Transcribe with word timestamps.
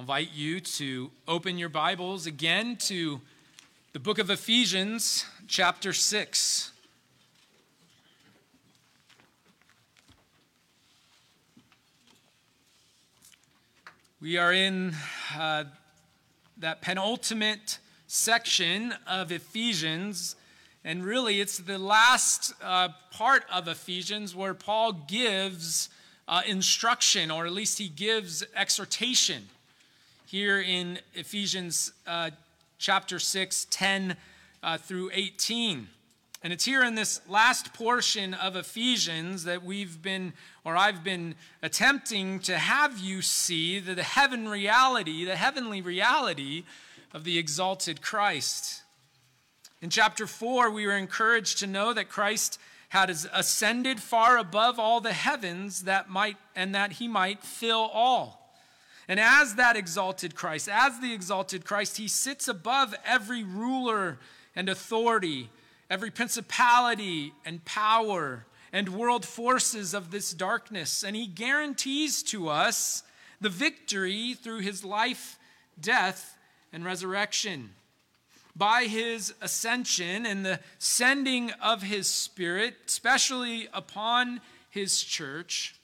I'll 0.00 0.04
invite 0.04 0.32
you 0.32 0.60
to 0.60 1.10
open 1.28 1.58
your 1.58 1.68
Bibles 1.68 2.24
again 2.24 2.76
to 2.76 3.20
the 3.92 3.98
book 3.98 4.18
of 4.18 4.30
Ephesians, 4.30 5.26
chapter 5.46 5.92
6. 5.92 6.72
We 14.22 14.38
are 14.38 14.54
in 14.54 14.94
uh, 15.36 15.64
that 16.56 16.80
penultimate 16.80 17.76
section 18.06 18.94
of 19.06 19.30
Ephesians, 19.30 20.34
and 20.82 21.04
really 21.04 21.42
it's 21.42 21.58
the 21.58 21.78
last 21.78 22.54
uh, 22.62 22.88
part 23.10 23.44
of 23.52 23.68
Ephesians 23.68 24.34
where 24.34 24.54
Paul 24.54 24.94
gives 24.94 25.90
uh, 26.26 26.40
instruction, 26.46 27.30
or 27.30 27.44
at 27.44 27.52
least 27.52 27.76
he 27.76 27.90
gives 27.90 28.42
exhortation. 28.56 29.50
Here 30.30 30.60
in 30.60 31.00
Ephesians 31.14 31.92
uh, 32.06 32.30
chapter 32.78 33.18
6, 33.18 33.66
10 33.68 34.16
uh, 34.62 34.78
through 34.78 35.10
18. 35.12 35.88
And 36.44 36.52
it's 36.52 36.64
here 36.64 36.84
in 36.84 36.94
this 36.94 37.20
last 37.28 37.74
portion 37.74 38.34
of 38.34 38.54
Ephesians 38.54 39.42
that 39.42 39.64
we've 39.64 40.00
been, 40.00 40.32
or 40.64 40.76
I've 40.76 41.02
been 41.02 41.34
attempting 41.64 42.38
to 42.42 42.58
have 42.58 42.96
you 42.96 43.22
see 43.22 43.80
the, 43.80 43.96
the 43.96 44.04
heaven 44.04 44.48
reality, 44.48 45.24
the 45.24 45.34
heavenly 45.34 45.82
reality 45.82 46.62
of 47.12 47.24
the 47.24 47.36
exalted 47.36 48.00
Christ. 48.00 48.82
In 49.82 49.90
chapter 49.90 50.28
4, 50.28 50.70
we 50.70 50.86
were 50.86 50.96
encouraged 50.96 51.58
to 51.58 51.66
know 51.66 51.92
that 51.92 52.08
Christ 52.08 52.60
had 52.90 53.10
ascended 53.10 53.98
far 53.98 54.38
above 54.38 54.78
all 54.78 55.00
the 55.00 55.12
heavens 55.12 55.82
that 55.82 56.08
might 56.08 56.36
and 56.54 56.72
that 56.76 56.92
he 56.92 57.08
might 57.08 57.42
fill 57.42 57.90
all. 57.92 58.39
And 59.10 59.20
as 59.20 59.56
that 59.56 59.76
exalted 59.76 60.34
Christ, 60.34 60.70
as 60.72 61.00
the 61.00 61.12
exalted 61.12 61.66
Christ, 61.66 61.98
he 61.98 62.08
sits 62.08 62.48
above 62.48 62.94
every 63.04 63.44
ruler 63.44 64.18
and 64.56 64.70
authority 64.70 65.50
every 65.90 66.10
principality 66.10 67.34
and 67.44 67.64
power 67.64 68.46
and 68.72 68.88
world 68.90 69.26
forces 69.26 69.92
of 69.92 70.12
this 70.12 70.32
darkness. 70.32 71.02
And 71.02 71.16
he 71.16 71.26
guarantees 71.26 72.22
to 72.24 72.48
us 72.48 73.02
the 73.40 73.48
victory 73.48 74.34
through 74.34 74.60
his 74.60 74.84
life, 74.84 75.38
death, 75.80 76.38
and 76.72 76.84
resurrection. 76.84 77.70
By 78.54 78.84
his 78.84 79.34
ascension 79.40 80.24
and 80.24 80.46
the 80.46 80.60
sending 80.78 81.50
of 81.60 81.82
his 81.82 82.06
Spirit, 82.06 82.76
especially 82.86 83.68
upon 83.72 84.40
his 84.70 85.02
church, 85.02 85.74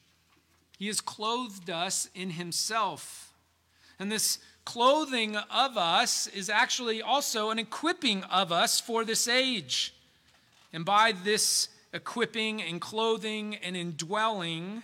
he 0.77 0.87
has 0.87 1.01
clothed 1.01 1.71
us 1.71 2.09
in 2.15 2.31
himself. 2.31 3.33
And 3.99 4.13
this 4.13 4.39
clothing 4.65 5.37
of 5.37 5.77
us 5.77 6.27
is 6.27 6.51
actually 6.51 7.01
also 7.01 7.51
an 7.51 7.59
equipping 7.59 8.25
of 8.25 8.53
us 8.53 8.81
for 8.81 9.05
this 9.05 9.27
age. 9.27 9.95
And 10.73 10.85
by 10.85 11.13
this 11.13 11.69
equipping 11.95 12.61
and 12.61 12.81
clothing 12.81 13.57
and 13.57 13.77
indwelling, 13.77 14.83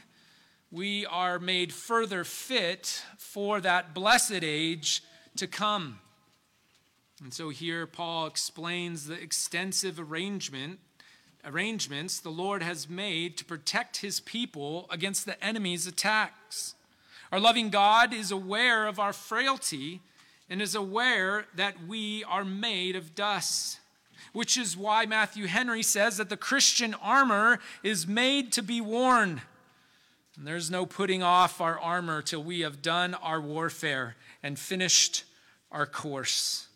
we 0.71 1.05
are 1.05 1.39
made 1.39 1.73
further 1.73 2.25
fit 2.25 3.03
for 3.19 3.61
that 3.61 3.93
blessed 3.93 4.43
age 4.43 5.03
to 5.37 5.47
come. 5.47 5.99
And 7.23 7.35
so 7.35 7.51
here 7.51 7.87
Paul 7.87 8.27
explains 8.27 9.07
the 9.07 9.21
extensive 9.21 10.01
arrangement 10.01 10.81
arrangements 11.45 12.19
the 12.19 12.31
Lord 12.31 12.63
has 12.63 12.89
made 12.89 13.37
to 13.39 13.45
protect 13.45 13.99
his 13.99 14.21
people 14.21 14.87
against 14.91 15.27
the 15.27 15.43
enemy's 15.45 15.87
attacks. 15.87 16.75
Our 17.31 17.41
loving 17.41 17.71
God 17.71 18.13
is 18.13 18.31
aware 18.31 18.87
of 18.87 18.99
our 18.99 19.13
frailty 19.13 20.01
and 20.49 20.61
is 20.61 20.75
aware 20.75 21.47
that 21.55 21.87
we 21.87 22.25
are 22.25 22.45
made 22.45 22.97
of 22.97 23.15
dust 23.15 23.79
which 24.33 24.57
is 24.57 24.77
why 24.77 25.07
Matthew 25.07 25.47
Henry 25.47 25.83
says 25.83 26.17
that 26.17 26.29
the 26.29 26.37
Christian 26.37 26.95
armor 26.95 27.59
is 27.83 28.07
made 28.07 28.53
to 28.53 28.63
be 28.63 28.81
worn. 28.81 29.43
And 30.37 30.47
there's 30.47 30.71
no 30.71 30.87
putting 30.87 31.23
off 31.23 31.61
our 31.61 31.79
armor 31.79 32.23
till 32.23 32.43
we 32.43 32.61
have 32.61 32.81
done 32.81 33.15
our 33.15 33.41
warfare 33.41 34.17
and 34.43 34.59
finished 34.59 35.25
our 35.71 35.87
course. 35.87 36.69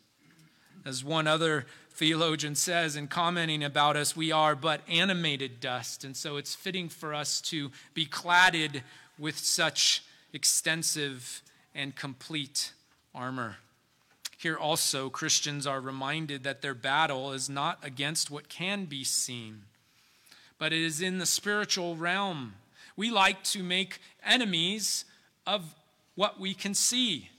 As 0.85 1.03
one 1.03 1.27
other 1.27 1.65
theologian 1.97 2.53
says 2.53 2.95
in 2.95 3.07
commenting 3.07 3.63
about 3.63 3.97
us, 3.97 4.15
we 4.15 4.31
are 4.31 4.55
but 4.55 4.81
animated 4.87 5.59
dust. 5.59 6.03
And 6.03 6.15
so 6.15 6.37
it's 6.37 6.53
fitting 6.53 6.89
for 6.89 7.11
us 7.11 7.41
to 7.41 7.71
be 7.95 8.05
cladded 8.05 8.81
with 9.17 9.35
such 9.35 10.03
extensive 10.31 11.41
and 11.73 11.95
complete 11.95 12.71
armor. 13.15 13.57
Here 14.37 14.57
also, 14.57 15.09
Christians 15.09 15.65
are 15.65 15.81
reminded 15.81 16.43
that 16.43 16.61
their 16.61 16.75
battle 16.75 17.33
is 17.33 17.49
not 17.49 17.79
against 17.81 18.29
what 18.29 18.47
can 18.47 18.85
be 18.85 19.03
seen, 19.03 19.63
but 20.59 20.71
it 20.71 20.83
is 20.83 21.01
in 21.01 21.17
the 21.17 21.25
spiritual 21.25 21.95
realm. 21.95 22.53
We 22.95 23.09
like 23.09 23.43
to 23.45 23.63
make 23.63 23.99
enemies 24.23 25.03
of 25.47 25.73
what 26.13 26.39
we 26.39 26.53
can 26.53 26.75
see. 26.75 27.29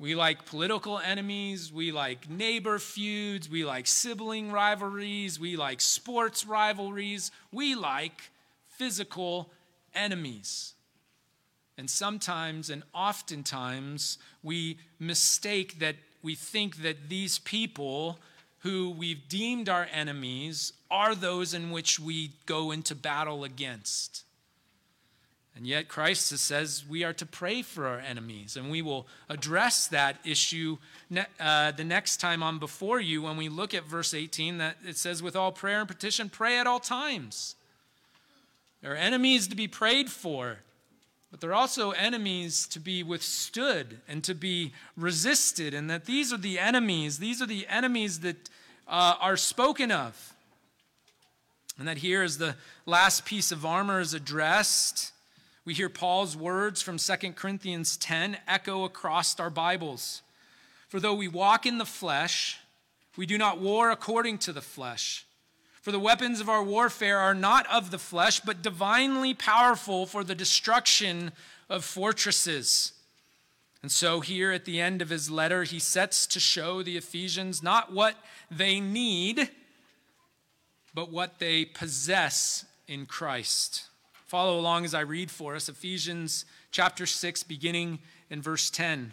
We 0.00 0.14
like 0.14 0.46
political 0.46 0.98
enemies. 0.98 1.70
We 1.70 1.92
like 1.92 2.28
neighbor 2.30 2.78
feuds. 2.78 3.50
We 3.50 3.66
like 3.66 3.86
sibling 3.86 4.50
rivalries. 4.50 5.38
We 5.38 5.56
like 5.56 5.82
sports 5.82 6.46
rivalries. 6.46 7.30
We 7.52 7.74
like 7.74 8.30
physical 8.78 9.50
enemies. 9.94 10.72
And 11.76 11.90
sometimes 11.90 12.70
and 12.70 12.82
oftentimes 12.94 14.16
we 14.42 14.78
mistake 14.98 15.80
that 15.80 15.96
we 16.22 16.34
think 16.34 16.76
that 16.82 17.10
these 17.10 17.38
people 17.38 18.18
who 18.60 18.90
we've 18.90 19.28
deemed 19.28 19.68
our 19.68 19.86
enemies 19.92 20.72
are 20.90 21.14
those 21.14 21.52
in 21.52 21.70
which 21.70 22.00
we 22.00 22.30
go 22.46 22.70
into 22.70 22.94
battle 22.94 23.44
against. 23.44 24.24
And 25.56 25.66
yet, 25.66 25.88
Christ 25.88 26.28
says 26.28 26.84
we 26.88 27.02
are 27.04 27.12
to 27.14 27.26
pray 27.26 27.62
for 27.62 27.86
our 27.86 27.98
enemies, 27.98 28.56
and 28.56 28.70
we 28.70 28.82
will 28.82 29.06
address 29.28 29.88
that 29.88 30.16
issue 30.24 30.78
uh, 31.40 31.72
the 31.72 31.84
next 31.84 32.18
time 32.18 32.42
I'm 32.42 32.58
before 32.58 33.00
you 33.00 33.22
when 33.22 33.36
we 33.36 33.48
look 33.48 33.74
at 33.74 33.84
verse 33.84 34.14
18 34.14 34.58
that 34.58 34.76
it 34.86 34.96
says, 34.96 35.22
with 35.22 35.34
all 35.34 35.52
prayer 35.52 35.80
and 35.80 35.88
petition, 35.88 36.30
pray 36.30 36.58
at 36.58 36.66
all 36.66 36.80
times. 36.80 37.56
There 38.80 38.92
are 38.92 38.96
enemies 38.96 39.48
to 39.48 39.56
be 39.56 39.68
prayed 39.68 40.08
for, 40.08 40.58
but 41.30 41.40
there 41.40 41.50
are 41.50 41.54
also 41.54 41.90
enemies 41.90 42.66
to 42.68 42.80
be 42.80 43.02
withstood 43.02 44.00
and 44.08 44.24
to 44.24 44.34
be 44.34 44.72
resisted, 44.96 45.74
and 45.74 45.90
that 45.90 46.06
these 46.06 46.32
are 46.32 46.38
the 46.38 46.58
enemies, 46.58 47.18
these 47.18 47.42
are 47.42 47.46
the 47.46 47.66
enemies 47.68 48.20
that 48.20 48.48
uh, 48.88 49.16
are 49.20 49.36
spoken 49.36 49.90
of. 49.90 50.34
And 51.78 51.88
that 51.88 51.98
here 51.98 52.22
is 52.22 52.38
the 52.38 52.56
last 52.84 53.24
piece 53.24 53.52
of 53.52 53.64
armor 53.64 54.00
is 54.00 54.12
addressed, 54.14 55.12
we 55.64 55.74
hear 55.74 55.90
Paul's 55.90 56.36
words 56.36 56.80
from 56.80 56.96
2 56.96 57.32
Corinthians 57.32 57.96
10 57.98 58.38
echo 58.48 58.84
across 58.84 59.38
our 59.38 59.50
Bibles. 59.50 60.22
For 60.88 61.00
though 61.00 61.14
we 61.14 61.28
walk 61.28 61.66
in 61.66 61.78
the 61.78 61.84
flesh, 61.84 62.58
we 63.16 63.26
do 63.26 63.36
not 63.36 63.60
war 63.60 63.90
according 63.90 64.38
to 64.38 64.52
the 64.52 64.62
flesh. 64.62 65.26
For 65.82 65.92
the 65.92 66.00
weapons 66.00 66.40
of 66.40 66.48
our 66.48 66.62
warfare 66.62 67.18
are 67.18 67.34
not 67.34 67.66
of 67.70 67.90
the 67.90 67.98
flesh, 67.98 68.40
but 68.40 68.62
divinely 68.62 69.34
powerful 69.34 70.06
for 70.06 70.24
the 70.24 70.34
destruction 70.34 71.32
of 71.68 71.84
fortresses. 71.84 72.92
And 73.82 73.92
so, 73.92 74.20
here 74.20 74.52
at 74.52 74.66
the 74.66 74.80
end 74.80 75.00
of 75.00 75.08
his 75.08 75.30
letter, 75.30 75.64
he 75.64 75.78
sets 75.78 76.26
to 76.28 76.40
show 76.40 76.82
the 76.82 76.96
Ephesians 76.96 77.62
not 77.62 77.92
what 77.92 78.14
they 78.50 78.78
need, 78.78 79.50
but 80.94 81.10
what 81.10 81.38
they 81.38 81.64
possess 81.64 82.64
in 82.86 83.06
Christ. 83.06 83.89
Follow 84.30 84.60
along 84.60 84.84
as 84.84 84.94
I 84.94 85.00
read 85.00 85.28
for 85.28 85.56
us 85.56 85.68
Ephesians 85.68 86.44
chapter 86.70 87.04
6, 87.04 87.42
beginning 87.42 87.98
in 88.30 88.40
verse 88.40 88.70
10. 88.70 89.12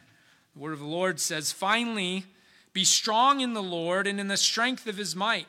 The 0.54 0.60
word 0.60 0.74
of 0.74 0.80
the 0.80 0.86
Lord 0.86 1.20
says, 1.20 1.52
Finally, 1.52 2.26
be 2.72 2.84
strong 2.84 3.42
in 3.42 3.56
the 3.56 3.64
Lord 3.64 4.06
and 4.06 4.20
in 4.20 4.28
the 4.28 4.38
strength 4.38 4.86
of 4.86 4.98
his 4.98 5.16
might. 5.16 5.48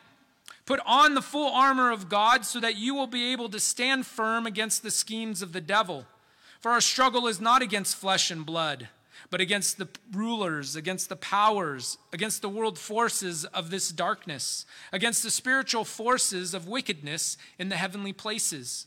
Put 0.65 0.81
on 0.87 1.13
the 1.13 1.21
full 1.21 1.53
armor 1.53 1.91
of 1.91 2.09
God 2.09 2.47
so 2.47 2.61
that 2.61 2.79
you 2.79 2.95
will 2.95 3.07
be 3.07 3.31
able 3.31 3.51
to 3.51 3.61
stand 3.61 4.07
firm 4.07 4.47
against 4.47 4.83
the 4.83 4.91
schemes 4.91 5.43
of 5.43 5.53
the 5.53 5.61
devil. 5.61 6.07
For 6.61 6.71
our 6.71 6.81
struggle 6.81 7.27
is 7.27 7.39
not 7.39 7.61
against 7.61 7.97
flesh 7.97 8.31
and 8.31 8.47
blood, 8.47 8.89
but 9.29 9.43
against 9.43 9.77
the 9.77 9.89
rulers, 10.15 10.77
against 10.77 11.11
the 11.11 11.17
powers, 11.17 11.99
against 12.11 12.41
the 12.41 12.49
world 12.49 12.79
forces 12.79 13.45
of 13.45 13.69
this 13.69 13.91
darkness, 13.91 14.65
against 14.95 15.23
the 15.23 15.31
spiritual 15.31 15.85
forces 15.85 16.55
of 16.55 16.69
wickedness 16.69 17.37
in 17.59 17.69
the 17.69 17.77
heavenly 17.77 18.15
places. 18.15 18.87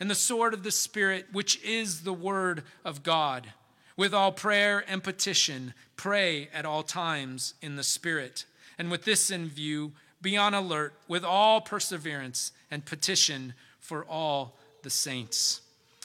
and 0.00 0.10
the 0.10 0.14
sword 0.14 0.54
of 0.54 0.62
the 0.62 0.70
Spirit, 0.70 1.26
which 1.32 1.62
is 1.62 2.02
the 2.02 2.12
word 2.12 2.62
of 2.84 3.02
God. 3.02 3.52
With 3.96 4.14
all 4.14 4.30
prayer 4.30 4.84
and 4.86 5.02
petition, 5.02 5.74
pray 5.96 6.48
at 6.54 6.64
all 6.64 6.82
times 6.82 7.54
in 7.60 7.76
the 7.76 7.82
Spirit. 7.82 8.44
And 8.78 8.90
with 8.90 9.04
this 9.04 9.30
in 9.30 9.48
view, 9.48 9.92
be 10.22 10.36
on 10.36 10.54
alert 10.54 10.94
with 11.08 11.24
all 11.24 11.60
perseverance 11.60 12.52
and 12.70 12.84
petition 12.84 13.54
for 13.80 14.04
all 14.04 14.56
the 14.82 14.90
saints. 14.90 15.62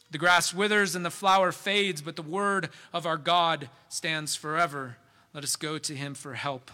The 0.10 0.18
grass 0.18 0.54
withers 0.54 0.95
and 0.95 1.06
the 1.06 1.12
flower 1.12 1.51
fades, 1.51 2.01
but 2.01 2.16
the 2.16 2.22
word 2.22 2.69
of 2.94 3.06
our 3.06 3.18
God 3.18 3.69
stands 3.90 4.36
forever. 4.36 4.98
Let 5.34 5.44
us 5.44 5.56
go 5.56 5.78
to 5.80 5.95
him 5.95 6.13
for 6.13 6.36
help 6.36 6.69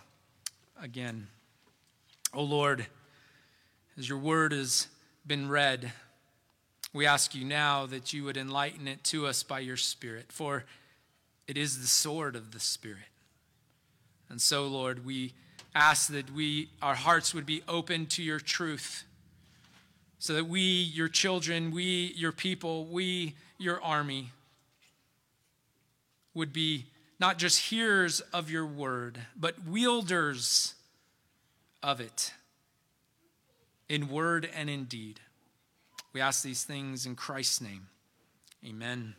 again. 0.81 1.27
O 2.33 2.43
Lord, 2.43 2.87
as 3.97 4.07
your 4.07 4.17
word 4.17 4.51
has 4.51 4.87
been 5.25 5.49
read, 5.49 5.91
we 6.93 7.05
ask 7.05 7.35
you 7.35 7.45
now 7.45 7.85
that 7.85 8.13
you 8.13 8.23
would 8.23 8.37
enlighten 8.37 8.87
it 8.87 9.03
to 9.05 9.27
us 9.27 9.43
by 9.43 9.59
your 9.59 9.77
Spirit, 9.77 10.31
for 10.31 10.65
it 11.47 11.57
is 11.57 11.79
the 11.79 11.87
sword 11.87 12.35
of 12.35 12.51
the 12.51 12.59
Spirit. 12.59 12.97
And 14.29 14.41
so, 14.41 14.67
Lord, 14.67 15.05
we 15.05 15.33
ask 15.75 16.11
that 16.11 16.31
we 16.33 16.69
our 16.81 16.95
hearts 16.95 17.33
would 17.33 17.45
be 17.45 17.61
open 17.67 18.05
to 18.07 18.23
your 18.23 18.39
truth 18.39 19.03
so 20.17 20.33
that 20.33 20.47
we 20.47 20.61
your 20.61 21.07
children 21.07 21.71
we 21.71 22.11
your 22.15 22.31
people 22.31 22.85
we 22.85 23.35
your 23.57 23.81
army 23.81 24.31
would 26.33 26.51
be 26.51 26.85
not 27.19 27.37
just 27.37 27.67
hearers 27.67 28.19
of 28.33 28.49
your 28.49 28.65
word 28.65 29.19
but 29.39 29.65
wielders 29.65 30.73
of 31.83 32.01
it 32.01 32.33
in 33.87 34.09
word 34.09 34.49
and 34.55 34.69
in 34.69 34.85
deed 34.85 35.19
we 36.19 36.23
ask 36.23 36.43
these 36.43 36.65
things 36.65 37.05
in 37.05 37.15
Christ's 37.15 37.61
name 37.61 37.87
amen 38.67 39.15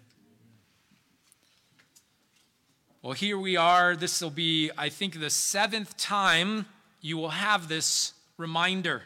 well, 3.00 3.14
here 3.14 3.38
we 3.38 3.56
are. 3.56 3.96
This 3.96 4.20
will 4.20 4.28
be, 4.28 4.70
I 4.76 4.90
think, 4.90 5.18
the 5.18 5.30
seventh 5.30 5.96
time 5.96 6.66
you 7.00 7.16
will 7.16 7.30
have 7.30 7.66
this 7.66 8.12
reminder. 8.36 9.04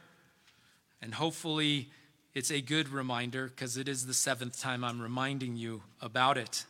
And 1.01 1.15
hopefully, 1.15 1.91
it's 2.35 2.51
a 2.51 2.61
good 2.61 2.89
reminder 2.89 3.47
because 3.47 3.77
it 3.77 3.89
is 3.89 4.07
the 4.09 4.13
seventh 4.13 4.59
time 4.59 4.83
I'm 4.83 5.01
reminding 5.01 5.57
you 5.57 5.85
about 6.01 6.37
it. 6.37 6.67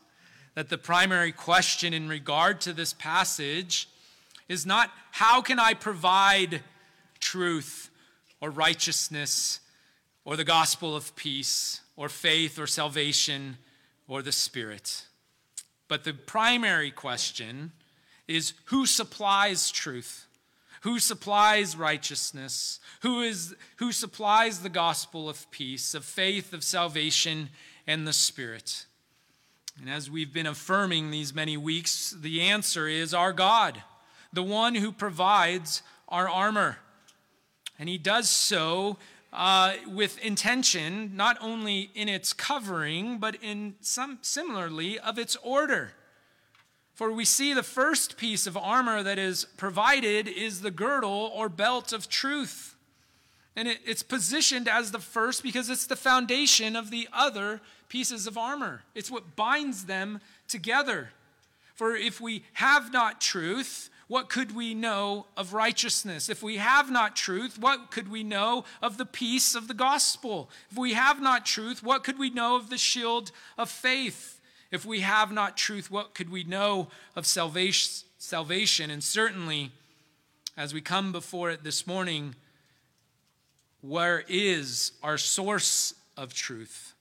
That 0.54 0.68
the 0.68 0.76
primary 0.76 1.32
question 1.32 1.94
in 1.94 2.10
regard 2.10 2.60
to 2.60 2.74
this 2.74 2.92
passage 2.92 3.88
is 4.46 4.66
not 4.66 4.90
how 5.12 5.40
can 5.40 5.58
I 5.58 5.72
provide 5.72 6.60
truth 7.20 7.88
or 8.42 8.50
righteousness 8.50 9.60
or 10.24 10.36
the 10.36 10.44
gospel 10.44 10.96
of 10.96 11.14
peace 11.16 11.80
or 11.96 12.08
faith 12.08 12.58
or 12.58 12.66
salvation 12.66 13.58
or 14.08 14.22
the 14.22 14.32
Spirit. 14.32 15.04
But 15.88 16.04
the 16.04 16.14
primary 16.14 16.90
question 16.90 17.72
is 18.26 18.54
who 18.66 18.86
supplies 18.86 19.70
truth? 19.70 20.26
Who 20.82 20.98
supplies 20.98 21.76
righteousness? 21.76 22.78
Who, 23.00 23.22
is, 23.22 23.54
who 23.76 23.90
supplies 23.90 24.60
the 24.60 24.68
gospel 24.68 25.28
of 25.28 25.50
peace, 25.50 25.94
of 25.94 26.04
faith, 26.04 26.52
of 26.52 26.62
salvation, 26.62 27.48
and 27.86 28.06
the 28.06 28.12
Spirit? 28.12 28.84
And 29.80 29.88
as 29.88 30.10
we've 30.10 30.32
been 30.32 30.46
affirming 30.46 31.10
these 31.10 31.34
many 31.34 31.56
weeks, 31.56 32.14
the 32.18 32.42
answer 32.42 32.86
is 32.86 33.14
our 33.14 33.32
God, 33.32 33.82
the 34.32 34.42
one 34.42 34.74
who 34.74 34.92
provides 34.92 35.82
our 36.08 36.28
armor. 36.28 36.78
And 37.78 37.88
he 37.88 37.98
does 37.98 38.28
so 38.28 38.98
uh, 39.34 39.74
with 39.88 40.18
intention, 40.18 41.16
not 41.16 41.36
only 41.40 41.90
in 41.94 42.08
its 42.08 42.32
covering, 42.32 43.18
but 43.18 43.36
in 43.42 43.74
some 43.80 44.18
similarly 44.22 44.98
of 44.98 45.18
its 45.18 45.36
order. 45.42 45.92
For 46.94 47.10
we 47.10 47.24
see 47.24 47.52
the 47.52 47.64
first 47.64 48.16
piece 48.16 48.46
of 48.46 48.56
armor 48.56 49.02
that 49.02 49.18
is 49.18 49.46
provided 49.56 50.28
is 50.28 50.60
the 50.60 50.70
girdle 50.70 51.32
or 51.34 51.48
belt 51.48 51.92
of 51.92 52.08
truth. 52.08 52.76
And 53.56 53.66
it, 53.66 53.78
it's 53.84 54.04
positioned 54.04 54.68
as 54.68 54.92
the 54.92 55.00
first 55.00 55.42
because 55.42 55.68
it's 55.68 55.86
the 55.86 55.96
foundation 55.96 56.76
of 56.76 56.90
the 56.90 57.08
other 57.12 57.60
pieces 57.88 58.28
of 58.28 58.38
armor. 58.38 58.82
It's 58.94 59.10
what 59.10 59.34
binds 59.34 59.86
them 59.86 60.20
together. 60.46 61.10
For 61.74 61.96
if 61.96 62.20
we 62.20 62.44
have 62.54 62.92
not 62.92 63.20
truth, 63.20 63.90
what 64.06 64.28
could 64.28 64.54
we 64.54 64.74
know 64.74 65.26
of 65.36 65.54
righteousness? 65.54 66.28
If 66.28 66.42
we 66.42 66.56
have 66.58 66.90
not 66.90 67.16
truth, 67.16 67.58
what 67.58 67.90
could 67.90 68.10
we 68.10 68.22
know 68.22 68.64
of 68.82 68.98
the 68.98 69.06
peace 69.06 69.54
of 69.54 69.66
the 69.66 69.74
gospel? 69.74 70.50
If 70.70 70.76
we 70.76 70.92
have 70.92 71.22
not 71.22 71.46
truth, 71.46 71.82
what 71.82 72.04
could 72.04 72.18
we 72.18 72.30
know 72.30 72.56
of 72.56 72.68
the 72.68 72.78
shield 72.78 73.32
of 73.56 73.70
faith? 73.70 74.40
If 74.70 74.84
we 74.84 75.00
have 75.00 75.32
not 75.32 75.56
truth, 75.56 75.90
what 75.90 76.14
could 76.14 76.30
we 76.30 76.44
know 76.44 76.88
of 77.16 77.26
salvation? 77.26 78.90
And 78.90 79.02
certainly, 79.02 79.70
as 80.56 80.74
we 80.74 80.80
come 80.80 81.12
before 81.12 81.50
it 81.50 81.64
this 81.64 81.86
morning, 81.86 82.34
where 83.80 84.24
is 84.28 84.92
our 85.02 85.18
source 85.18 85.94
of 86.16 86.34
truth? 86.34 86.94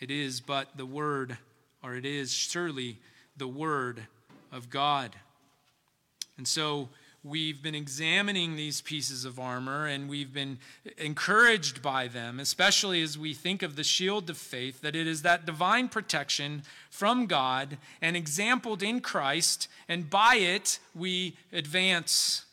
It 0.00 0.10
is 0.10 0.40
but 0.40 0.76
the 0.76 0.86
Word, 0.86 1.38
or 1.82 1.94
it 1.94 2.04
is 2.04 2.32
surely 2.32 2.98
the 3.36 3.48
Word 3.48 4.06
of 4.52 4.70
God. 4.70 5.16
And 6.38 6.46
so 6.48 6.88
we've 7.24 7.62
been 7.62 7.74
examining 7.74 8.54
these 8.54 8.80
pieces 8.80 9.24
of 9.24 9.40
armor 9.40 9.86
and 9.86 10.08
we've 10.08 10.32
been 10.32 10.58
encouraged 10.96 11.82
by 11.82 12.06
them, 12.06 12.38
especially 12.38 13.02
as 13.02 13.18
we 13.18 13.34
think 13.34 13.62
of 13.62 13.74
the 13.74 13.84
shield 13.84 14.30
of 14.30 14.38
faith, 14.38 14.80
that 14.80 14.94
it 14.94 15.06
is 15.06 15.22
that 15.22 15.44
divine 15.44 15.88
protection 15.88 16.62
from 16.90 17.26
God 17.26 17.76
and 18.00 18.16
exampled 18.16 18.82
in 18.82 19.00
Christ, 19.00 19.68
and 19.88 20.08
by 20.08 20.36
it 20.36 20.78
we 20.94 21.36
advance. 21.52 22.44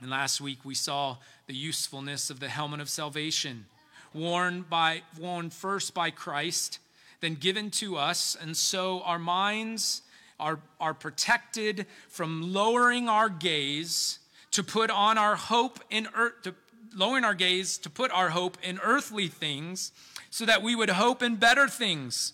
And 0.00 0.10
last 0.10 0.40
week 0.40 0.64
we 0.64 0.74
saw 0.74 1.16
the 1.46 1.54
usefulness 1.54 2.30
of 2.30 2.38
the 2.38 2.48
helmet 2.48 2.80
of 2.80 2.88
salvation, 2.88 3.66
worn 4.14 4.62
by 4.62 5.02
worn 5.18 5.50
first 5.50 5.92
by 5.92 6.10
Christ, 6.10 6.78
then 7.20 7.34
given 7.34 7.70
to 7.72 7.96
us, 7.96 8.36
and 8.40 8.56
so 8.56 9.00
our 9.02 9.18
minds 9.18 10.02
are, 10.40 10.58
are 10.80 10.94
protected 10.94 11.86
from 12.08 12.52
lowering 12.52 13.08
our 13.08 13.28
gaze 13.28 14.18
to 14.50 14.64
put 14.64 14.90
on 14.90 15.16
our 15.18 15.36
hope 15.36 15.78
in 15.90 16.08
earth, 16.16 16.42
to 16.42 16.54
lowering 16.96 17.24
our 17.24 17.34
gaze 17.34 17.78
to 17.78 17.90
put 17.90 18.10
our 18.10 18.30
hope 18.30 18.58
in 18.62 18.80
earthly 18.82 19.28
things, 19.28 19.92
so 20.30 20.44
that 20.44 20.62
we 20.62 20.74
would 20.74 20.90
hope 20.90 21.22
in 21.22 21.36
better 21.36 21.68
things 21.68 22.32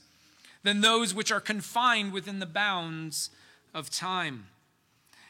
than 0.63 0.81
those 0.81 1.15
which 1.15 1.31
are 1.31 1.41
confined 1.41 2.13
within 2.13 2.39
the 2.39 2.47
bounds 2.47 3.31
of 3.75 3.91
time. 3.91 4.47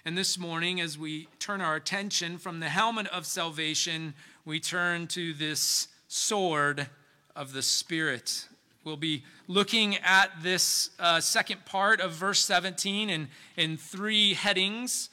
And 0.04 0.16
this 0.16 0.38
morning, 0.38 0.80
as 0.80 0.96
we 0.96 1.26
turn 1.40 1.60
our 1.60 1.74
attention 1.74 2.38
from 2.38 2.60
the 2.60 2.68
helmet 2.68 3.08
of 3.08 3.26
salvation, 3.26 4.14
we 4.44 4.60
turn 4.60 5.08
to 5.08 5.34
this 5.34 5.88
sword 6.06 6.88
of 7.34 7.52
the 7.52 7.62
Spirit. 7.62 8.46
We'll 8.86 8.96
be 8.96 9.24
looking 9.48 9.96
at 9.96 10.30
this 10.44 10.90
uh, 11.00 11.18
second 11.18 11.64
part 11.64 12.00
of 12.00 12.12
verse 12.12 12.38
17 12.44 13.10
in, 13.10 13.26
in 13.56 13.76
three 13.76 14.34
headings 14.34 15.10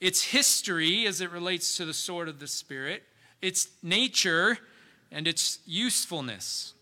its 0.00 0.22
history 0.22 1.08
as 1.08 1.20
it 1.20 1.32
relates 1.32 1.76
to 1.78 1.84
the 1.84 1.92
sword 1.92 2.28
of 2.28 2.38
the 2.38 2.46
Spirit, 2.46 3.02
its 3.42 3.66
nature, 3.82 4.58
and 5.10 5.26
its 5.26 5.58
usefulness. 5.66 6.74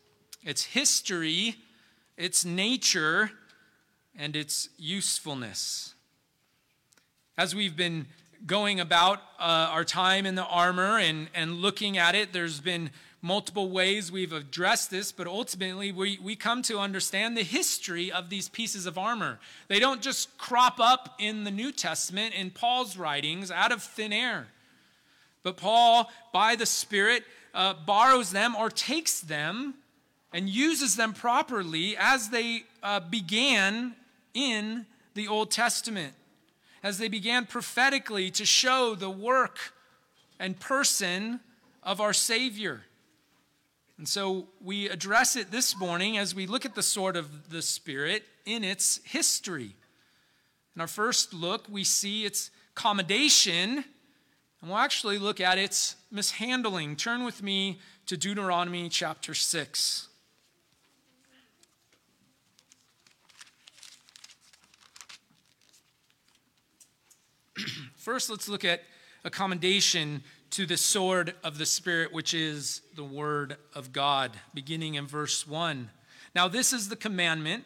Its 0.45 0.65
history, 0.65 1.57
its 2.19 2.45
nature, 2.45 3.31
and 4.15 4.37
its 4.37 4.69
usefulness. 4.77 5.95
As 7.39 7.55
we've 7.55 7.75
been 7.75 8.05
going 8.47 8.81
about 8.81 9.21
uh, 9.39 9.71
our 9.73 9.83
time 9.83 10.27
in 10.27 10.35
the 10.35 10.45
armor 10.45 10.99
and, 10.99 11.29
and 11.35 11.55
looking 11.55 11.97
at 11.97 12.15
it, 12.15 12.35
there's 12.35 12.61
been 12.61 12.91
multiple 13.21 13.71
ways 13.71 14.13
we've 14.13 14.33
addressed 14.33 14.91
this, 14.91 15.11
but 15.11 15.27
ultimately 15.27 15.91
we, 15.91 16.19
we 16.23 16.37
come 16.37 16.63
to 16.63 16.79
understand 16.79 17.37
the 17.37 17.43
history 17.43 18.13
of 18.13 18.31
these 18.31 18.49
pieces 18.49 18.87
of 18.87 18.97
armor. 18.97 19.39
They 19.67 19.81
don't 19.81 20.01
just 20.01 20.39
crop 20.39 20.79
up 20.79 21.15
in 21.19 21.45
the 21.45 21.51
New 21.51 21.73
Testament, 21.73 22.35
in 22.35 22.51
Paul's 22.51 22.97
writings, 22.97 23.51
out 23.51 23.73
of 23.73 23.83
thin 23.83 24.13
air. 24.13 24.49
But 25.43 25.57
Paul, 25.57 26.11
by 26.33 26.57
the 26.57 26.67
Spirit, 26.67 27.25
uh, 27.55 27.75
borrows 27.75 28.31
them 28.31 28.55
or 28.55 28.71
takes 28.71 29.21
them 29.21 29.75
and 30.33 30.49
uses 30.49 30.97
them 30.97 31.13
properly 31.13 31.97
as 31.99 32.29
they 32.29 32.65
uh, 32.83 33.01
began 33.01 33.95
in 34.35 34.87
the 35.15 35.27
Old 35.27 35.51
Testament, 35.51 36.13
as 36.83 36.99
they 36.99 37.09
began 37.09 37.47
prophetically 37.47 38.31
to 38.33 38.45
show 38.45 38.95
the 38.95 39.11
work 39.11 39.73
and 40.39 40.61
person 40.61 41.41
of 41.83 42.01
our 42.01 42.13
Savior. 42.13 42.83
And 43.99 44.09
so 44.09 44.47
we 44.61 44.89
address 44.89 45.35
it 45.35 45.51
this 45.51 45.77
morning 45.77 46.17
as 46.19 46.33
we 46.33 46.47
look 46.47 46.65
at 46.65 46.77
the 46.77 46.85
sword 46.85 47.17
of 47.17 47.51
the 47.51 47.61
Spirit 47.61 48.23
in 48.47 48.63
its 48.63 49.01
history. 49.03 49.75
In 50.77 50.81
our 50.81 50.87
first 50.87 51.35
look, 51.35 51.67
we 51.69 51.83
see 51.83 52.25
its 52.25 52.53
commendation, 52.77 53.83
and 54.61 54.71
we'll 54.71 54.79
actually 54.79 55.19
look 55.19 55.41
at 55.41 55.59
its 55.59 55.97
mishandling. 56.13 56.95
Turn 56.95 57.25
with 57.25 57.43
me 57.43 57.81
to 58.07 58.17
Deuteronomy 58.17 58.89
chapter 58.89 59.35
6. 59.35 60.07
First, 67.97 68.31
let's 68.31 68.49
look 68.49 68.65
at 68.65 68.85
a 69.25 69.31
commendation 69.31 70.23
to 70.51 70.67
the 70.67 70.77
sword 70.77 71.35
of 71.45 71.59
the 71.59 71.67
Spirit, 71.67 72.13
which 72.13 72.35
is 72.35 72.83
the 72.97 73.05
Word 73.05 73.57
of 73.75 73.93
God, 73.93 74.33
beginning 74.55 74.95
in 74.95 75.07
verse 75.07 75.47
1. 75.47 75.91
Now, 76.35 76.49
this 76.49 76.73
is 76.73 76.89
the 76.89 76.97
commandment, 76.97 77.65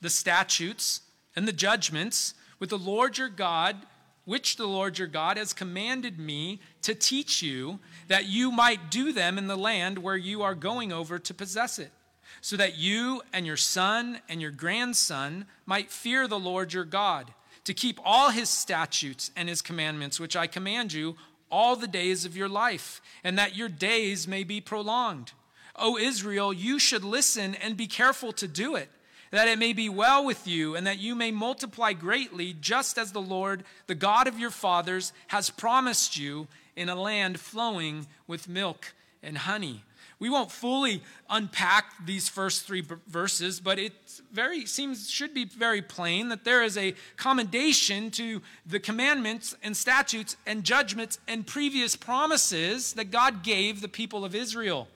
the 0.00 0.10
statutes, 0.10 1.02
and 1.34 1.46
the 1.46 1.52
judgments 1.52 2.34
with 2.58 2.70
the 2.70 2.78
Lord 2.78 3.18
your 3.18 3.28
God, 3.28 3.76
which 4.24 4.56
the 4.56 4.66
Lord 4.66 4.98
your 4.98 5.08
God 5.08 5.36
has 5.36 5.52
commanded 5.52 6.18
me 6.18 6.60
to 6.82 6.94
teach 6.94 7.42
you, 7.42 7.78
that 8.08 8.26
you 8.26 8.50
might 8.50 8.90
do 8.90 9.12
them 9.12 9.38
in 9.38 9.46
the 9.46 9.56
land 9.56 9.98
where 9.98 10.16
you 10.16 10.42
are 10.42 10.54
going 10.54 10.92
over 10.92 11.18
to 11.18 11.34
possess 11.34 11.78
it, 11.78 11.92
so 12.40 12.56
that 12.56 12.76
you 12.76 13.22
and 13.32 13.46
your 13.46 13.56
son 13.56 14.18
and 14.28 14.40
your 14.40 14.50
grandson 14.50 15.46
might 15.64 15.90
fear 15.90 16.26
the 16.26 16.38
Lord 16.38 16.72
your 16.72 16.84
God, 16.84 17.32
to 17.64 17.74
keep 17.74 18.00
all 18.04 18.30
his 18.30 18.48
statutes 18.48 19.30
and 19.36 19.48
his 19.48 19.62
commandments, 19.62 20.18
which 20.18 20.36
I 20.36 20.46
command 20.46 20.92
you 20.92 21.16
all 21.50 21.76
the 21.76 21.86
days 21.86 22.24
of 22.24 22.36
your 22.36 22.48
life, 22.48 23.00
and 23.22 23.38
that 23.38 23.56
your 23.56 23.68
days 23.68 24.26
may 24.26 24.44
be 24.44 24.60
prolonged. 24.60 25.32
O 25.76 25.98
Israel, 25.98 26.52
you 26.52 26.78
should 26.78 27.04
listen 27.04 27.54
and 27.56 27.76
be 27.76 27.86
careful 27.86 28.32
to 28.32 28.48
do 28.48 28.76
it, 28.76 28.90
that 29.30 29.48
it 29.48 29.58
may 29.58 29.72
be 29.72 29.88
well 29.88 30.24
with 30.24 30.46
you, 30.46 30.74
and 30.74 30.86
that 30.86 30.98
you 30.98 31.14
may 31.14 31.30
multiply 31.30 31.92
greatly, 31.92 32.54
just 32.54 32.98
as 32.98 33.12
the 33.12 33.20
Lord, 33.20 33.64
the 33.86 33.94
God 33.94 34.26
of 34.26 34.38
your 34.38 34.50
fathers, 34.50 35.12
has 35.28 35.50
promised 35.50 36.16
you 36.16 36.48
in 36.74 36.88
a 36.88 36.94
land 36.94 37.40
flowing 37.40 38.06
with 38.26 38.48
milk 38.48 38.94
and 39.22 39.38
honey. 39.38 39.82
We 40.18 40.30
won't 40.30 40.50
fully 40.50 41.02
unpack 41.28 42.06
these 42.06 42.28
first 42.28 42.66
three 42.66 42.82
verses, 43.06 43.60
but 43.60 43.78
it 43.78 43.92
very 44.32 44.64
seems 44.64 45.10
should 45.10 45.34
be 45.34 45.44
very 45.44 45.82
plain 45.82 46.30
that 46.30 46.44
there 46.44 46.62
is 46.62 46.78
a 46.78 46.94
commendation 47.16 48.10
to 48.12 48.40
the 48.64 48.80
commandments 48.80 49.54
and 49.62 49.76
statutes 49.76 50.36
and 50.46 50.64
judgments 50.64 51.18
and 51.28 51.46
previous 51.46 51.96
promises 51.96 52.94
that 52.94 53.10
God 53.10 53.42
gave 53.42 53.82
the 53.82 53.88
people 53.88 54.24
of 54.24 54.34
Israel. 54.34 54.88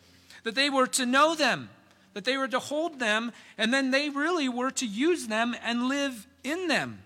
That 0.45 0.55
they 0.55 0.71
were 0.71 0.87
to 0.87 1.05
know 1.05 1.35
them, 1.35 1.69
that 2.15 2.25
they 2.25 2.39
were 2.39 2.49
to 2.49 2.59
hold 2.59 2.99
them, 2.99 3.33
and 3.59 3.75
then 3.75 3.91
they 3.91 4.09
really 4.09 4.49
were 4.49 4.71
to 4.71 4.87
use 4.87 5.27
them 5.27 5.55
and 5.63 5.89
live 5.89 6.27
in 6.43 6.69
them. 6.69 7.03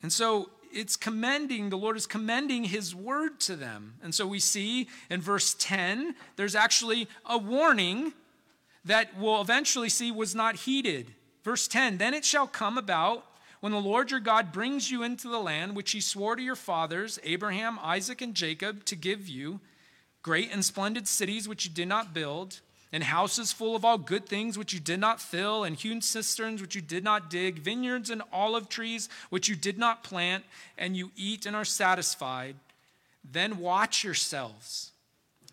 And 0.00 0.12
so 0.12 0.48
it's 0.72 0.96
commending, 0.96 1.70
the 1.70 1.78
Lord 1.78 1.96
is 1.96 2.06
commending 2.06 2.64
his 2.64 2.94
word 2.94 3.40
to 3.40 3.56
them. 3.56 3.94
And 4.02 4.14
so 4.14 4.26
we 4.26 4.38
see 4.38 4.88
in 5.10 5.20
verse 5.20 5.54
10, 5.58 6.14
there's 6.36 6.54
actually 6.54 7.08
a 7.26 7.38
warning 7.38 8.12
that 8.84 9.16
we'll 9.18 9.40
eventually 9.40 9.88
see 9.88 10.10
was 10.10 10.34
not 10.34 10.56
heeded. 10.56 11.14
Verse 11.44 11.68
10 11.68 11.98
Then 11.98 12.14
it 12.14 12.24
shall 12.24 12.46
come 12.46 12.78
about 12.78 13.24
when 13.60 13.72
the 13.72 13.80
Lord 13.80 14.10
your 14.10 14.20
God 14.20 14.50
brings 14.50 14.90
you 14.90 15.02
into 15.02 15.28
the 15.28 15.38
land 15.38 15.76
which 15.76 15.92
he 15.92 16.00
swore 16.00 16.34
to 16.34 16.42
your 16.42 16.56
fathers, 16.56 17.18
Abraham, 17.22 17.78
Isaac, 17.80 18.20
and 18.20 18.34
Jacob, 18.34 18.84
to 18.86 18.96
give 18.96 19.28
you, 19.28 19.60
great 20.22 20.50
and 20.52 20.64
splendid 20.64 21.06
cities 21.06 21.48
which 21.48 21.64
you 21.64 21.70
did 21.70 21.88
not 21.88 22.14
build 22.14 22.60
and 22.92 23.02
houses 23.02 23.52
full 23.52 23.74
of 23.74 23.84
all 23.84 23.98
good 23.98 24.26
things 24.26 24.58
which 24.58 24.72
you 24.72 24.80
did 24.80 25.00
not 25.00 25.20
fill, 25.20 25.64
and 25.64 25.76
hewn 25.76 26.00
cisterns 26.00 26.60
which 26.60 26.74
you 26.74 26.82
did 26.82 27.02
not 27.02 27.30
dig, 27.30 27.58
vineyards 27.58 28.10
and 28.10 28.22
olive 28.32 28.68
trees 28.68 29.08
which 29.30 29.48
you 29.48 29.56
did 29.56 29.78
not 29.78 30.04
plant, 30.04 30.44
and 30.76 30.96
you 30.96 31.10
eat 31.16 31.46
and 31.46 31.56
are 31.56 31.64
satisfied, 31.64 32.56
then 33.24 33.58
watch 33.58 34.04
yourselves 34.04 34.90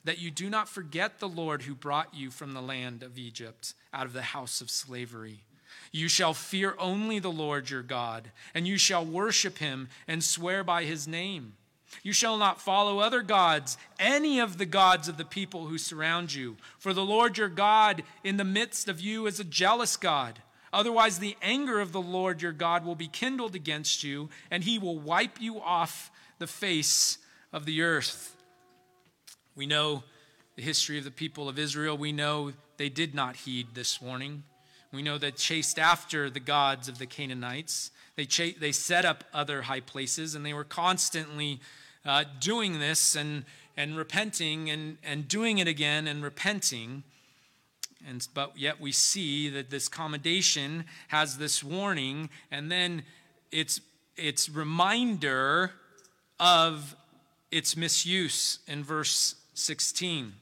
that 0.04 0.20
you 0.20 0.32
do 0.32 0.50
not 0.50 0.70
forget 0.70 1.20
the 1.20 1.30
Lord 1.30 1.64
who 1.64 1.76
brought 1.76 2.14
you 2.14 2.32
from 2.32 2.54
the 2.54 2.62
land 2.62 3.04
of 3.04 3.18
Egypt, 3.18 3.74
out 3.94 4.06
of 4.06 4.14
the 4.14 4.22
house 4.22 4.62
of 4.62 4.70
slavery. 4.70 5.44
You 5.92 6.08
shall 6.08 6.34
fear 6.34 6.76
only 6.78 7.20
the 7.20 7.32
Lord 7.32 7.70
your 7.70 7.82
God, 7.82 8.32
and 8.54 8.68
you 8.68 8.78
shall 8.78 9.06
worship 9.06 9.58
him 9.58 9.90
and 10.08 10.24
swear 10.24 10.64
by 10.64 10.84
his 10.84 11.08
name. 11.08 11.54
You 12.04 12.14
shall 12.14 12.38
not 12.38 12.62
follow 12.62 13.00
other 13.00 13.22
gods, 13.22 13.78
any 14.00 14.40
of 14.40 14.58
the 14.58 14.66
gods 14.66 15.08
of 15.08 15.18
the 15.18 15.26
people 15.26 15.68
who 15.68 15.78
surround 15.78 16.34
you. 16.34 16.58
For 16.78 16.94
the 16.94 17.06
Lord 17.06 17.38
your 17.38 17.50
God 17.50 18.04
in 18.24 18.38
the 18.38 18.44
midst 18.44 18.88
of 18.88 19.00
you 19.00 19.28
is 19.28 19.40
a 19.40 19.44
jealous 19.44 19.98
God. 19.98 20.42
Otherwise, 20.72 21.20
the 21.20 21.36
anger 21.42 21.80
of 21.80 21.92
the 21.92 22.02
Lord 22.02 22.42
your 22.42 22.52
God 22.52 22.86
will 22.86 22.96
be 22.96 23.08
kindled 23.08 23.56
against 23.56 24.04
you, 24.04 24.30
and 24.52 24.64
he 24.64 24.78
will 24.78 25.00
wipe 25.00 25.42
you 25.42 25.60
off 25.60 26.12
the 26.38 26.48
face 26.48 27.18
of 27.52 27.66
the 27.66 27.82
earth. 27.82 28.36
We 29.56 29.66
know 29.66 30.04
the 30.56 30.62
history 30.62 30.98
of 30.98 31.04
the 31.04 31.12
people 31.12 31.50
of 31.50 31.58
Israel. 31.58 31.98
We 31.98 32.12
know 32.12 32.54
they 32.78 32.90
did 32.90 33.16
not 33.16 33.36
heed 33.36 33.68
this 33.74 34.02
warning. 34.02 34.44
We 34.92 35.02
know 35.02 35.18
that 35.18 35.38
chased 35.38 35.78
after 35.78 36.30
the 36.30 36.40
gods 36.40 36.88
of 36.88 36.98
the 36.98 37.06
Canaanites. 37.06 37.92
They, 38.20 38.26
ch- 38.26 38.60
they 38.60 38.74
set 38.74 39.06
up 39.06 39.24
other 39.34 39.62
high 39.62 39.80
places, 39.80 40.36
and 40.36 40.46
they 40.46 40.54
were 40.54 40.66
constantly 40.66 41.62
uh, 42.06 42.26
doing 42.42 42.78
this 42.78 43.16
and, 43.16 43.46
and 43.78 43.96
repenting 43.96 44.70
and, 44.70 44.98
and 45.06 45.26
doing 45.26 45.60
it 45.60 45.70
again 45.70 46.06
and 46.06 46.22
repenting. 46.22 47.04
And, 48.06 48.28
but 48.34 48.58
yet 48.58 48.82
we 48.82 48.92
see 48.92 49.48
that 49.48 49.70
this 49.70 49.88
commendation 49.88 50.84
has 51.08 51.38
this 51.38 51.64
warning, 51.64 52.30
and 52.52 52.70
then 52.70 53.04
it's, 53.54 53.80
it's 54.18 54.50
reminder 54.50 55.72
of 56.42 56.98
its 57.52 57.78
misuse 57.78 58.60
in 58.68 58.84
verse 58.84 59.36
16. 59.54 60.34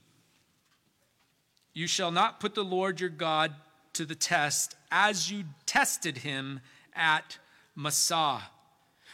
You 1.76 1.86
shall 1.86 2.10
not 2.10 2.40
put 2.40 2.56
the 2.56 2.66
Lord 2.66 3.00
your 3.00 3.12
God 3.12 3.54
to 3.94 4.04
the 4.04 4.16
test 4.16 4.76
as 4.90 5.30
you 5.30 5.44
tested 5.68 6.18
him 6.18 6.62
at 6.96 7.38
Massah. 7.78 8.42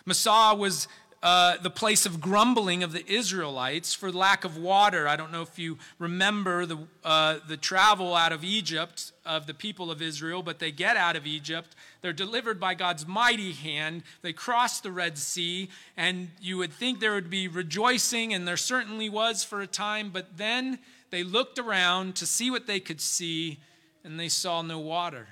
Massah 0.06 0.56
was 0.58 0.88
uh, 1.22 1.58
the 1.58 1.70
place 1.70 2.06
of 2.06 2.20
grumbling 2.20 2.82
of 2.82 2.94
the 2.94 3.06
Israelites 3.12 3.94
for 3.94 4.12
lack 4.12 4.46
of 4.46 4.58
water. 4.58 5.08
I 5.08 5.16
don't 5.16 5.32
know 5.32 5.42
if 5.42 5.60
you 5.60 5.78
remember 6.00 6.66
the, 6.66 6.78
uh, 7.04 7.40
the 7.48 7.58
travel 7.58 8.16
out 8.16 8.32
of 8.32 8.44
Egypt 8.44 9.12
of 9.26 9.46
the 9.46 9.54
people 9.54 9.92
of 9.92 10.02
Israel, 10.02 10.44
but 10.44 10.60
they 10.60 10.72
get 10.72 10.98
out 10.98 11.16
of 11.16 11.28
Egypt. 11.28 11.76
They're 12.02 12.14
delivered 12.14 12.60
by 12.60 12.74
God's 12.74 13.06
mighty 13.06 13.52
hand. 13.52 14.04
They 14.22 14.34
cross 14.34 14.80
the 14.80 14.92
Red 14.92 15.18
Sea, 15.18 15.70
and 15.96 16.30
you 16.42 16.58
would 16.58 16.74
think 16.74 17.00
there 17.00 17.14
would 17.14 17.30
be 17.30 17.48
rejoicing, 17.50 18.34
and 18.34 18.48
there 18.48 18.58
certainly 18.58 19.10
was 19.10 19.44
for 19.44 19.62
a 19.62 19.68
time, 19.68 20.10
but 20.10 20.38
then 20.38 20.80
they 21.10 21.24
looked 21.24 21.60
around 21.60 22.16
to 22.16 22.26
see 22.26 22.50
what 22.50 22.66
they 22.66 22.80
could 22.80 23.02
see, 23.02 23.60
and 24.06 24.18
they 24.18 24.30
saw 24.30 24.62
no 24.62 24.80
water. 24.80 25.28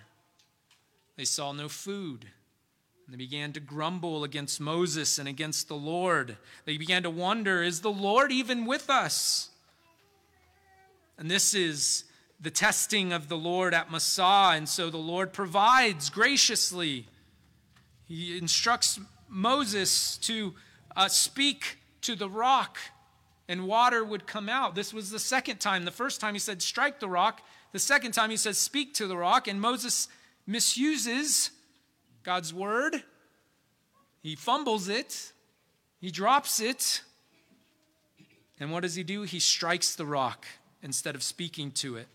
They 1.18 1.26
saw 1.26 1.54
no 1.54 1.70
food. 1.70 2.28
They 3.12 3.18
began 3.18 3.52
to 3.54 3.60
grumble 3.60 4.24
against 4.24 4.62
Moses 4.62 5.20
and 5.20 5.28
against 5.28 5.68
the 5.68 5.76
Lord. 5.76 6.38
They 6.64 6.78
began 6.78 7.04
to 7.04 7.10
wonder 7.10 7.62
is 7.62 7.82
the 7.82 7.92
Lord 7.92 8.32
even 8.32 8.66
with 8.66 8.90
us? 8.90 9.50
And 11.18 11.30
this 11.30 11.54
is 11.54 12.06
the 12.40 12.50
testing 12.50 13.12
of 13.12 13.28
the 13.28 13.36
Lord 13.36 13.74
at 13.74 13.92
Massah. 13.92 14.54
And 14.56 14.70
so 14.70 14.90
the 14.90 14.96
Lord 14.96 15.34
provides 15.34 16.10
graciously. 16.10 17.06
He 18.08 18.38
instructs 18.38 18.98
Moses 19.28 20.16
to 20.20 20.54
uh, 20.96 21.10
speak 21.10 21.80
to 22.04 22.16
the 22.16 22.30
rock, 22.30 22.78
and 23.50 23.68
water 23.68 24.06
would 24.06 24.26
come 24.26 24.48
out. 24.48 24.74
This 24.74 24.94
was 24.94 25.12
the 25.12 25.20
second 25.20 25.60
time. 25.60 25.84
The 25.84 25.92
first 25.92 26.22
time 26.22 26.34
he 26.34 26.40
said, 26.40 26.62
Strike 26.62 27.02
the 27.02 27.10
rock. 27.10 27.42
The 27.74 27.80
second 27.80 28.14
time 28.14 28.30
he 28.30 28.38
says, 28.38 28.58
Speak 28.58 28.94
to 28.94 29.08
the 29.08 29.18
rock. 29.18 29.50
And 29.50 29.60
Moses 29.60 30.08
misuses 30.48 31.52
God's 32.24 32.54
word. 32.54 33.04
He 34.22 34.36
fumbles 34.36 34.88
it, 34.88 35.34
he 36.00 36.12
drops 36.12 36.60
it. 36.60 37.02
And 38.60 38.72
what 38.72 38.82
does 38.82 38.94
he 38.94 39.02
do? 39.02 39.24
He 39.24 39.40
strikes 39.40 39.96
the 39.96 40.06
rock 40.06 40.46
instead 40.84 41.16
of 41.16 41.24
speaking 41.24 41.72
to 41.72 41.96
it. 41.98 42.08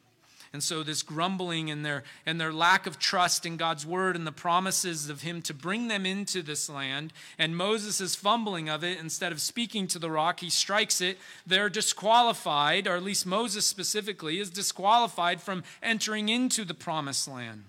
And 0.52 0.62
so 0.62 0.82
this 0.82 1.02
grumbling 1.02 1.70
and 1.70 1.84
their 1.84 2.04
and 2.24 2.40
their 2.40 2.52
lack 2.52 2.86
of 2.86 2.98
trust 2.98 3.44
in 3.44 3.56
God's 3.56 3.84
word 3.84 4.16
and 4.16 4.26
the 4.26 4.32
promises 4.32 5.10
of 5.10 5.22
him 5.22 5.42
to 5.42 5.52
bring 5.52 5.88
them 5.88 6.06
into 6.06 6.40
this 6.40 6.70
land 6.70 7.12
and 7.38 7.56
Moses' 7.56 8.14
fumbling 8.14 8.70
of 8.70 8.82
it 8.82 8.98
instead 8.98 9.32
of 9.32 9.40
speaking 9.40 9.86
to 9.88 9.98
the 9.98 10.10
rock 10.10 10.40
he 10.40 10.48
strikes 10.48 11.00
it 11.00 11.18
they're 11.46 11.68
disqualified 11.68 12.86
or 12.86 12.96
at 12.96 13.02
least 13.02 13.26
Moses 13.26 13.66
specifically 13.66 14.38
is 14.38 14.48
disqualified 14.48 15.42
from 15.42 15.62
entering 15.82 16.28
into 16.28 16.64
the 16.64 16.74
promised 16.74 17.28
land. 17.28 17.64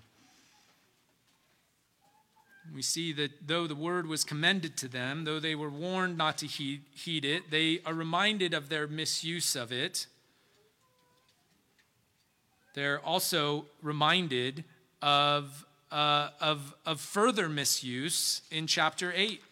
We 2.74 2.82
see 2.82 3.12
that 3.14 3.46
though 3.46 3.66
the 3.66 3.74
word 3.74 4.06
was 4.06 4.24
commended 4.24 4.76
to 4.78 4.88
them, 4.88 5.24
though 5.24 5.40
they 5.40 5.54
were 5.54 5.70
warned 5.70 6.18
not 6.18 6.38
to 6.38 6.46
heed, 6.46 6.82
heed, 6.94 7.24
it, 7.24 7.50
they 7.50 7.80
are 7.86 7.94
reminded 7.94 8.52
of 8.54 8.68
their 8.68 8.86
misuse 8.86 9.56
of 9.56 9.72
it. 9.72 10.06
they're 12.74 13.00
also 13.00 13.64
reminded 13.82 14.62
of, 15.02 15.66
uh, 15.90 16.28
of, 16.40 16.74
of 16.86 17.00
further 17.00 17.48
misuse 17.48 18.42
in 18.52 18.68
chapter 18.68 19.12
8. 19.16 19.42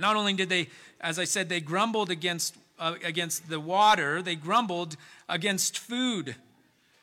Not 0.00 0.14
only 0.14 0.32
did 0.34 0.48
they, 0.48 0.68
as 1.00 1.18
I 1.18 1.24
said, 1.24 1.48
they 1.48 1.60
grumbled 1.60 2.10
against, 2.10 2.56
uh, 2.78 2.94
against 3.04 3.48
the 3.48 3.58
water, 3.58 4.22
they 4.22 4.36
grumbled 4.36 4.96
against 5.28 5.78
food. 5.78 6.36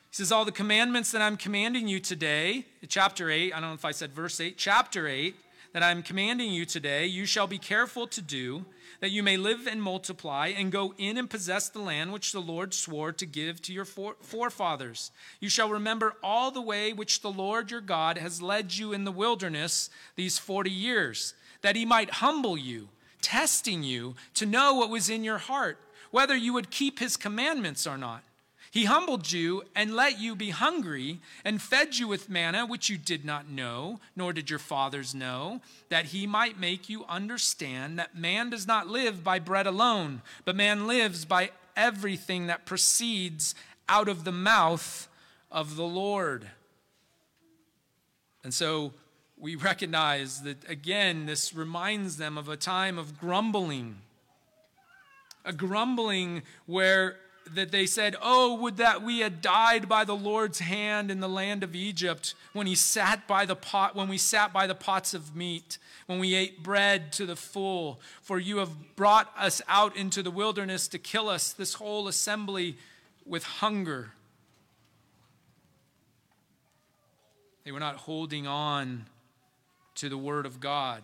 He 0.09 0.15
says, 0.15 0.31
All 0.31 0.45
the 0.45 0.51
commandments 0.51 1.11
that 1.11 1.21
I'm 1.21 1.37
commanding 1.37 1.87
you 1.87 1.99
today, 1.99 2.65
chapter 2.87 3.29
8, 3.29 3.53
I 3.53 3.59
don't 3.59 3.69
know 3.69 3.75
if 3.75 3.85
I 3.85 3.91
said 3.91 4.11
verse 4.11 4.39
8, 4.39 4.57
chapter 4.57 5.07
8, 5.07 5.35
that 5.73 5.83
I'm 5.83 6.01
commanding 6.01 6.51
you 6.51 6.65
today, 6.65 7.05
you 7.05 7.27
shall 7.27 7.45
be 7.45 7.59
careful 7.59 8.07
to 8.07 8.21
do, 8.21 8.65
that 9.01 9.11
you 9.11 9.21
may 9.21 9.37
live 9.37 9.67
and 9.67 9.81
multiply 9.81 10.47
and 10.47 10.71
go 10.71 10.95
in 10.97 11.15
and 11.17 11.29
possess 11.29 11.69
the 11.69 11.79
land 11.79 12.11
which 12.11 12.31
the 12.31 12.39
Lord 12.39 12.73
swore 12.73 13.11
to 13.11 13.25
give 13.27 13.61
to 13.61 13.73
your 13.73 13.85
forefathers. 13.85 15.11
You 15.39 15.47
shall 15.47 15.69
remember 15.69 16.15
all 16.23 16.49
the 16.49 16.61
way 16.61 16.91
which 16.91 17.21
the 17.21 17.31
Lord 17.31 17.69
your 17.69 17.81
God 17.81 18.17
has 18.17 18.41
led 18.41 18.75
you 18.75 18.93
in 18.93 19.03
the 19.03 19.11
wilderness 19.11 19.91
these 20.15 20.39
40 20.39 20.71
years, 20.71 21.35
that 21.61 21.75
he 21.75 21.85
might 21.85 22.09
humble 22.15 22.57
you, 22.57 22.89
testing 23.21 23.83
you 23.83 24.15
to 24.33 24.47
know 24.47 24.73
what 24.73 24.89
was 24.89 25.07
in 25.07 25.23
your 25.23 25.37
heart, 25.37 25.77
whether 26.09 26.35
you 26.35 26.53
would 26.53 26.71
keep 26.71 26.97
his 26.97 27.15
commandments 27.15 27.85
or 27.85 27.97
not. 27.97 28.23
He 28.71 28.85
humbled 28.85 29.31
you 29.31 29.63
and 29.75 29.95
let 29.95 30.19
you 30.19 30.35
be 30.35 30.51
hungry 30.51 31.19
and 31.43 31.61
fed 31.61 31.97
you 31.97 32.07
with 32.07 32.29
manna 32.29 32.65
which 32.65 32.89
you 32.89 32.97
did 32.97 33.25
not 33.25 33.49
know, 33.49 33.99
nor 34.15 34.31
did 34.31 34.49
your 34.49 34.59
fathers 34.59 35.15
know, 35.15 35.61
that 35.89 36.05
he 36.05 36.27
might 36.27 36.59
make 36.59 36.87
you 36.87 37.03
understand 37.05 37.97
that 37.97 38.15
man 38.15 38.51
does 38.51 38.67
not 38.67 38.87
live 38.87 39.23
by 39.23 39.39
bread 39.39 39.65
alone, 39.65 40.21
but 40.45 40.55
man 40.55 40.85
lives 40.85 41.25
by 41.25 41.49
everything 41.75 42.47
that 42.47 42.65
proceeds 42.65 43.55
out 43.87 44.07
of 44.07 44.23
the 44.23 44.31
mouth 44.31 45.07
of 45.51 45.75
the 45.75 45.83
Lord. 45.83 46.47
And 48.43 48.53
so 48.53 48.93
we 49.35 49.55
recognize 49.55 50.43
that, 50.43 50.69
again, 50.69 51.25
this 51.25 51.53
reminds 51.53 52.17
them 52.17 52.37
of 52.37 52.49
a 52.49 52.57
time 52.57 52.99
of 52.99 53.19
grumbling. 53.19 53.97
A 55.43 55.53
grumbling 55.53 56.43
where 56.65 57.17
that 57.55 57.71
they 57.71 57.85
said, 57.85 58.15
Oh, 58.21 58.55
would 58.55 58.77
that 58.77 59.01
we 59.01 59.19
had 59.19 59.41
died 59.41 59.89
by 59.89 60.05
the 60.05 60.15
Lord's 60.15 60.59
hand 60.59 61.09
in 61.09 61.19
the 61.19 61.29
land 61.29 61.63
of 61.63 61.75
Egypt 61.75 62.35
when 62.53 62.67
he 62.67 62.75
sat 62.75 63.27
by 63.27 63.45
the 63.45 63.55
pot, 63.55 63.95
when 63.95 64.07
we 64.07 64.17
sat 64.17 64.53
by 64.53 64.67
the 64.67 64.75
pots 64.75 65.13
of 65.13 65.35
meat, 65.35 65.77
when 66.07 66.19
we 66.19 66.35
ate 66.35 66.63
bread 66.63 67.11
to 67.13 67.25
the 67.25 67.35
full, 67.35 67.99
for 68.21 68.39
you 68.39 68.57
have 68.57 68.95
brought 68.95 69.31
us 69.37 69.61
out 69.67 69.95
into 69.95 70.23
the 70.23 70.31
wilderness 70.31 70.87
to 70.89 70.97
kill 70.97 71.29
us, 71.29 71.53
this 71.53 71.75
whole 71.75 72.07
assembly 72.07 72.77
with 73.25 73.43
hunger. 73.43 74.13
They 77.63 77.71
were 77.71 77.79
not 77.79 77.95
holding 77.95 78.47
on 78.47 79.05
to 79.95 80.09
the 80.09 80.17
word 80.17 80.45
of 80.45 80.59
God. 80.59 81.03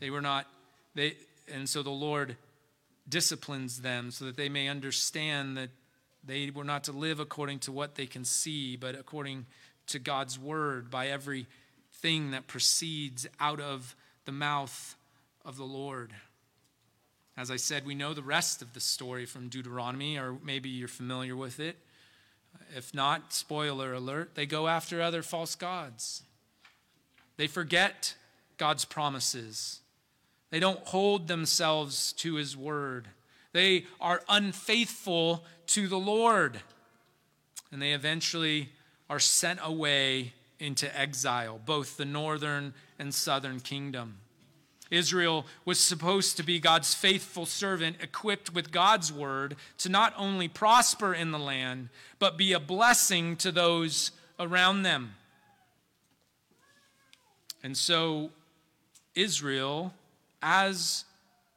They 0.00 0.10
were 0.10 0.20
not, 0.20 0.46
they, 0.94 1.16
and 1.52 1.68
so 1.68 1.82
the 1.82 1.90
Lord 1.90 2.36
disciplines 3.08 3.80
them 3.80 4.10
so 4.10 4.24
that 4.24 4.36
they 4.36 4.48
may 4.48 4.68
understand 4.68 5.56
that 5.56 5.70
they 6.24 6.50
were 6.50 6.64
not 6.64 6.84
to 6.84 6.92
live 6.92 7.20
according 7.20 7.58
to 7.60 7.72
what 7.72 7.94
they 7.94 8.06
can 8.06 8.24
see, 8.24 8.76
but 8.76 8.94
according 8.94 9.46
to 9.86 9.98
God's 9.98 10.38
word 10.38 10.90
by 10.90 11.08
every 11.08 11.46
thing 11.92 12.32
that 12.32 12.46
proceeds 12.46 13.26
out 13.40 13.60
of 13.60 13.96
the 14.24 14.32
mouth 14.32 14.96
of 15.44 15.56
the 15.56 15.64
Lord. 15.64 16.12
As 17.36 17.50
I 17.50 17.56
said, 17.56 17.86
we 17.86 17.94
know 17.94 18.14
the 18.14 18.22
rest 18.22 18.62
of 18.62 18.74
the 18.74 18.80
story 18.80 19.24
from 19.24 19.48
Deuteronomy, 19.48 20.18
or 20.18 20.36
maybe 20.44 20.68
you're 20.68 20.88
familiar 20.88 21.36
with 21.36 21.60
it. 21.60 21.76
If 22.76 22.92
not, 22.92 23.32
spoiler 23.32 23.94
alert, 23.94 24.34
they 24.34 24.44
go 24.44 24.66
after 24.66 25.00
other 25.00 25.22
false 25.22 25.54
gods. 25.54 26.22
They 27.36 27.46
forget 27.46 28.16
God's 28.56 28.84
promises. 28.84 29.80
They 30.50 30.60
don't 30.60 30.80
hold 30.86 31.28
themselves 31.28 32.12
to 32.14 32.34
his 32.34 32.56
word. 32.56 33.08
They 33.52 33.86
are 34.00 34.22
unfaithful 34.28 35.44
to 35.68 35.88
the 35.88 35.98
Lord. 35.98 36.60
And 37.70 37.82
they 37.82 37.92
eventually 37.92 38.70
are 39.10 39.18
sent 39.18 39.60
away 39.62 40.32
into 40.58 40.98
exile, 40.98 41.60
both 41.64 41.96
the 41.96 42.04
northern 42.04 42.74
and 42.98 43.14
southern 43.14 43.60
kingdom. 43.60 44.18
Israel 44.90 45.44
was 45.64 45.78
supposed 45.78 46.36
to 46.38 46.42
be 46.42 46.58
God's 46.58 46.94
faithful 46.94 47.44
servant, 47.44 47.96
equipped 48.00 48.54
with 48.54 48.72
God's 48.72 49.12
word 49.12 49.56
to 49.78 49.88
not 49.88 50.14
only 50.16 50.48
prosper 50.48 51.12
in 51.12 51.30
the 51.30 51.38
land, 51.38 51.90
but 52.18 52.38
be 52.38 52.52
a 52.52 52.60
blessing 52.60 53.36
to 53.36 53.52
those 53.52 54.12
around 54.40 54.82
them. 54.82 55.14
And 57.62 57.76
so 57.76 58.30
Israel 59.14 59.92
as 60.42 61.04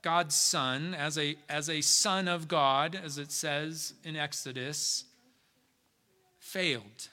God's 0.02 0.36
son, 0.36 0.96
as 0.96 1.17
a, 1.17 1.36
as 1.48 1.70
a 1.70 1.82
son 1.82 2.28
of 2.28 2.48
God, 2.48 3.00
as 3.02 3.17
it 3.17 3.32
says 3.32 3.94
in 4.04 4.15
Exodus, 4.15 5.06
failed, 6.39 7.10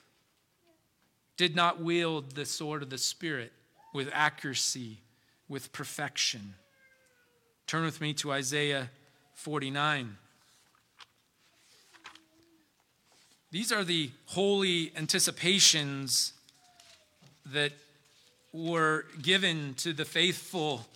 did 1.37 1.55
not 1.55 1.81
wield 1.81 2.33
the 2.33 2.47
sword 2.47 2.83
of 2.83 2.91
the 2.91 2.99
Spirit 2.99 3.53
with 3.93 4.09
accuracy, 4.13 4.99
with 5.49 5.73
perfection. 5.73 6.55
Turn 7.67 7.85
with 7.85 8.01
me 8.01 8.15
to 8.15 8.33
Isaiah 8.33 8.91
49. 9.35 10.17
These 13.51 13.73
are 13.73 13.85
the 13.85 14.11
holy 14.27 14.93
anticipations 14.97 16.33
that 17.53 17.73
were 18.53 19.07
given 19.23 19.75
to 19.75 19.93
the 19.93 20.05
faithful 20.05 20.87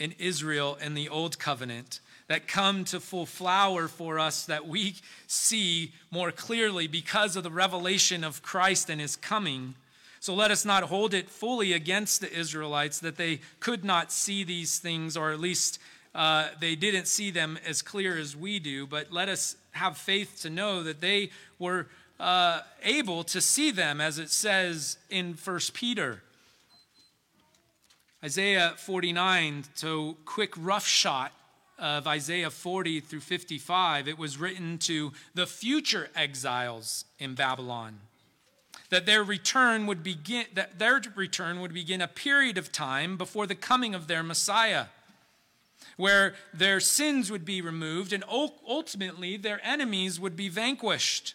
in 0.00 0.14
Israel 0.18 0.76
in 0.82 0.94
the 0.94 1.08
Old 1.08 1.38
Covenant 1.38 2.00
that 2.26 2.48
come 2.48 2.84
to 2.84 3.00
full 3.00 3.26
flower 3.26 3.88
for 3.88 4.18
us 4.18 4.46
that 4.46 4.66
we 4.66 4.94
see 5.26 5.92
more 6.10 6.30
clearly 6.30 6.86
because 6.86 7.36
of 7.36 7.42
the 7.42 7.50
revelation 7.50 8.24
of 8.24 8.40
Christ 8.40 8.88
and 8.88 9.00
his 9.00 9.16
coming. 9.16 9.74
So 10.20 10.34
let 10.34 10.50
us 10.50 10.64
not 10.64 10.84
hold 10.84 11.12
it 11.12 11.28
fully 11.28 11.72
against 11.72 12.20
the 12.20 12.32
Israelites 12.32 13.00
that 13.00 13.16
they 13.16 13.40
could 13.58 13.84
not 13.84 14.12
see 14.12 14.44
these 14.44 14.78
things, 14.78 15.16
or 15.16 15.32
at 15.32 15.40
least 15.40 15.80
uh, 16.14 16.48
they 16.60 16.76
didn't 16.76 17.08
see 17.08 17.30
them 17.30 17.58
as 17.66 17.82
clear 17.82 18.16
as 18.16 18.36
we 18.36 18.58
do, 18.58 18.86
but 18.86 19.12
let 19.12 19.28
us 19.28 19.56
have 19.72 19.96
faith 19.96 20.40
to 20.42 20.50
know 20.50 20.82
that 20.82 21.00
they 21.00 21.30
were 21.58 21.88
uh, 22.20 22.60
able 22.84 23.24
to 23.24 23.40
see 23.40 23.70
them, 23.70 24.00
as 24.00 24.18
it 24.18 24.30
says 24.30 24.98
in 25.08 25.34
First 25.34 25.74
Peter. 25.74 26.22
Isaiah 28.22 28.74
49, 28.76 29.64
so 29.74 30.18
quick 30.26 30.52
rough 30.58 30.86
shot 30.86 31.32
of 31.78 32.06
Isaiah 32.06 32.50
40 32.50 33.00
through 33.00 33.20
55, 33.20 34.08
it 34.08 34.18
was 34.18 34.36
written 34.36 34.76
to 34.78 35.12
the 35.34 35.46
future 35.46 36.10
exiles 36.14 37.06
in 37.18 37.34
Babylon. 37.34 37.98
That 38.90 39.06
their 39.06 39.24
return 39.24 39.86
would 39.86 40.02
begin 40.02 40.44
that 40.52 40.78
their 40.78 41.00
return 41.14 41.60
would 41.60 41.72
begin 41.72 42.02
a 42.02 42.08
period 42.08 42.58
of 42.58 42.70
time 42.70 43.16
before 43.16 43.46
the 43.46 43.54
coming 43.54 43.94
of 43.94 44.06
their 44.06 44.22
Messiah, 44.22 44.86
where 45.96 46.34
their 46.52 46.78
sins 46.78 47.30
would 47.30 47.46
be 47.46 47.62
removed 47.62 48.12
and 48.12 48.22
ultimately 48.28 49.38
their 49.38 49.64
enemies 49.64 50.20
would 50.20 50.36
be 50.36 50.50
vanquished. 50.50 51.34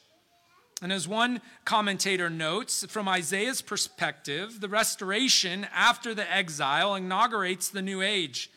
And 0.82 0.92
as 0.92 1.08
one 1.08 1.42
commentator 1.64 2.30
notes, 2.30 2.86
from 2.90 3.08
Isaiah's 3.08 3.62
perspective, 3.62 4.60
the 4.60 4.68
restoration 4.68 5.66
after 5.74 6.14
the 6.14 6.30
exile 6.32 6.96
inaugurates 6.96 7.70
the 7.70 7.82
new 7.82 8.02
age, 8.02 8.50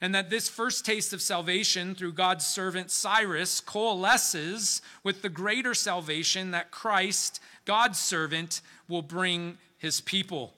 and 0.00 0.14
that 0.14 0.30
this 0.30 0.48
first 0.48 0.84
taste 0.84 1.12
of 1.12 1.22
salvation 1.22 1.94
through 1.94 2.14
God's 2.14 2.44
servant 2.44 2.90
Cyrus 2.90 3.60
coalesces 3.60 4.82
with 5.04 5.22
the 5.22 5.28
greater 5.28 5.74
salvation 5.74 6.50
that 6.50 6.72
Christ, 6.72 7.40
God's 7.66 7.98
servant, 7.98 8.62
will 8.88 9.02
bring 9.02 9.58
his 9.78 10.00
people. 10.00 10.54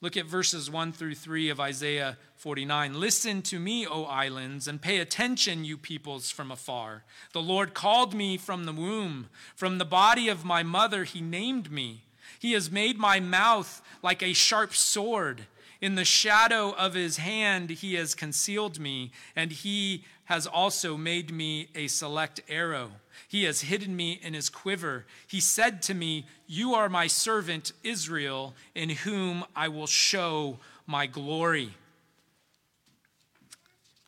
Look 0.00 0.16
at 0.16 0.26
verses 0.26 0.70
1 0.70 0.92
through 0.92 1.14
3 1.14 1.50
of 1.50 1.60
Isaiah 1.60 2.16
49. 2.44 3.00
Listen 3.00 3.40
to 3.40 3.58
me, 3.58 3.86
O 3.86 4.04
islands, 4.04 4.68
and 4.68 4.82
pay 4.82 4.98
attention, 4.98 5.64
you 5.64 5.78
peoples 5.78 6.30
from 6.30 6.50
afar. 6.50 7.02
The 7.32 7.40
Lord 7.40 7.72
called 7.72 8.12
me 8.12 8.36
from 8.36 8.66
the 8.66 8.72
womb. 8.74 9.30
From 9.56 9.78
the 9.78 9.86
body 9.86 10.28
of 10.28 10.44
my 10.44 10.62
mother, 10.62 11.04
he 11.04 11.22
named 11.22 11.72
me. 11.72 12.02
He 12.38 12.52
has 12.52 12.70
made 12.70 12.98
my 12.98 13.18
mouth 13.18 13.80
like 14.02 14.22
a 14.22 14.34
sharp 14.34 14.74
sword. 14.74 15.46
In 15.80 15.94
the 15.94 16.04
shadow 16.04 16.72
of 16.72 16.92
his 16.92 17.16
hand, 17.16 17.70
he 17.70 17.94
has 17.94 18.14
concealed 18.14 18.78
me, 18.78 19.12
and 19.34 19.50
he 19.50 20.04
has 20.24 20.46
also 20.46 20.98
made 20.98 21.32
me 21.32 21.70
a 21.74 21.86
select 21.86 22.42
arrow. 22.46 22.90
He 23.26 23.44
has 23.44 23.62
hidden 23.62 23.96
me 23.96 24.20
in 24.22 24.34
his 24.34 24.50
quiver. 24.50 25.06
He 25.26 25.40
said 25.40 25.80
to 25.84 25.94
me, 25.94 26.26
You 26.46 26.74
are 26.74 26.90
my 26.90 27.06
servant 27.06 27.72
Israel, 27.82 28.54
in 28.74 28.90
whom 28.90 29.46
I 29.56 29.68
will 29.68 29.86
show 29.86 30.58
my 30.86 31.06
glory. 31.06 31.72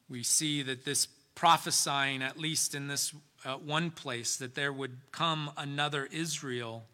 We 0.08 0.22
see 0.22 0.62
that 0.62 0.84
this 0.84 1.06
prophesying, 1.34 2.22
at 2.22 2.38
least 2.38 2.74
in 2.74 2.88
this 2.88 3.12
uh, 3.44 3.54
one 3.54 3.90
place, 3.90 4.36
that 4.36 4.54
there 4.54 4.72
would 4.72 4.96
come 5.12 5.50
another 5.56 6.08
Israel 6.10 6.84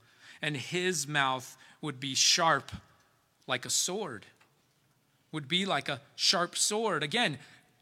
and 0.43 0.57
his 0.57 1.07
mouth 1.07 1.57
would 1.81 2.01
be 2.01 2.15
sharp 2.15 2.73
like 3.47 3.65
a 3.65 3.71
sword, 3.71 4.27
would 5.31 5.49
be 5.49 5.65
like 5.65 5.89
a 5.89 6.01
sharp 6.17 6.57
sword. 6.57 7.03
Again, 7.03 7.39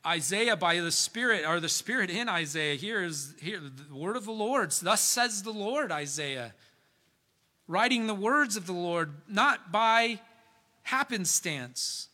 Isaiah 0.07 0.57
by 0.57 0.81
the 0.81 0.93
Spirit, 0.93 1.45
or 1.47 1.59
the 1.59 1.69
Spirit 1.69 2.11
in 2.11 2.29
Isaiah, 2.29 2.75
here 2.75 3.03
is 3.03 3.35
here 3.41 3.61
the 3.61 3.95
word 3.95 4.17
of 4.17 4.25
the 4.25 4.33
Lord. 4.33 4.71
Thus 4.71 5.01
says 5.01 5.43
the 5.43 5.53
Lord, 5.53 5.91
Isaiah. 5.91 6.55
Writing 7.67 8.07
the 8.07 8.15
words 8.15 8.57
of 8.57 8.67
the 8.67 8.73
Lord, 8.73 9.13
not 9.29 9.71
by 9.71 10.21
happenstance, 10.83 12.09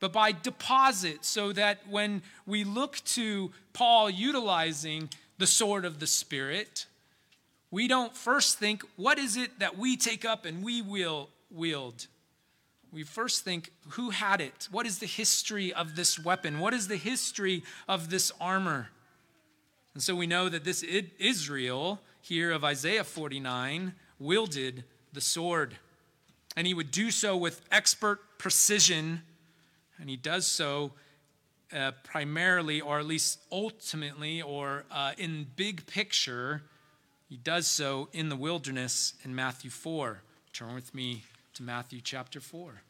but 0.00 0.12
by 0.12 0.32
deposit, 0.32 1.24
so 1.24 1.52
that 1.52 1.80
when 1.88 2.22
we 2.46 2.64
look 2.64 2.96
to 3.04 3.52
Paul 3.72 4.10
utilizing 4.10 5.10
the 5.38 5.46
sword 5.46 5.84
of 5.84 6.00
the 6.00 6.06
Spirit, 6.06 6.86
we 7.70 7.86
don't 7.86 8.16
first 8.16 8.58
think, 8.58 8.82
what 8.96 9.18
is 9.18 9.36
it 9.36 9.58
that 9.60 9.78
we 9.78 9.96
take 9.96 10.24
up 10.24 10.44
and 10.44 10.64
we 10.64 10.82
will 10.82 11.28
wield? 11.50 12.06
We 12.92 13.04
first 13.04 13.44
think, 13.44 13.70
who 13.90 14.10
had 14.10 14.40
it? 14.40 14.68
What 14.72 14.86
is 14.86 14.98
the 14.98 15.06
history 15.06 15.72
of 15.72 15.94
this 15.94 16.18
weapon? 16.18 16.58
What 16.58 16.74
is 16.74 16.88
the 16.88 16.96
history 16.96 17.62
of 17.88 18.10
this 18.10 18.32
armor? 18.40 18.88
And 19.94 20.02
so 20.02 20.16
we 20.16 20.26
know 20.26 20.48
that 20.48 20.64
this 20.64 20.82
Israel 20.82 22.00
here 22.20 22.50
of 22.50 22.64
Isaiah 22.64 23.04
49 23.04 23.94
wielded 24.18 24.84
the 25.12 25.20
sword. 25.20 25.76
And 26.56 26.66
he 26.66 26.74
would 26.74 26.90
do 26.90 27.10
so 27.10 27.36
with 27.36 27.62
expert 27.70 28.20
precision. 28.38 29.22
And 30.00 30.08
he 30.08 30.16
does 30.16 30.46
so 30.46 30.92
uh, 31.72 31.92
primarily, 32.02 32.80
or 32.80 32.98
at 32.98 33.06
least 33.06 33.38
ultimately, 33.52 34.40
or 34.42 34.84
uh, 34.90 35.12
in 35.18 35.46
big 35.56 35.86
picture, 35.86 36.62
he 37.28 37.36
does 37.36 37.68
so 37.68 38.08
in 38.12 38.28
the 38.28 38.36
wilderness 38.36 39.14
in 39.24 39.34
Matthew 39.34 39.70
4. 39.70 40.22
Turn 40.52 40.74
with 40.74 40.94
me 40.94 41.22
to 41.54 41.62
Matthew 41.62 42.00
chapter 42.02 42.40
4. 42.40 42.82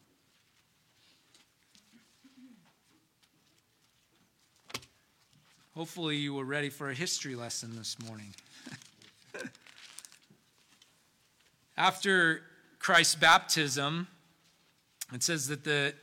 Hopefully, 5.75 6.17
you 6.17 6.33
were 6.33 6.43
ready 6.43 6.69
for 6.69 6.89
a 6.89 6.93
history 6.93 7.35
lesson 7.35 7.75
this 7.77 7.97
morning. 8.05 8.33
After 11.77 12.41
Christ's 12.79 13.15
baptism, 13.15 14.07
it 15.13 15.23
says 15.23 15.47
that, 15.47 15.63
the, 15.63 15.93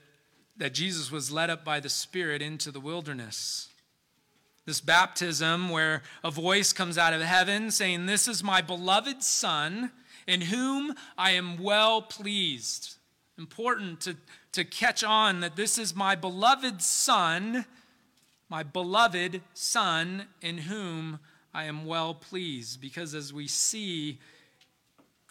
that 0.58 0.74
Jesus 0.74 1.10
was 1.10 1.30
led 1.30 1.50
up 1.50 1.64
by 1.64 1.80
the 1.80 1.88
Spirit 1.88 2.42
into 2.42 2.70
the 2.70 2.80
wilderness. 2.80 3.68
This 4.66 4.80
baptism, 4.80 5.70
where 5.70 6.02
a 6.22 6.30
voice 6.30 6.72
comes 6.72 6.98
out 6.98 7.14
of 7.14 7.22
heaven 7.22 7.70
saying, 7.70 8.04
This 8.04 8.28
is 8.28 8.44
my 8.44 8.60
beloved 8.60 9.22
Son, 9.22 9.92
in 10.26 10.42
whom 10.42 10.94
I 11.16 11.30
am 11.30 11.56
well 11.62 12.02
pleased. 12.02 12.96
Important 13.38 14.00
to, 14.02 14.16
to 14.52 14.64
catch 14.64 15.02
on 15.02 15.40
that 15.40 15.56
this 15.56 15.78
is 15.78 15.94
my 15.96 16.16
beloved 16.16 16.82
Son, 16.82 17.64
my 18.50 18.62
beloved 18.62 19.40
Son, 19.54 20.26
in 20.42 20.58
whom 20.58 21.20
I 21.54 21.64
am 21.64 21.86
well 21.86 22.12
pleased. 22.12 22.80
Because 22.80 23.14
as 23.14 23.32
we 23.32 23.46
see 23.46 24.18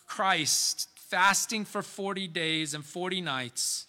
Christ 0.08 0.90
fasting 0.96 1.66
for 1.66 1.84
40 1.84 2.28
days 2.30 2.74
and 2.74 2.84
40 2.84 3.22
nights, 3.22 3.88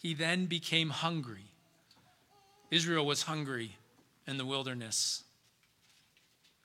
he 0.00 0.14
then 0.14 0.46
became 0.46 0.90
hungry. 0.90 1.50
Israel 2.70 3.04
was 3.04 3.22
hungry 3.22 3.76
in 4.26 4.38
the 4.38 4.46
wilderness. 4.46 5.24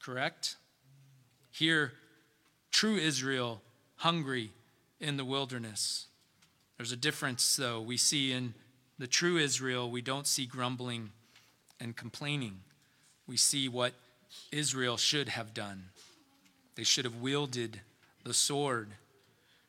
Correct? 0.02 0.56
Here, 1.52 1.94
true 2.72 2.96
Israel, 2.96 3.62
hungry 3.98 4.52
in 5.00 5.18
the 5.18 5.26
wilderness. 5.26 6.08
There's 6.78 6.92
a 6.92 6.98
difference, 6.98 7.56
though. 7.56 7.82
We 7.82 7.98
see 7.98 8.32
in 8.32 8.54
the 9.00 9.08
true 9.08 9.38
Israel, 9.38 9.90
we 9.90 10.02
don't 10.02 10.28
see 10.28 10.46
grumbling 10.46 11.10
and 11.80 11.96
complaining. 11.96 12.60
We 13.28 13.38
see 13.38 13.68
what 13.68 13.94
Israel 14.52 14.98
should 14.98 15.30
have 15.30 15.54
done. 15.54 15.86
They 16.76 16.84
should 16.84 17.06
have 17.06 17.16
wielded 17.16 17.82
the 18.24 18.34
sword. 18.34 18.90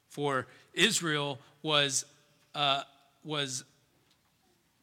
For 0.08 0.46
Israel 0.72 1.38
was, 1.62 2.04
uh, 2.54 2.82
was 3.24 3.64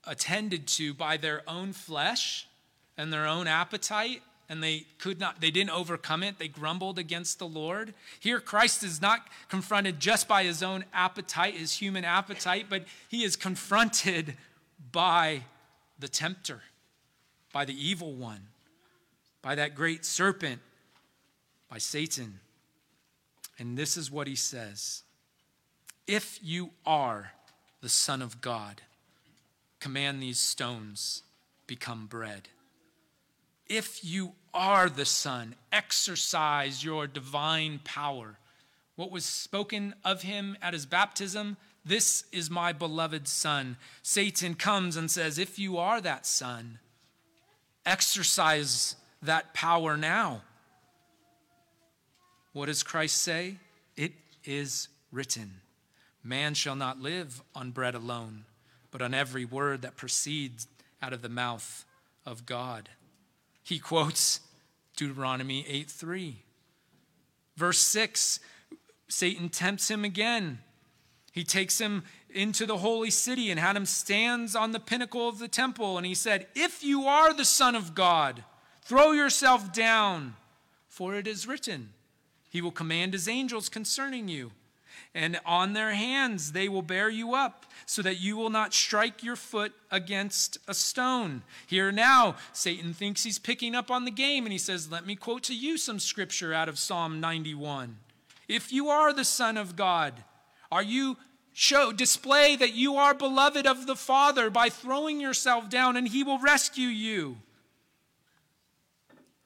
attended 0.06 0.68
to 0.68 0.94
by 0.94 1.18
their 1.18 1.44
own 1.48 1.74
flesh 1.74 2.48
and 2.98 3.14
their 3.14 3.28
own 3.28 3.48
appetite 3.48 4.22
and 4.50 4.62
they 4.62 4.86
could 4.98 5.18
not 5.18 5.40
they 5.40 5.50
didn't 5.50 5.70
overcome 5.70 6.24
it. 6.24 6.38
They 6.38 6.50
grumbled 6.50 7.00
against 7.00 7.40
the 7.40 7.48
lord. 7.48 7.94
Here 8.20 8.40
christ 8.40 8.84
is 8.84 9.02
not 9.02 9.28
confronted 9.48 10.00
just 10.00 10.28
by 10.28 10.44
his 10.44 10.62
own 10.62 10.84
appetite 10.94 11.54
his 11.54 11.74
human 11.76 12.04
appetite 12.04 12.66
but 12.70 12.84
he 13.08 13.24
is 13.24 13.36
confronted 13.36 14.36
by 14.92 15.44
the 16.00 16.10
tempter 16.10 16.62
by 17.54 17.64
the 17.64 17.74
evil 17.74 18.14
one 18.14 18.48
by 19.42 19.56
that 19.56 19.76
great 19.76 20.04
serpent 20.04 20.60
by 21.70 21.78
satan. 21.78 22.40
And 23.58 23.78
this 23.78 23.96
is 23.96 24.10
what 24.10 24.28
he 24.28 24.36
says. 24.36 25.04
If 26.08 26.40
you 26.42 26.72
are 26.86 27.32
the 27.82 27.90
son 27.90 28.22
of 28.22 28.42
god 28.42 28.82
command 29.80 30.22
these 30.22 30.40
stones 30.40 31.24
become 31.68 32.06
bread 32.06 32.50
if 33.72 34.04
you 34.04 34.34
are 34.54 34.90
the 34.90 35.06
Son, 35.06 35.56
exercise 35.72 36.84
your 36.84 37.08
divine 37.08 37.80
power. 37.86 38.38
What 38.98 39.12
was 39.12 39.24
spoken 39.24 39.96
of 40.04 40.24
him 40.24 40.58
at 40.62 40.74
his 40.74 40.86
baptism? 40.86 41.56
This 41.86 42.26
is 42.34 42.50
my 42.50 42.74
beloved 42.74 43.30
Son. 43.30 43.78
Satan 44.04 44.56
comes 44.56 44.98
and 44.98 45.10
says, 45.10 45.38
If 45.38 45.58
you 45.58 45.78
are 45.78 46.02
that 46.02 46.26
Son, 46.26 46.80
exercise 47.86 48.98
that 49.22 49.54
power 49.54 49.96
now. 49.96 50.42
What 52.52 52.66
does 52.66 52.84
Christ 52.84 53.20
say? 53.20 53.56
It 53.96 54.12
is 54.44 54.90
written 55.14 55.62
Man 56.24 56.54
shall 56.54 56.76
not 56.76 57.00
live 57.00 57.42
on 57.56 57.72
bread 57.72 57.96
alone, 57.96 58.46
but 58.92 59.02
on 59.02 59.14
every 59.14 59.46
word 59.46 59.82
that 59.82 59.98
proceeds 59.98 60.68
out 61.02 61.14
of 61.14 61.22
the 61.22 61.30
mouth 61.30 61.86
of 62.26 62.46
God. 62.46 62.90
He 63.64 63.80
quotes 63.80 64.42
Deuteronomy 64.96 65.66
8 65.68 65.90
3. 65.90 66.44
Verse 67.56 67.80
6 67.80 68.40
Satan 69.08 69.50
tempts 69.50 69.90
him 69.90 70.06
again. 70.06 70.60
He 71.32 71.44
takes 71.44 71.80
him 71.80 72.04
into 72.30 72.66
the 72.66 72.78
holy 72.78 73.10
city 73.10 73.52
and 73.52 73.60
had 73.60 73.76
him 73.76 73.86
stands 73.86 74.56
on 74.56 74.72
the 74.72 74.80
pinnacle 74.80 75.28
of 75.28 75.40
the 75.40 75.48
temple. 75.48 75.98
And 75.98 76.06
he 76.06 76.16
said, 76.16 76.48
If 76.56 76.84
you 76.84 77.06
are 77.06 77.34
the 77.34 77.46
Son 77.46 77.76
of 77.76 77.96
God, 77.96 78.44
throw 78.82 79.12
yourself 79.12 79.74
down, 79.74 80.36
for 80.88 81.16
it 81.16 81.28
is 81.28 81.48
written, 81.48 81.94
He 82.50 82.62
will 82.62 82.72
command 82.72 83.14
His 83.14 83.28
angels 83.28 83.70
concerning 83.70 84.28
you 84.28 84.52
and 85.14 85.40
on 85.46 85.74
their 85.74 85.92
hands 85.92 86.52
they 86.54 86.70
will 86.70 86.82
bear 86.82 87.10
you 87.10 87.34
up, 87.36 87.66
so 87.86 88.02
that 88.02 88.20
you 88.20 88.38
will 88.38 88.50
not 88.50 88.74
strike 88.74 89.24
your 89.24 89.36
foot 89.36 89.74
against 89.90 90.58
a 90.68 90.74
stone. 90.74 91.44
Here 91.68 91.92
now, 91.92 92.36
Satan 92.54 92.94
thinks 92.94 93.24
he's 93.24 93.40
picking 93.40 93.76
up 93.76 93.92
on 93.92 94.06
the 94.06 94.12
game, 94.12 94.46
and 94.46 94.52
he 94.52 94.58
says, 94.58 94.92
Let 94.92 95.06
me 95.06 95.16
quote 95.16 95.44
to 95.44 95.56
you 95.56 95.78
some 95.78 96.00
scripture 96.00 96.54
out 96.54 96.70
of 96.70 96.80
Psalm 96.80 97.20
91. 97.20 97.98
If 98.48 98.72
you 98.72 98.90
are 98.90 99.14
the 99.14 99.26
Son 99.26 99.58
of 99.58 99.76
God, 99.76 100.24
are 100.72 100.84
you 100.84 101.18
show 101.54 101.92
display 101.92 102.56
that 102.56 102.74
you 102.74 102.96
are 102.96 103.14
beloved 103.14 103.68
of 103.68 103.88
the 103.88 103.96
Father 103.96 104.50
by 104.50 104.70
throwing 104.70 105.20
yourself 105.20 105.70
down, 105.70 105.98
and 105.98 106.08
he 106.08 106.24
will 106.24 106.40
rescue 106.40 106.88
you? 106.88 107.38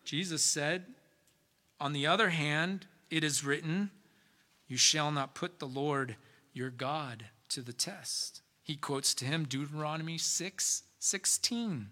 Jesus 0.04 0.43
said, 0.43 0.86
On 1.80 1.93
the 1.93 2.06
other 2.06 2.30
hand, 2.30 2.86
it 3.10 3.23
is 3.23 3.43
written, 3.43 3.89
you 4.67 4.78
shall 4.78 5.12
not 5.12 5.36
put 5.36 5.60
the 5.60 5.67
Lord 5.67 6.15
your 6.54 6.69
God 6.69 7.25
to 7.49 7.62
the 7.62 7.73
test. 7.73 8.41
He 8.63 8.75
quotes 8.75 9.13
to 9.15 9.25
him 9.25 9.45
Deuteronomy 9.45 10.17
6 10.17 10.84
16, 10.97 11.88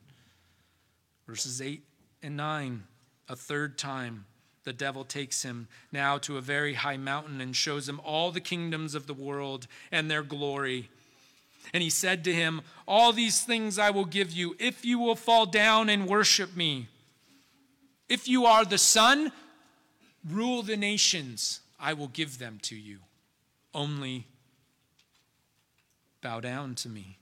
verses 1.27 1.61
8 1.61 1.83
and 2.23 2.35
9. 2.35 2.83
A 3.29 3.35
third 3.35 3.77
time, 3.77 4.25
the 4.63 4.73
devil 4.73 5.03
takes 5.03 5.43
him 5.43 5.67
now 5.91 6.17
to 6.19 6.37
a 6.37 6.41
very 6.41 6.73
high 6.73 6.97
mountain 6.97 7.41
and 7.41 7.55
shows 7.55 7.87
him 7.87 8.01
all 8.03 8.31
the 8.31 8.41
kingdoms 8.41 8.95
of 8.95 9.07
the 9.07 9.13
world 9.13 9.67
and 9.91 10.09
their 10.09 10.23
glory. 10.23 10.89
And 11.73 11.83
he 11.83 11.89
said 11.89 12.23
to 12.23 12.33
him, 12.33 12.61
All 12.87 13.13
these 13.13 13.41
things 13.41 13.77
I 13.77 13.91
will 13.91 14.05
give 14.05 14.31
you 14.31 14.55
if 14.59 14.83
you 14.83 14.99
will 14.99 15.15
fall 15.15 15.45
down 15.45 15.89
and 15.89 16.07
worship 16.07 16.55
me. 16.55 16.87
If 18.09 18.27
you 18.27 18.45
are 18.45 18.65
the 18.65 18.77
Son, 18.77 19.31
rule 20.27 20.63
the 20.63 20.77
nations. 20.77 21.61
I 21.83 21.91
will 21.91 22.07
give 22.07 22.39
them 22.39 22.59
to 22.63 22.77
you. 22.77 22.99
Only 23.73 24.25
bow 26.21 26.39
down 26.39 26.75
to 26.75 26.89
me. 26.89 27.17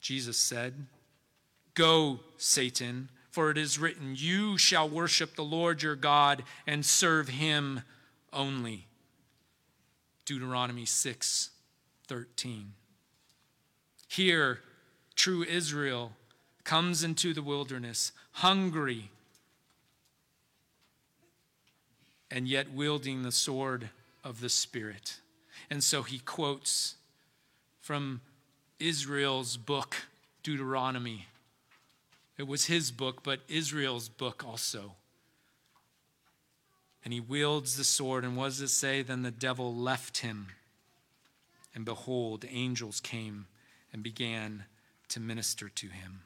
Jesus 0.00 0.38
said, 0.38 0.86
Go, 1.74 2.20
Satan, 2.38 3.10
for 3.30 3.50
it 3.50 3.58
is 3.58 3.78
written, 3.78 4.14
You 4.16 4.56
shall 4.56 4.88
worship 4.88 5.36
the 5.36 5.44
Lord 5.44 5.82
your 5.82 5.94
God 5.94 6.42
and 6.66 6.86
serve 6.86 7.28
him 7.28 7.82
only. 8.32 8.86
Deuteronomy 10.24 10.86
6 10.86 11.50
13. 12.08 12.72
Here, 14.08 14.60
true 15.14 15.42
Israel 15.42 16.12
comes 16.64 17.04
into 17.04 17.34
the 17.34 17.42
wilderness 17.42 18.12
hungry 18.32 19.10
and 22.30 22.48
yet 22.48 22.72
wielding 22.72 23.22
the 23.22 23.32
sword 23.32 23.90
of 24.22 24.40
the 24.40 24.48
Spirit. 24.48 25.20
And 25.70 25.82
so 25.82 26.02
he 26.02 26.18
quotes 26.18 26.96
from 27.80 28.20
Israel's 28.80 29.56
book, 29.56 29.96
Deuteronomy. 30.42 31.26
It 32.36 32.46
was 32.46 32.66
his 32.66 32.90
book, 32.90 33.22
but 33.22 33.40
Israel's 33.48 34.08
book 34.08 34.44
also. 34.46 34.92
And 37.04 37.12
he 37.12 37.20
wields 37.20 37.76
the 37.76 37.84
sword, 37.84 38.24
and 38.24 38.36
what 38.36 38.46
does 38.46 38.60
it 38.62 38.68
say? 38.68 39.02
Then 39.02 39.22
the 39.22 39.30
devil 39.30 39.74
left 39.74 40.18
him. 40.18 40.48
And 41.74 41.84
behold, 41.84 42.44
angels 42.50 43.00
came 43.00 43.46
and 43.92 44.02
began 44.02 44.64
to 45.08 45.20
minister 45.20 45.68
to 45.68 45.88
him. 45.88 46.22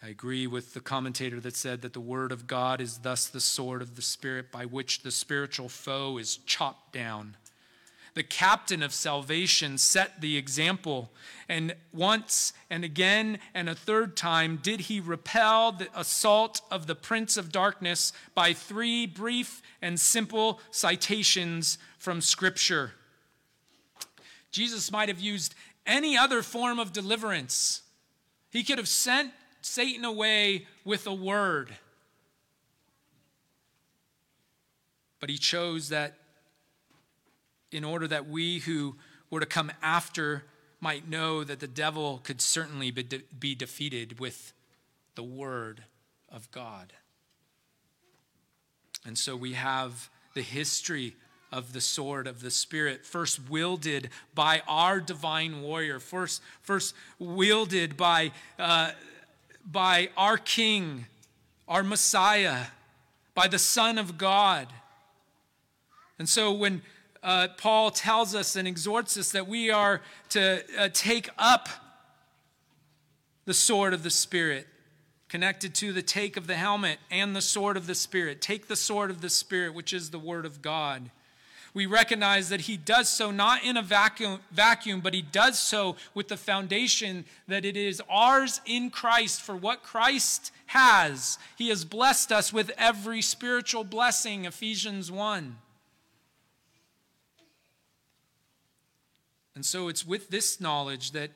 I 0.00 0.08
agree 0.08 0.46
with 0.46 0.74
the 0.74 0.80
commentator 0.80 1.40
that 1.40 1.56
said 1.56 1.82
that 1.82 1.92
the 1.92 2.00
Word 2.00 2.30
of 2.30 2.46
God 2.46 2.80
is 2.80 2.98
thus 2.98 3.26
the 3.26 3.40
sword 3.40 3.82
of 3.82 3.96
the 3.96 4.02
Spirit 4.02 4.52
by 4.52 4.64
which 4.64 5.02
the 5.02 5.10
spiritual 5.10 5.68
foe 5.68 6.18
is 6.18 6.36
chopped 6.36 6.92
down. 6.92 7.36
The 8.14 8.22
captain 8.22 8.82
of 8.82 8.92
salvation 8.92 9.76
set 9.76 10.20
the 10.20 10.36
example, 10.36 11.10
and 11.48 11.74
once 11.92 12.52
and 12.70 12.84
again 12.84 13.38
and 13.54 13.68
a 13.68 13.74
third 13.74 14.16
time 14.16 14.60
did 14.62 14.82
he 14.82 15.00
repel 15.00 15.72
the 15.72 15.88
assault 15.94 16.60
of 16.70 16.86
the 16.86 16.94
prince 16.94 17.36
of 17.36 17.50
darkness 17.50 18.12
by 18.34 18.52
three 18.52 19.04
brief 19.04 19.62
and 19.82 19.98
simple 19.98 20.60
citations 20.70 21.76
from 21.98 22.20
Scripture. 22.20 22.92
Jesus 24.52 24.92
might 24.92 25.08
have 25.08 25.20
used 25.20 25.56
any 25.86 26.16
other 26.16 26.42
form 26.42 26.78
of 26.78 26.92
deliverance. 26.92 27.82
He 28.50 28.62
could 28.62 28.78
have 28.78 28.88
sent 28.88 29.32
Satan 29.68 30.04
away 30.04 30.66
with 30.84 31.06
a 31.06 31.14
word. 31.14 31.76
But 35.20 35.30
he 35.30 35.38
chose 35.38 35.90
that 35.90 36.14
in 37.70 37.84
order 37.84 38.08
that 38.08 38.28
we 38.28 38.60
who 38.60 38.96
were 39.30 39.40
to 39.40 39.46
come 39.46 39.70
after 39.82 40.44
might 40.80 41.08
know 41.08 41.44
that 41.44 41.60
the 41.60 41.66
devil 41.66 42.20
could 42.22 42.40
certainly 42.40 42.90
be, 42.90 43.02
de- 43.02 43.22
be 43.38 43.54
defeated 43.54 44.20
with 44.20 44.52
the 45.16 45.22
word 45.22 45.84
of 46.28 46.50
God. 46.50 46.92
And 49.04 49.18
so 49.18 49.36
we 49.36 49.54
have 49.54 50.08
the 50.34 50.42
history 50.42 51.14
of 51.50 51.72
the 51.72 51.80
sword 51.80 52.26
of 52.26 52.40
the 52.40 52.50
Spirit, 52.50 53.04
first 53.04 53.48
wielded 53.48 54.10
by 54.34 54.62
our 54.68 55.00
divine 55.00 55.62
warrior, 55.62 55.98
first, 55.98 56.42
first 56.60 56.94
wielded 57.18 57.96
by, 57.96 58.32
uh, 58.58 58.92
by 59.70 60.08
our 60.16 60.38
King, 60.38 61.06
our 61.66 61.82
Messiah, 61.82 62.66
by 63.34 63.48
the 63.48 63.58
Son 63.58 63.98
of 63.98 64.18
God. 64.18 64.68
And 66.18 66.28
so 66.28 66.52
when 66.52 66.82
uh, 67.22 67.48
Paul 67.56 67.90
tells 67.90 68.34
us 68.34 68.56
and 68.56 68.66
exhorts 68.66 69.16
us 69.16 69.32
that 69.32 69.46
we 69.46 69.70
are 69.70 70.00
to 70.30 70.62
uh, 70.78 70.88
take 70.92 71.28
up 71.38 71.68
the 73.44 73.54
sword 73.54 73.94
of 73.94 74.02
the 74.02 74.10
Spirit, 74.10 74.66
connected 75.28 75.74
to 75.74 75.92
the 75.92 76.02
take 76.02 76.36
of 76.36 76.46
the 76.46 76.54
helmet 76.54 76.98
and 77.10 77.36
the 77.36 77.42
sword 77.42 77.76
of 77.76 77.86
the 77.86 77.94
Spirit. 77.94 78.40
Take 78.40 78.68
the 78.68 78.76
sword 78.76 79.10
of 79.10 79.20
the 79.20 79.30
Spirit, 79.30 79.74
which 79.74 79.92
is 79.92 80.10
the 80.10 80.18
Word 80.18 80.46
of 80.46 80.62
God 80.62 81.10
we 81.74 81.86
recognize 81.86 82.48
that 82.48 82.62
he 82.62 82.76
does 82.76 83.08
so 83.08 83.30
not 83.30 83.64
in 83.64 83.76
a 83.76 83.82
vacuum, 83.82 84.40
vacuum, 84.50 85.00
but 85.00 85.14
he 85.14 85.22
does 85.22 85.58
so 85.58 85.96
with 86.14 86.28
the 86.28 86.36
foundation 86.36 87.24
that 87.46 87.64
it 87.64 87.76
is 87.76 88.02
ours 88.08 88.60
in 88.66 88.90
Christ 88.90 89.40
for 89.42 89.56
what 89.56 89.82
Christ 89.82 90.52
has. 90.66 91.38
He 91.56 91.68
has 91.68 91.84
blessed 91.84 92.32
us 92.32 92.52
with 92.52 92.70
every 92.76 93.22
spiritual 93.22 93.84
blessing, 93.84 94.44
Ephesians 94.44 95.10
1. 95.10 95.56
And 99.54 99.66
so 99.66 99.88
it's 99.88 100.06
with 100.06 100.30
this 100.30 100.60
knowledge 100.60 101.10
that 101.12 101.32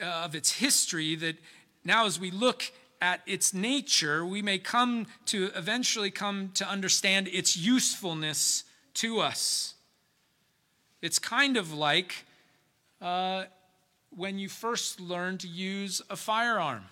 uh, 0.00 0.04
of 0.04 0.34
its 0.34 0.58
history 0.58 1.14
that 1.16 1.36
now 1.84 2.06
as 2.06 2.20
we 2.20 2.30
look 2.30 2.70
at 3.00 3.20
its 3.26 3.52
nature, 3.52 4.24
we 4.24 4.42
may 4.42 4.58
come 4.58 5.06
to 5.26 5.50
eventually 5.56 6.10
come 6.10 6.50
to 6.54 6.68
understand 6.68 7.28
its 7.28 7.56
usefulness 7.56 8.64
to 8.94 9.20
us. 9.20 9.74
It's 11.00 11.18
kind 11.18 11.56
of 11.56 11.72
like 11.72 12.24
uh, 13.00 13.44
when 14.10 14.38
you 14.38 14.48
first 14.48 15.00
learn 15.00 15.38
to 15.38 15.48
use 15.48 16.00
a 16.10 16.16
firearm. 16.16 16.84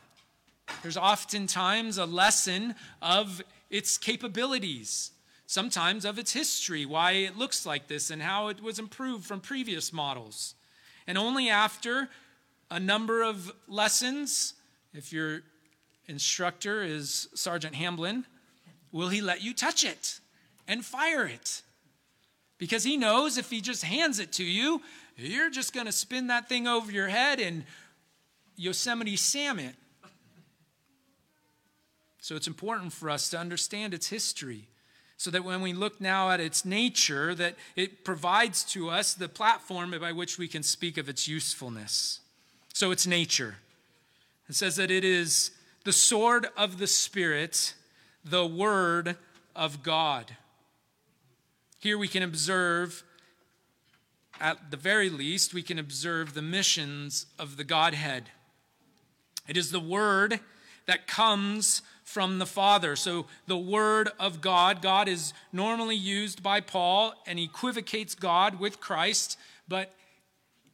There's 0.82 0.96
oftentimes 0.96 1.98
a 1.98 2.06
lesson 2.06 2.74
of 3.02 3.42
its 3.70 3.98
capabilities, 3.98 5.12
sometimes 5.46 6.04
of 6.04 6.18
its 6.18 6.32
history, 6.32 6.86
why 6.86 7.12
it 7.12 7.36
looks 7.36 7.66
like 7.66 7.88
this, 7.88 8.10
and 8.10 8.22
how 8.22 8.48
it 8.48 8.62
was 8.62 8.78
improved 8.78 9.24
from 9.24 9.40
previous 9.40 9.92
models. 9.92 10.54
And 11.06 11.18
only 11.18 11.48
after 11.48 12.08
a 12.70 12.80
number 12.80 13.22
of 13.22 13.52
lessons, 13.68 14.54
if 14.94 15.12
your 15.12 15.42
instructor 16.06 16.82
is 16.82 17.28
Sergeant 17.34 17.74
Hamblin, 17.74 18.24
will 18.92 19.08
he 19.08 19.20
let 19.20 19.42
you 19.42 19.54
touch 19.54 19.84
it 19.84 20.20
and 20.66 20.84
fire 20.84 21.26
it. 21.26 21.62
Because 22.60 22.84
he 22.84 22.98
knows 22.98 23.38
if 23.38 23.48
he 23.48 23.62
just 23.62 23.82
hands 23.82 24.18
it 24.18 24.32
to 24.32 24.44
you, 24.44 24.82
you're 25.16 25.48
just 25.48 25.72
going 25.72 25.86
to 25.86 25.92
spin 25.92 26.26
that 26.26 26.46
thing 26.46 26.68
over 26.68 26.92
your 26.92 27.08
head 27.08 27.40
and 27.40 27.64
Yosemite 28.54 29.16
Sam 29.16 29.58
it. 29.58 29.74
So 32.20 32.36
it's 32.36 32.46
important 32.46 32.92
for 32.92 33.08
us 33.08 33.30
to 33.30 33.38
understand 33.38 33.94
its 33.94 34.08
history 34.08 34.68
so 35.16 35.30
that 35.30 35.42
when 35.42 35.62
we 35.62 35.72
look 35.72 36.02
now 36.02 36.30
at 36.30 36.38
its 36.38 36.66
nature 36.66 37.34
that 37.34 37.56
it 37.76 38.04
provides 38.04 38.62
to 38.64 38.90
us 38.90 39.14
the 39.14 39.28
platform 39.28 39.94
by 39.98 40.12
which 40.12 40.36
we 40.36 40.46
can 40.46 40.62
speak 40.62 40.98
of 40.98 41.08
its 41.08 41.26
usefulness. 41.26 42.20
So 42.74 42.90
its 42.90 43.06
nature. 43.06 43.56
It 44.50 44.54
says 44.54 44.76
that 44.76 44.90
it 44.90 45.04
is 45.04 45.52
the 45.84 45.92
sword 45.94 46.48
of 46.58 46.76
the 46.76 46.86
spirit, 46.86 47.72
the 48.22 48.46
word 48.46 49.16
of 49.56 49.82
God. 49.82 50.36
Here 51.80 51.96
we 51.96 52.08
can 52.08 52.22
observe, 52.22 53.02
at 54.38 54.70
the 54.70 54.76
very 54.76 55.08
least, 55.08 55.54
we 55.54 55.62
can 55.62 55.78
observe 55.78 56.34
the 56.34 56.42
missions 56.42 57.24
of 57.38 57.56
the 57.56 57.64
Godhead. 57.64 58.24
It 59.48 59.56
is 59.56 59.70
the 59.70 59.80
Word 59.80 60.40
that 60.84 61.06
comes 61.06 61.80
from 62.04 62.38
the 62.38 62.44
Father. 62.44 62.96
So 62.96 63.24
the 63.46 63.56
Word 63.56 64.10
of 64.20 64.42
God, 64.42 64.82
God 64.82 65.08
is 65.08 65.32
normally 65.54 65.96
used 65.96 66.42
by 66.42 66.60
Paul 66.60 67.14
and 67.26 67.38
equivocates 67.38 68.14
God 68.14 68.60
with 68.60 68.78
Christ, 68.78 69.38
but 69.66 69.94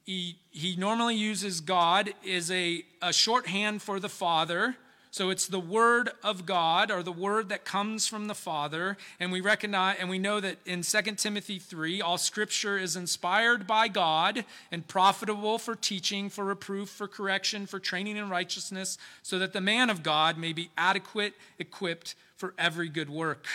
he, 0.03 0.41
he 0.51 0.75
normally 0.75 1.15
uses 1.15 1.61
God 1.61 2.15
as 2.29 2.51
a, 2.51 2.85
a 3.01 3.13
shorthand 3.13 3.81
for 3.81 4.01
the 4.01 4.09
Father 4.09 4.75
so 5.17 5.31
it's 5.31 5.47
the 5.47 5.59
word 5.59 6.11
of 6.23 6.45
God 6.45 6.91
or 6.91 7.03
the 7.03 7.11
word 7.11 7.49
that 7.49 7.65
comes 7.65 8.07
from 8.07 8.27
the 8.27 8.35
Father. 8.35 8.99
And 9.19 9.33
we 9.33 9.41
recognize 9.41 9.97
and 9.99 10.11
we 10.11 10.19
know 10.19 10.41
that 10.41 10.59
in 10.67 10.83
2 10.83 11.01
Timothy 11.17 11.59
3, 11.59 12.03
all 12.03 12.19
scripture 12.19 12.77
is 12.77 12.97
inspired 12.97 13.67
by 13.67 13.89
God 13.89 14.45
and 14.71 14.87
profitable 14.87 15.57
for 15.57 15.75
teaching, 15.75 16.29
for 16.29 16.45
reproof, 16.45 16.91
for 16.91 17.09
correction, 17.09 17.65
for 17.65 17.81
training 17.81 18.19
in 18.19 18.29
righteousness, 18.29 18.99
so 19.23 19.39
that 19.39 19.55
the 19.55 19.61
man 19.63 19.89
of 19.89 20.03
God 20.03 20.37
may 20.37 20.53
be 20.53 20.69
adequate, 20.77 21.33
equipped 21.59 22.15
for 22.37 22.53
every 22.59 22.91
good 22.91 23.09
work. 23.09 23.47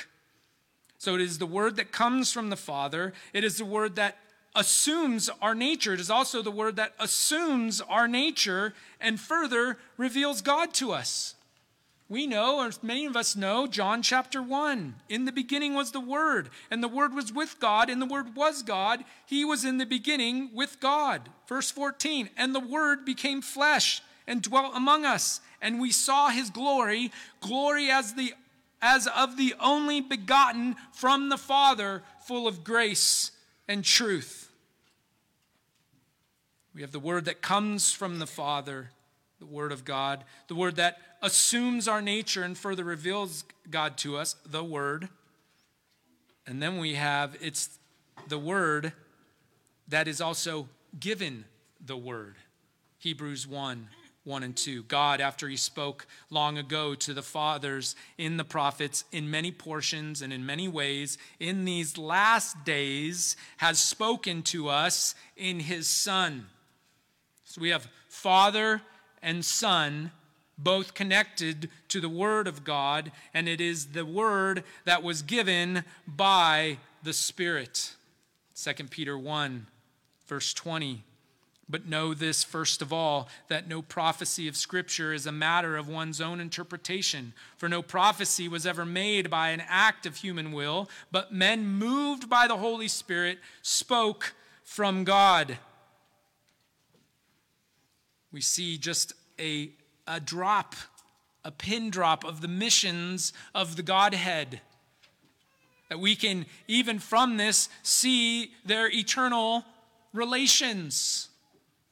So 0.98 1.14
it 1.14 1.22
is 1.22 1.38
the 1.38 1.46
word 1.46 1.76
that 1.76 1.92
comes 1.92 2.32
from 2.32 2.50
the 2.50 2.58
Father. 2.58 3.14
It 3.34 3.44
is 3.44 3.60
the 3.60 3.66
word 3.66 3.98
that 3.98 4.18
assumes 4.56 5.30
our 5.44 5.54
nature. 5.54 5.94
It 5.94 6.00
is 6.00 6.10
also 6.10 6.42
the 6.42 6.50
word 6.50 6.76
that 6.78 6.96
assumes 6.98 7.82
our 7.82 8.08
nature 8.08 8.74
and 9.00 9.20
further 9.20 9.78
reveals 9.96 10.42
God 10.42 10.74
to 10.74 10.92
us. 10.92 11.36
We 12.12 12.28
know, 12.28 12.60
or 12.60 12.70
many 12.82 13.06
of 13.06 13.16
us 13.16 13.38
know, 13.38 13.68
John 13.68 14.02
chapter 14.02 14.42
1. 14.42 14.96
In 15.08 15.24
the 15.24 15.32
beginning 15.32 15.76
was 15.76 15.94
the 15.94 16.02
Word, 16.02 16.50
and 16.70 16.84
the 16.84 16.90
Word 16.90 17.14
was 17.14 17.32
with 17.32 17.58
God, 17.58 17.90
and 17.90 18.02
the 18.02 18.06
Word 18.06 18.36
was 18.36 18.64
God. 18.64 19.06
He 19.26 19.46
was 19.46 19.64
in 19.64 19.78
the 19.78 19.86
beginning 19.86 20.50
with 20.54 20.82
God. 20.82 21.30
Verse 21.48 21.72
14, 21.72 22.30
and 22.36 22.54
the 22.54 22.60
Word 22.60 23.06
became 23.06 23.42
flesh 23.42 24.02
and 24.28 24.42
dwelt 24.42 24.74
among 24.76 25.06
us, 25.06 25.40
and 25.62 25.80
we 25.80 25.90
saw 25.90 26.28
his 26.28 26.50
glory, 26.50 27.14
glory 27.40 27.90
as, 27.90 28.16
the, 28.16 28.34
as 28.82 29.08
of 29.08 29.38
the 29.38 29.56
only 29.58 30.02
begotten 30.02 30.76
from 30.92 31.30
the 31.30 31.38
Father, 31.38 32.04
full 32.26 32.46
of 32.46 32.66
grace 32.66 33.32
and 33.70 33.86
truth. 33.86 34.52
We 36.76 36.82
have 36.82 36.92
the 36.92 37.00
Word 37.00 37.24
that 37.24 37.42
comes 37.42 37.94
from 37.94 38.20
the 38.20 38.28
Father 38.28 38.90
the 39.42 39.48
Word 39.48 39.72
of 39.72 39.84
God, 39.84 40.24
the 40.48 40.56
Word 40.56 40.76
that 40.76 41.00
assumes 41.22 41.88
our 41.88 42.02
nature 42.02 42.44
and 42.44 42.58
further 42.58 42.84
reveals 42.84 43.44
God 43.70 43.98
to 44.00 44.18
us, 44.18 44.36
the 44.46 44.64
Word. 44.64 45.10
And 46.48 46.62
then 46.62 46.78
we 46.78 46.96
have 46.96 47.38
its 47.40 47.78
the 48.28 48.40
word 48.40 48.94
that 49.88 50.08
is 50.08 50.22
also 50.22 50.68
given 51.00 51.46
the 51.86 51.98
word. 51.98 52.36
Hebrews 53.00 53.48
1 53.48 53.90
1 54.24 54.44
and 54.44 54.56
2. 54.56 54.84
God, 54.84 55.20
after 55.20 55.48
he 55.48 55.58
spoke 55.58 56.06
long 56.30 56.56
ago 56.56 56.94
to 56.94 57.12
the 57.12 57.24
fathers 57.24 57.96
in 58.20 58.38
the 58.38 58.44
prophets 58.44 59.04
in 59.12 59.32
many 59.32 59.52
portions 59.52 60.22
and 60.22 60.32
in 60.32 60.46
many 60.46 60.68
ways, 60.68 61.18
in 61.40 61.66
these 61.66 61.98
last 61.98 62.64
days 62.64 63.36
has 63.58 63.80
spoken 63.80 64.44
to 64.44 64.70
us 64.70 65.16
in 65.36 65.60
his 65.60 65.90
Son. 65.90 66.46
So 67.46 67.62
we 67.62 67.70
have 67.70 67.90
Father 68.10 68.84
and 69.24 69.44
Son 69.44 70.12
both 70.64 70.94
connected 70.94 71.70
to 71.90 72.00
the 72.00 72.10
Word 72.10 72.48
of 72.48 72.64
God, 72.64 73.12
and 73.34 73.48
it 73.48 73.62
is 73.62 73.88
the 73.88 74.06
Word 74.06 74.64
that 74.86 75.04
was 75.04 75.22
given 75.22 75.84
by 76.08 76.78
the 77.04 77.14
Spirit. 77.14 77.96
2 78.56 78.74
Peter 78.86 79.18
1, 79.18 79.68
verse 80.28 80.54
20. 80.54 81.04
But 81.70 81.88
know 81.88 82.14
this 82.14 82.44
first 82.44 82.82
of 82.82 82.92
all, 82.92 83.30
that 83.48 83.68
no 83.68 83.82
prophecy 83.82 84.50
of 84.50 84.58
Scripture 84.58 85.14
is 85.14 85.26
a 85.26 85.32
matter 85.32 85.78
of 85.78 85.88
one's 85.88 86.20
own 86.20 86.42
interpretation. 86.42 87.34
For 87.56 87.70
no 87.70 87.82
prophecy 87.82 88.50
was 88.50 88.68
ever 88.68 88.86
made 88.86 89.30
by 89.30 89.50
an 89.50 89.64
act 89.66 90.06
of 90.06 90.18
human 90.18 90.52
will, 90.52 90.90
but 91.12 91.34
men 91.34 91.66
moved 91.66 92.30
by 92.30 92.48
the 92.48 92.58
Holy 92.58 92.90
Spirit 92.90 93.40
spoke 93.62 94.34
from 94.64 95.06
God. 95.06 95.58
We 98.34 98.42
see 98.42 98.78
just 98.78 99.14
a, 99.40 99.72
a 100.08 100.20
drop, 100.20 100.76
a 101.44 101.52
pin 101.52 101.90
drop 101.90 102.24
of 102.24 102.42
the 102.42 102.48
missions 102.48 103.34
of 103.54 103.76
the 103.76 103.84
Godhead. 103.84 104.62
That 105.90 106.00
we 106.00 106.16
can, 106.16 106.46
even 106.68 107.00
from 107.00 107.38
this, 107.38 107.70
see 107.84 108.52
their 108.66 108.90
eternal 108.90 109.66
relations. 110.14 111.30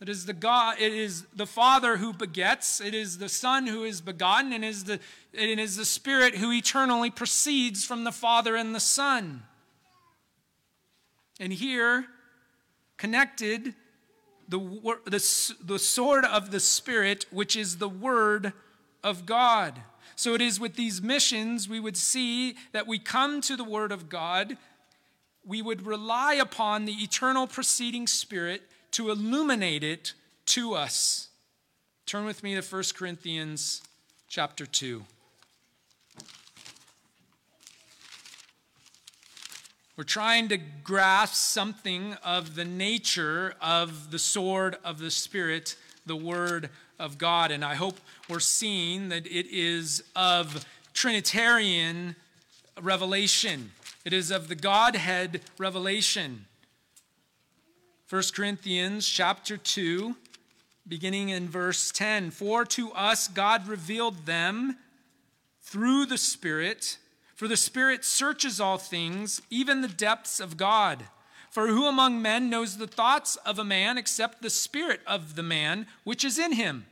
It 0.01 0.07
is 0.07 0.25
the 0.25 0.33
God, 0.33 0.77
it 0.79 0.93
is 0.93 1.25
the 1.35 1.45
Father 1.45 1.97
who 1.97 2.13
begets, 2.13 2.79
it 2.79 2.93
is 2.93 3.17
the 3.17 3.27
Son 3.27 3.67
who 3.67 3.83
is 3.83 3.99
begotten, 3.99 4.53
and 4.53 4.63
is 4.63 4.85
the, 4.85 4.99
it 5.33 5.59
is 5.59 5.75
the 5.75 5.83
Spirit 5.83 6.35
who 6.35 6.53
eternally 6.53 7.09
proceeds 7.09 7.83
from 7.83 8.05
the 8.05 8.11
Father 8.13 8.55
and 8.55 8.73
the 8.73 8.79
Son. 8.79 9.43
And 11.37 11.51
here, 11.51 12.05
connected, 12.97 13.75
the, 14.49 14.59
the, 15.05 15.53
the 15.63 15.79
sword 15.79 16.25
of 16.25 16.51
the 16.51 16.59
Spirit, 16.59 17.25
which 17.31 17.55
is 17.55 17.77
the 17.77 17.89
Word 17.89 18.53
of 19.03 19.25
God. 19.25 19.81
So 20.15 20.33
it 20.33 20.41
is 20.41 20.59
with 20.59 20.75
these 20.75 21.01
missions 21.01 21.69
we 21.69 21.79
would 21.79 21.95
see 21.95 22.55
that 22.71 22.87
we 22.87 22.99
come 22.99 23.41
to 23.41 23.55
the 23.55 23.63
Word 23.63 23.91
of 23.91 24.09
God, 24.09 24.57
we 25.45 25.61
would 25.61 25.85
rely 25.85 26.33
upon 26.33 26.85
the 26.85 26.93
eternal 26.93 27.47
proceeding 27.47 28.07
Spirit 28.07 28.63
to 28.91 29.09
illuminate 29.09 29.83
it 29.83 30.13
to 30.47 30.73
us. 30.73 31.29
Turn 32.05 32.25
with 32.25 32.43
me 32.43 32.55
to 32.55 32.61
1 32.61 32.83
Corinthians 32.95 33.81
chapter 34.27 34.65
2. 34.65 35.05
We're 39.99 40.05
trying 40.05 40.47
to 40.47 40.57
grasp 40.57 41.33
something 41.33 42.13
of 42.23 42.55
the 42.55 42.63
nature 42.63 43.53
of 43.59 44.11
the 44.11 44.17
sword 44.17 44.77
of 44.81 44.97
the 44.97 45.11
Spirit, 45.11 45.75
the 46.05 46.15
Word 46.15 46.69
of 46.97 47.17
God. 47.17 47.51
And 47.51 47.65
I 47.65 47.75
hope 47.75 47.99
we're 48.29 48.39
seeing 48.39 49.09
that 49.09 49.27
it 49.27 49.45
is 49.51 50.01
of 50.15 50.65
Trinitarian 50.93 52.15
revelation, 52.81 53.71
it 54.05 54.13
is 54.13 54.31
of 54.31 54.47
the 54.47 54.55
Godhead 54.55 55.41
revelation. 55.57 56.45
1 58.09 58.23
Corinthians 58.33 59.05
chapter 59.05 59.57
2, 59.57 60.15
beginning 60.87 61.27
in 61.27 61.49
verse 61.49 61.91
10. 61.91 62.31
For 62.31 62.63
to 62.63 62.93
us 62.93 63.27
God 63.27 63.67
revealed 63.67 64.25
them 64.25 64.77
through 65.61 66.05
the 66.05 66.17
Spirit, 66.17 66.98
for 67.39 67.47
the 67.47 67.55
Spirit 67.55 68.03
searches 68.03 68.59
all 68.59 68.77
things, 68.77 69.41
even 69.49 69.79
the 69.79 69.87
depths 69.87 70.41
of 70.41 70.57
God. 70.57 71.05
For 71.49 71.67
who 71.67 71.87
among 71.87 72.21
men 72.21 72.49
knows 72.49 72.75
the 72.75 72.85
thoughts 72.85 73.37
of 73.45 73.57
a 73.57 73.63
man 73.63 73.97
except 73.97 74.41
the 74.41 74.49
Spirit 74.49 74.99
of 75.07 75.37
the 75.37 75.41
man 75.41 75.87
which 76.03 76.25
is 76.25 76.37
in 76.37 76.51
him? 76.51 76.85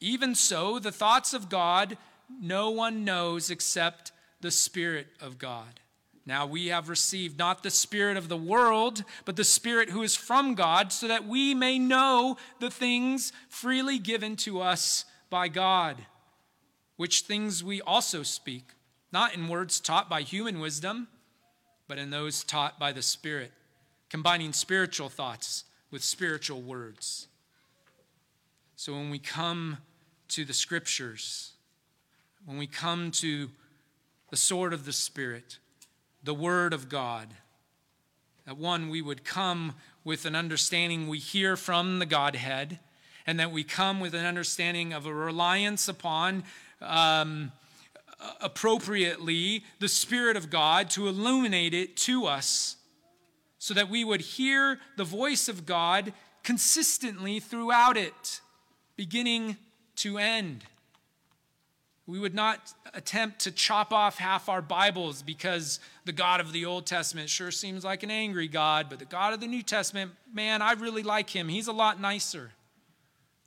Even 0.00 0.34
so, 0.34 0.78
the 0.78 0.90
thoughts 0.90 1.34
of 1.34 1.50
God 1.50 1.98
no 2.40 2.70
one 2.70 3.04
knows 3.04 3.50
except 3.50 4.10
the 4.40 4.50
Spirit 4.50 5.08
of 5.20 5.36
God. 5.36 5.80
Now 6.24 6.46
we 6.46 6.68
have 6.68 6.88
received 6.88 7.38
not 7.38 7.62
the 7.62 7.68
Spirit 7.68 8.16
of 8.16 8.30
the 8.30 8.38
world, 8.38 9.04
but 9.26 9.36
the 9.36 9.44
Spirit 9.44 9.90
who 9.90 10.00
is 10.00 10.16
from 10.16 10.54
God, 10.54 10.94
so 10.94 11.06
that 11.08 11.28
we 11.28 11.52
may 11.52 11.78
know 11.78 12.38
the 12.58 12.70
things 12.70 13.34
freely 13.50 13.98
given 13.98 14.34
to 14.36 14.62
us 14.62 15.04
by 15.28 15.48
God, 15.48 16.06
which 16.96 17.20
things 17.20 17.62
we 17.62 17.82
also 17.82 18.22
speak, 18.22 18.70
not 19.12 19.34
in 19.34 19.48
words 19.48 19.80
taught 19.80 20.08
by 20.08 20.22
human 20.22 20.58
wisdom, 20.60 21.08
but 21.86 21.98
in 21.98 22.10
those 22.10 22.44
taught 22.44 22.78
by 22.78 22.92
the 22.92 23.02
Spirit, 23.02 23.52
combining 24.08 24.52
spiritual 24.52 25.08
thoughts 25.08 25.64
with 25.90 26.02
spiritual 26.02 26.62
words. 26.62 27.28
So 28.76 28.94
when 28.94 29.10
we 29.10 29.18
come 29.18 29.78
to 30.28 30.44
the 30.44 30.54
Scriptures, 30.54 31.52
when 32.46 32.58
we 32.58 32.66
come 32.66 33.10
to 33.12 33.50
the 34.32 34.36
sword 34.38 34.72
of 34.72 34.86
the 34.86 34.94
Spirit, 34.94 35.58
the 36.24 36.32
Word 36.32 36.72
of 36.72 36.88
God. 36.88 37.28
That 38.46 38.56
one, 38.56 38.88
we 38.88 39.02
would 39.02 39.24
come 39.24 39.74
with 40.04 40.24
an 40.24 40.34
understanding 40.34 41.06
we 41.06 41.18
hear 41.18 41.54
from 41.54 41.98
the 41.98 42.06
Godhead, 42.06 42.78
and 43.26 43.38
that 43.38 43.52
we 43.52 43.62
come 43.62 44.00
with 44.00 44.14
an 44.14 44.24
understanding 44.24 44.94
of 44.94 45.04
a 45.04 45.12
reliance 45.12 45.86
upon 45.86 46.44
um, 46.80 47.52
appropriately 48.40 49.64
the 49.78 49.88
Spirit 49.88 50.36
of 50.36 50.50
God 50.50 50.90
to 50.90 51.08
illuminate 51.08 51.74
it 51.74 51.96
to 51.98 52.26
us, 52.26 52.76
so 53.58 53.74
that 53.74 53.88
we 53.88 54.04
would 54.04 54.20
hear 54.20 54.78
the 54.96 55.04
voice 55.04 55.48
of 55.48 55.66
God 55.66 56.12
consistently 56.42 57.38
throughout 57.38 57.96
it, 57.96 58.40
beginning 58.96 59.56
to 59.96 60.18
end. 60.18 60.64
We 62.04 62.18
would 62.18 62.34
not 62.34 62.74
attempt 62.92 63.38
to 63.40 63.52
chop 63.52 63.92
off 63.92 64.18
half 64.18 64.48
our 64.48 64.60
Bibles 64.60 65.22
because 65.22 65.78
the 66.04 66.12
God 66.12 66.40
of 66.40 66.52
the 66.52 66.64
Old 66.64 66.84
Testament 66.84 67.30
sure 67.30 67.52
seems 67.52 67.84
like 67.84 68.02
an 68.02 68.10
angry 68.10 68.48
God, 68.48 68.88
but 68.90 68.98
the 68.98 69.04
God 69.04 69.32
of 69.32 69.40
the 69.40 69.46
New 69.46 69.62
Testament, 69.62 70.10
man, 70.34 70.60
I 70.62 70.72
really 70.72 71.04
like 71.04 71.30
him. 71.30 71.48
He's 71.48 71.68
a 71.68 71.72
lot 71.72 72.00
nicer. 72.00 72.50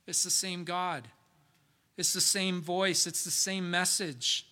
It's 0.06 0.24
the 0.24 0.30
same 0.30 0.64
God, 0.64 1.06
it's 1.98 2.12
the 2.12 2.20
same 2.20 2.62
voice, 2.62 3.06
it's 3.06 3.24
the 3.24 3.30
same 3.30 3.70
message. 3.70 4.45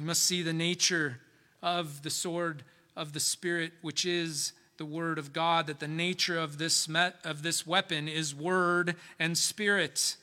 We 0.00 0.06
must 0.06 0.24
see 0.24 0.40
the 0.40 0.54
nature 0.54 1.20
of 1.62 2.02
the 2.02 2.08
sword 2.08 2.62
of 2.96 3.12
the 3.12 3.20
Spirit, 3.20 3.72
which 3.82 4.06
is 4.06 4.54
the 4.78 4.86
Word 4.86 5.18
of 5.18 5.34
God, 5.34 5.66
that 5.66 5.78
the 5.78 5.86
nature 5.86 6.38
of 6.38 6.56
this, 6.56 6.88
of 7.22 7.42
this 7.42 7.66
weapon 7.66 8.08
is 8.08 8.34
Word 8.34 8.96
and 9.18 9.36
Spirit. 9.36 10.16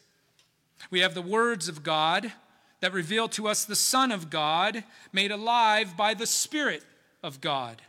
We 0.90 1.02
have 1.02 1.14
the 1.14 1.22
words 1.22 1.70
of 1.70 1.84
God 1.84 2.34
that 2.80 2.92
reveal 2.92 3.28
to 3.30 3.48
us 3.48 3.66
the 3.66 3.76
Son 3.76 4.12
of 4.12 4.32
God, 4.32 4.84
made 5.14 5.30
alive 5.30 5.96
by 5.96 6.16
the 6.16 6.26
Spirit 6.26 6.82
of 7.22 7.40
God. 7.40 7.80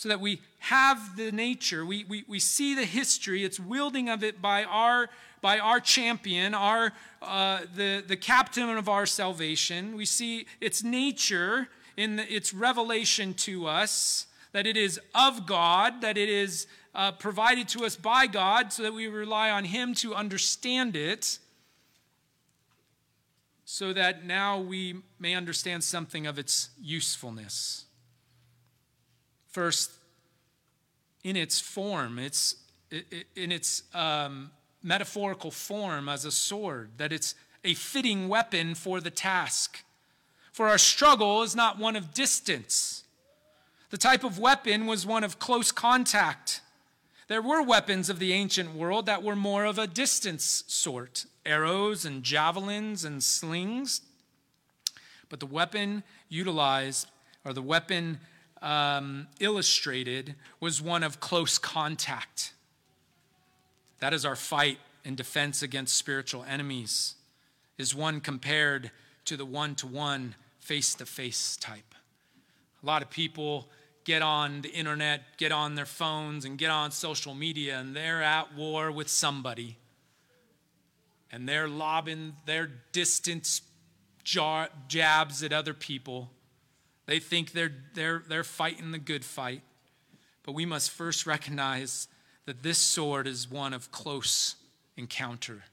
So 0.00 0.08
that 0.08 0.18
we 0.18 0.40
have 0.60 1.14
the 1.18 1.30
nature, 1.30 1.84
we, 1.84 2.04
we, 2.04 2.24
we 2.26 2.38
see 2.38 2.74
the 2.74 2.86
history, 2.86 3.44
it's 3.44 3.60
wielding 3.60 4.08
of 4.08 4.24
it 4.24 4.40
by 4.40 4.64
our, 4.64 5.10
by 5.42 5.58
our 5.58 5.78
champion, 5.78 6.54
our, 6.54 6.94
uh, 7.20 7.60
the, 7.76 8.02
the 8.08 8.16
captain 8.16 8.70
of 8.78 8.88
our 8.88 9.04
salvation. 9.04 9.94
We 9.94 10.06
see 10.06 10.46
its 10.58 10.82
nature 10.82 11.68
in 11.98 12.16
the, 12.16 12.34
its 12.34 12.54
revelation 12.54 13.34
to 13.34 13.66
us, 13.66 14.24
that 14.52 14.66
it 14.66 14.78
is 14.78 14.98
of 15.14 15.44
God, 15.44 16.00
that 16.00 16.16
it 16.16 16.30
is 16.30 16.66
uh, 16.94 17.12
provided 17.12 17.68
to 17.68 17.84
us 17.84 17.94
by 17.94 18.26
God 18.26 18.72
so 18.72 18.82
that 18.84 18.94
we 18.94 19.06
rely 19.06 19.50
on 19.50 19.64
Him 19.64 19.92
to 19.96 20.14
understand 20.14 20.96
it, 20.96 21.38
so 23.66 23.92
that 23.92 24.24
now 24.24 24.58
we 24.58 25.02
may 25.18 25.34
understand 25.34 25.84
something 25.84 26.26
of 26.26 26.38
its 26.38 26.70
usefulness. 26.80 27.84
First, 29.50 29.92
in 31.24 31.36
its 31.36 31.60
form, 31.60 32.18
it's, 32.18 32.56
in 33.36 33.52
its 33.52 33.82
um, 33.94 34.50
metaphorical 34.82 35.50
form 35.50 36.08
as 36.08 36.24
a 36.24 36.30
sword, 36.30 36.90
that 36.96 37.12
it's 37.12 37.34
a 37.64 37.74
fitting 37.74 38.28
weapon 38.28 38.74
for 38.74 39.00
the 39.00 39.10
task. 39.10 39.84
For 40.52 40.68
our 40.68 40.78
struggle 40.78 41.42
is 41.42 41.54
not 41.54 41.78
one 41.78 41.96
of 41.96 42.14
distance. 42.14 43.04
The 43.90 43.98
type 43.98 44.24
of 44.24 44.38
weapon 44.38 44.86
was 44.86 45.04
one 45.04 45.24
of 45.24 45.38
close 45.38 45.72
contact. 45.72 46.60
There 47.28 47.42
were 47.42 47.62
weapons 47.62 48.08
of 48.08 48.18
the 48.18 48.32
ancient 48.32 48.74
world 48.74 49.06
that 49.06 49.22
were 49.22 49.36
more 49.36 49.64
of 49.64 49.78
a 49.78 49.86
distance 49.86 50.64
sort 50.66 51.26
arrows 51.46 52.04
and 52.04 52.22
javelins 52.22 53.04
and 53.04 53.22
slings. 53.22 54.02
But 55.28 55.40
the 55.40 55.46
weapon 55.46 56.02
utilized 56.28 57.08
or 57.44 57.52
the 57.52 57.62
weapon 57.62 58.20
um, 58.62 59.28
illustrated, 59.38 60.34
was 60.60 60.82
one 60.82 61.02
of 61.02 61.20
close 61.20 61.58
contact. 61.58 62.52
That 64.00 64.12
is 64.12 64.24
our 64.24 64.36
fight 64.36 64.78
and 65.04 65.16
defense 65.16 65.62
against 65.62 65.94
spiritual 65.94 66.44
enemies, 66.44 67.14
is 67.78 67.94
one 67.94 68.20
compared 68.20 68.90
to 69.26 69.36
the 69.36 69.44
one 69.44 69.74
to 69.76 69.86
one, 69.86 70.34
face 70.58 70.94
to 70.94 71.06
face 71.06 71.56
type. 71.56 71.94
A 72.82 72.86
lot 72.86 73.02
of 73.02 73.10
people 73.10 73.68
get 74.04 74.22
on 74.22 74.62
the 74.62 74.70
internet, 74.70 75.22
get 75.36 75.52
on 75.52 75.74
their 75.74 75.86
phones, 75.86 76.44
and 76.44 76.58
get 76.58 76.70
on 76.70 76.90
social 76.90 77.34
media, 77.34 77.78
and 77.78 77.94
they're 77.94 78.22
at 78.22 78.54
war 78.54 78.90
with 78.90 79.08
somebody. 79.08 79.76
And 81.30 81.48
they're 81.48 81.68
lobbing 81.68 82.34
their 82.46 82.70
distance 82.92 83.62
jabs 84.24 85.42
at 85.42 85.52
other 85.52 85.74
people. 85.74 86.30
They 87.10 87.18
think 87.18 87.50
they're, 87.50 87.72
they're, 87.94 88.22
they're 88.28 88.44
fighting 88.44 88.92
the 88.92 88.98
good 89.00 89.24
fight. 89.24 89.62
But 90.44 90.52
we 90.52 90.64
must 90.64 90.92
first 90.92 91.26
recognize 91.26 92.06
that 92.46 92.62
this 92.62 92.78
sword 92.78 93.26
is 93.26 93.50
one 93.50 93.74
of 93.74 93.90
close 93.90 94.54
encounter. 94.96 95.64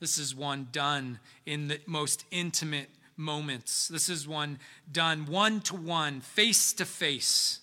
This 0.00 0.16
is 0.16 0.34
one 0.34 0.68
done 0.72 1.18
in 1.44 1.68
the 1.68 1.78
most 1.84 2.24
intimate 2.30 2.88
moments. 3.18 3.86
This 3.86 4.08
is 4.08 4.26
one 4.26 4.58
done 4.90 5.26
one 5.26 5.60
to 5.60 5.76
one, 5.76 6.22
face 6.22 6.72
to 6.72 6.86
face. 6.86 7.60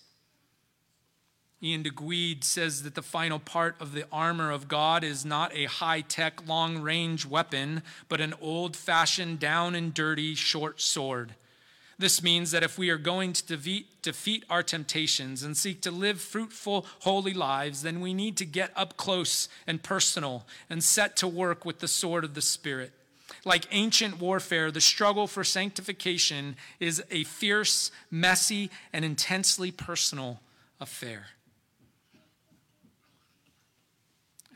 Iain 1.60 1.82
de 1.82 1.90
Duguid 1.90 2.44
says 2.44 2.84
that 2.84 2.94
the 2.94 3.02
final 3.02 3.40
part 3.40 3.74
of 3.80 3.92
the 3.92 4.04
armor 4.12 4.52
of 4.52 4.68
God 4.68 5.02
is 5.02 5.24
not 5.24 5.52
a 5.52 5.64
high 5.64 6.02
tech, 6.02 6.46
long 6.46 6.78
range 6.78 7.26
weapon, 7.26 7.82
but 8.08 8.20
an 8.20 8.34
old 8.40 8.76
fashioned, 8.76 9.40
down 9.40 9.74
and 9.74 9.92
dirty 9.92 10.36
short 10.36 10.80
sword. 10.80 11.34
This 12.00 12.22
means 12.22 12.50
that 12.52 12.62
if 12.62 12.78
we 12.78 12.88
are 12.88 12.96
going 12.96 13.34
to 13.34 13.46
defeat, 13.46 14.00
defeat, 14.00 14.46
our 14.48 14.62
temptations 14.62 15.42
and 15.42 15.54
seek 15.54 15.82
to 15.82 15.90
live 15.90 16.18
fruitful, 16.18 16.86
holy 17.00 17.34
lives, 17.34 17.82
then 17.82 18.00
we 18.00 18.14
need 18.14 18.38
to 18.38 18.46
get 18.46 18.72
up 18.74 18.96
close 18.96 19.50
and 19.66 19.82
personal 19.82 20.46
and 20.70 20.82
set 20.82 21.14
to 21.18 21.28
work 21.28 21.66
with 21.66 21.80
the 21.80 21.86
sword 21.86 22.24
of 22.24 22.32
the 22.32 22.40
Spirit. 22.40 22.92
Like 23.44 23.66
ancient 23.70 24.18
warfare, 24.18 24.70
the 24.70 24.80
struggle 24.80 25.26
for 25.26 25.44
sanctification 25.44 26.56
is 26.80 27.02
a 27.10 27.24
fierce, 27.24 27.90
messy, 28.10 28.70
and 28.94 29.04
intensely 29.04 29.70
personal 29.70 30.40
affair. 30.80 31.26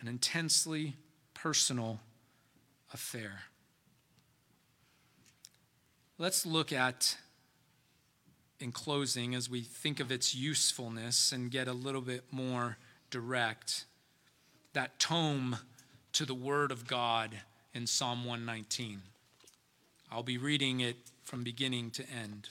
An 0.01 0.09
intensely 0.09 0.95
personal 1.35 2.01
affair. 2.91 3.43
Let's 6.17 6.47
look 6.47 6.73
at 6.73 7.19
in 8.65 8.73
closing, 8.73 9.35
as 9.35 9.51
we 9.51 9.61
think 9.61 10.01
of 10.01 10.11
its 10.11 10.35
usefulness 10.35 11.33
and 11.33 11.51
get 11.51 11.69
a 11.69 11.73
little 11.75 12.01
bit 12.01 12.25
more 12.31 12.79
direct, 13.11 13.85
that 14.73 14.99
tome 14.99 15.59
to 16.15 16.25
the 16.25 16.35
Word 16.35 16.73
of 16.73 16.89
God 16.89 17.31
in 17.75 17.87
Psalm 17.87 18.25
119. 18.25 19.03
I'll 20.11 20.23
be 20.23 20.39
reading 20.39 20.81
it 20.81 20.97
from 21.25 21.45
beginning 21.45 21.91
to 21.91 22.05
end. 22.11 22.49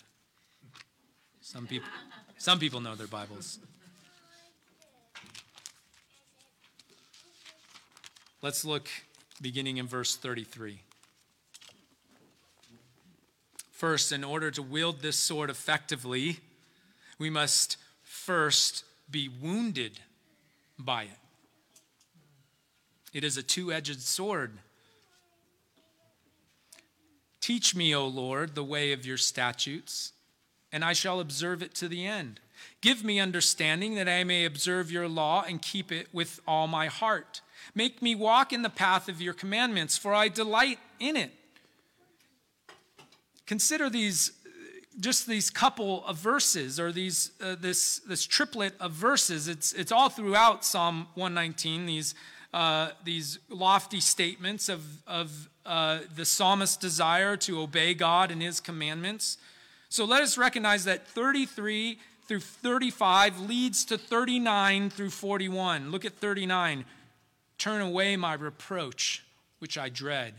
Some 1.41 1.65
people, 1.65 1.89
some 2.37 2.59
people 2.59 2.79
know 2.79 2.93
their 2.93 3.07
Bibles. 3.07 3.57
Let's 8.43 8.63
look 8.63 8.87
beginning 9.41 9.77
in 9.77 9.87
verse 9.87 10.15
33. 10.15 10.79
First, 13.83 14.13
in 14.13 14.23
order 14.23 14.49
to 14.49 14.61
wield 14.61 15.01
this 15.01 15.17
sword 15.17 15.49
effectively, 15.49 16.39
we 17.19 17.29
must 17.29 17.75
first 18.01 18.85
be 19.11 19.27
wounded 19.27 19.99
by 20.79 21.03
it. 21.03 21.19
It 23.11 23.25
is 23.25 23.35
a 23.35 23.43
two 23.43 23.73
edged 23.73 23.99
sword. 24.01 24.53
Teach 27.41 27.75
me, 27.75 27.93
O 27.93 28.07
Lord, 28.07 28.55
the 28.55 28.63
way 28.63 28.93
of 28.93 29.05
your 29.05 29.17
statutes, 29.17 30.13
and 30.71 30.85
I 30.85 30.93
shall 30.93 31.19
observe 31.19 31.61
it 31.61 31.75
to 31.75 31.89
the 31.89 32.07
end. 32.07 32.39
Give 32.79 33.03
me 33.03 33.19
understanding 33.19 33.95
that 33.95 34.07
I 34.07 34.23
may 34.23 34.45
observe 34.45 34.93
your 34.93 35.09
law 35.09 35.43
and 35.45 35.61
keep 35.61 35.91
it 35.91 36.07
with 36.13 36.39
all 36.47 36.67
my 36.67 36.87
heart. 36.87 37.41
Make 37.75 38.01
me 38.01 38.15
walk 38.15 38.53
in 38.53 38.61
the 38.61 38.69
path 38.69 39.09
of 39.09 39.21
your 39.21 39.33
commandments, 39.33 39.97
for 39.97 40.13
I 40.13 40.29
delight 40.29 40.79
in 41.01 41.17
it. 41.17 41.33
Consider 43.45 43.89
these 43.89 44.31
just 44.99 45.27
these 45.27 45.49
couple 45.49 46.05
of 46.05 46.17
verses 46.17 46.79
or 46.79 46.91
these 46.91 47.31
uh, 47.41 47.55
this 47.59 47.99
this 47.99 48.25
triplet 48.25 48.73
of 48.79 48.91
verses. 48.91 49.47
It's 49.47 49.73
it's 49.73 49.91
all 49.91 50.09
throughout 50.09 50.63
psalm 50.63 51.07
119 51.15 51.85
these 51.85 52.15
uh, 52.53 52.91
these 53.03 53.39
lofty 53.49 53.99
statements 53.99 54.69
of 54.69 54.83
of 55.07 55.49
uh, 55.65 55.99
the 56.15 56.25
psalmist's 56.25 56.77
desire 56.77 57.35
to 57.37 57.61
obey 57.61 57.93
god 57.93 58.31
and 58.31 58.41
his 58.41 58.59
commandments. 58.59 59.37
So 59.89 60.05
let 60.05 60.23
us 60.23 60.37
recognize 60.37 60.85
that 60.85 61.07
33 61.07 61.99
through 62.27 62.39
35 62.39 63.41
leads 63.41 63.85
to 63.85 63.97
39 63.97 64.89
through 64.89 65.09
41 65.09 65.91
look 65.91 66.05
at 66.05 66.13
39 66.13 66.85
turn 67.57 67.81
away 67.81 68.15
my 68.15 68.33
reproach 68.33 69.25
which 69.59 69.77
i 69.77 69.89
dread 69.89 70.33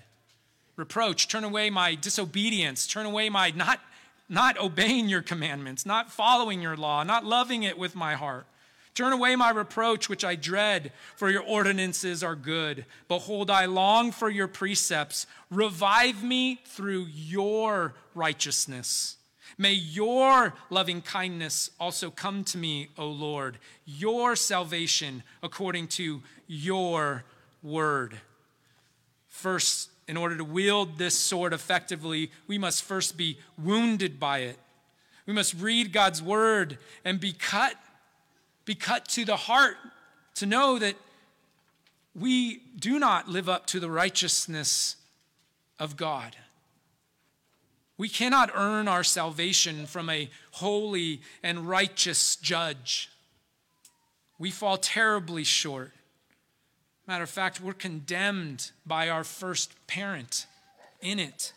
reproach, 0.76 1.28
turn 1.28 1.44
away 1.44 1.70
my 1.70 1.94
disobedience, 1.94 2.86
turn 2.86 3.06
away 3.06 3.28
my 3.28 3.50
not, 3.50 3.80
not 4.28 4.58
obeying 4.58 5.08
your 5.08 5.22
commandments, 5.22 5.86
not 5.86 6.10
following 6.10 6.60
your 6.60 6.76
law, 6.76 7.02
not 7.02 7.24
loving 7.24 7.62
it 7.62 7.78
with 7.78 7.94
my 7.94 8.14
heart. 8.14 8.46
Turn 8.94 9.12
away 9.12 9.34
my 9.34 9.50
reproach, 9.50 10.08
which 10.08 10.24
I 10.24 10.36
dread, 10.36 10.92
for 11.16 11.28
your 11.28 11.42
ordinances 11.42 12.22
are 12.22 12.36
good. 12.36 12.86
Behold, 13.08 13.50
I 13.50 13.66
long 13.66 14.12
for 14.12 14.30
your 14.30 14.46
precepts. 14.46 15.26
Revive 15.50 16.22
me 16.22 16.60
through 16.64 17.06
your 17.06 17.94
righteousness. 18.14 19.16
May 19.58 19.72
your 19.72 20.54
loving 20.70 21.02
kindness 21.02 21.70
also 21.80 22.10
come 22.10 22.44
to 22.44 22.58
me, 22.58 22.88
O 22.96 23.08
Lord, 23.08 23.58
your 23.84 24.36
salvation 24.36 25.24
according 25.42 25.88
to 25.88 26.22
your 26.46 27.24
word. 27.62 28.18
First 29.28 29.90
in 30.06 30.16
order 30.16 30.36
to 30.36 30.44
wield 30.44 30.98
this 30.98 31.18
sword 31.18 31.52
effectively, 31.52 32.30
we 32.46 32.58
must 32.58 32.82
first 32.82 33.16
be 33.16 33.38
wounded 33.56 34.20
by 34.20 34.38
it. 34.38 34.58
We 35.26 35.32
must 35.32 35.54
read 35.54 35.92
God's 35.92 36.22
word 36.22 36.78
and 37.04 37.18
be 37.18 37.32
cut, 37.32 37.74
be 38.64 38.74
cut 38.74 39.08
to 39.08 39.24
the 39.24 39.36
heart 39.36 39.76
to 40.36 40.46
know 40.46 40.78
that 40.78 40.96
we 42.14 42.60
do 42.78 42.98
not 42.98 43.28
live 43.28 43.48
up 43.48 43.66
to 43.68 43.80
the 43.80 43.90
righteousness 43.90 44.96
of 45.78 45.96
God. 45.96 46.36
We 47.96 48.08
cannot 48.08 48.50
earn 48.54 48.88
our 48.88 49.04
salvation 49.04 49.86
from 49.86 50.10
a 50.10 50.28
holy 50.52 51.20
and 51.42 51.68
righteous 51.68 52.36
judge. 52.36 53.08
We 54.38 54.50
fall 54.50 54.76
terribly 54.76 55.44
short. 55.44 55.92
Matter 57.06 57.24
of 57.24 57.30
fact, 57.30 57.60
we're 57.60 57.74
condemned 57.74 58.70
by 58.86 59.10
our 59.10 59.24
first 59.24 59.74
parent 59.86 60.46
in 61.02 61.18
it. 61.18 61.52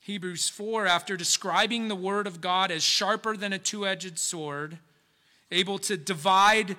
Hebrews 0.00 0.48
4, 0.48 0.86
after 0.86 1.16
describing 1.16 1.86
the 1.86 1.94
Word 1.94 2.26
of 2.26 2.40
God 2.40 2.70
as 2.70 2.82
sharper 2.82 3.36
than 3.36 3.52
a 3.52 3.58
two 3.58 3.86
edged 3.86 4.18
sword, 4.18 4.78
able 5.52 5.78
to 5.80 5.96
divide 5.96 6.76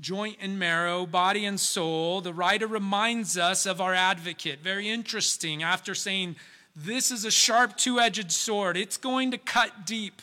joint 0.00 0.38
and 0.40 0.58
marrow, 0.58 1.06
body 1.06 1.44
and 1.44 1.60
soul, 1.60 2.20
the 2.20 2.32
writer 2.32 2.66
reminds 2.66 3.38
us 3.38 3.64
of 3.66 3.80
our 3.80 3.94
advocate. 3.94 4.60
Very 4.60 4.88
interesting. 4.88 5.62
After 5.62 5.94
saying, 5.94 6.36
This 6.74 7.10
is 7.10 7.24
a 7.24 7.30
sharp 7.30 7.76
two 7.76 8.00
edged 8.00 8.32
sword, 8.32 8.76
it's 8.76 8.96
going 8.96 9.30
to 9.30 9.38
cut 9.38 9.86
deep. 9.86 10.22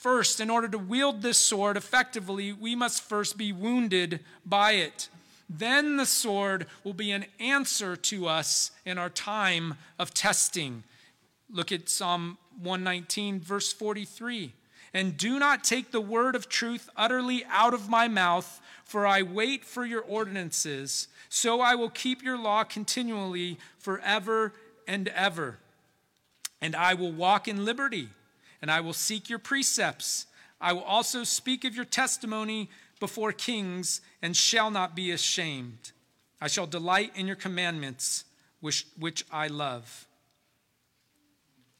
First, 0.00 0.40
in 0.40 0.48
order 0.48 0.66
to 0.66 0.78
wield 0.78 1.20
this 1.20 1.36
sword 1.36 1.76
effectively, 1.76 2.54
we 2.54 2.74
must 2.74 3.02
first 3.02 3.36
be 3.36 3.52
wounded 3.52 4.20
by 4.46 4.72
it. 4.72 5.10
Then 5.46 5.98
the 5.98 6.06
sword 6.06 6.66
will 6.82 6.94
be 6.94 7.10
an 7.10 7.26
answer 7.38 7.96
to 7.96 8.26
us 8.26 8.70
in 8.86 8.96
our 8.96 9.10
time 9.10 9.74
of 9.98 10.14
testing. 10.14 10.84
Look 11.50 11.70
at 11.70 11.90
Psalm 11.90 12.38
119, 12.62 13.40
verse 13.40 13.74
43. 13.74 14.54
And 14.94 15.18
do 15.18 15.38
not 15.38 15.64
take 15.64 15.90
the 15.90 16.00
word 16.00 16.34
of 16.34 16.48
truth 16.48 16.88
utterly 16.96 17.44
out 17.50 17.74
of 17.74 17.90
my 17.90 18.08
mouth, 18.08 18.58
for 18.84 19.06
I 19.06 19.20
wait 19.20 19.66
for 19.66 19.84
your 19.84 20.00
ordinances. 20.00 21.08
So 21.28 21.60
I 21.60 21.74
will 21.74 21.90
keep 21.90 22.22
your 22.22 22.38
law 22.38 22.64
continually 22.64 23.58
forever 23.78 24.54
and 24.88 25.08
ever. 25.08 25.58
And 26.62 26.74
I 26.74 26.94
will 26.94 27.12
walk 27.12 27.46
in 27.48 27.66
liberty, 27.66 28.08
and 28.60 28.70
I 28.70 28.80
will 28.80 28.92
seek 28.92 29.28
your 29.28 29.38
precepts. 29.38 30.26
I 30.60 30.72
will 30.72 30.82
also 30.82 31.24
speak 31.24 31.64
of 31.64 31.74
your 31.74 31.84
testimony 31.84 32.68
before 33.00 33.32
kings, 33.32 34.02
and 34.20 34.36
shall 34.36 34.70
not 34.70 34.94
be 34.94 35.10
ashamed. 35.10 35.92
I 36.40 36.48
shall 36.48 36.66
delight 36.66 37.12
in 37.16 37.26
your 37.26 37.36
commandments, 37.36 38.24
which, 38.60 38.86
which 38.98 39.24
I 39.32 39.46
love. 39.46 40.06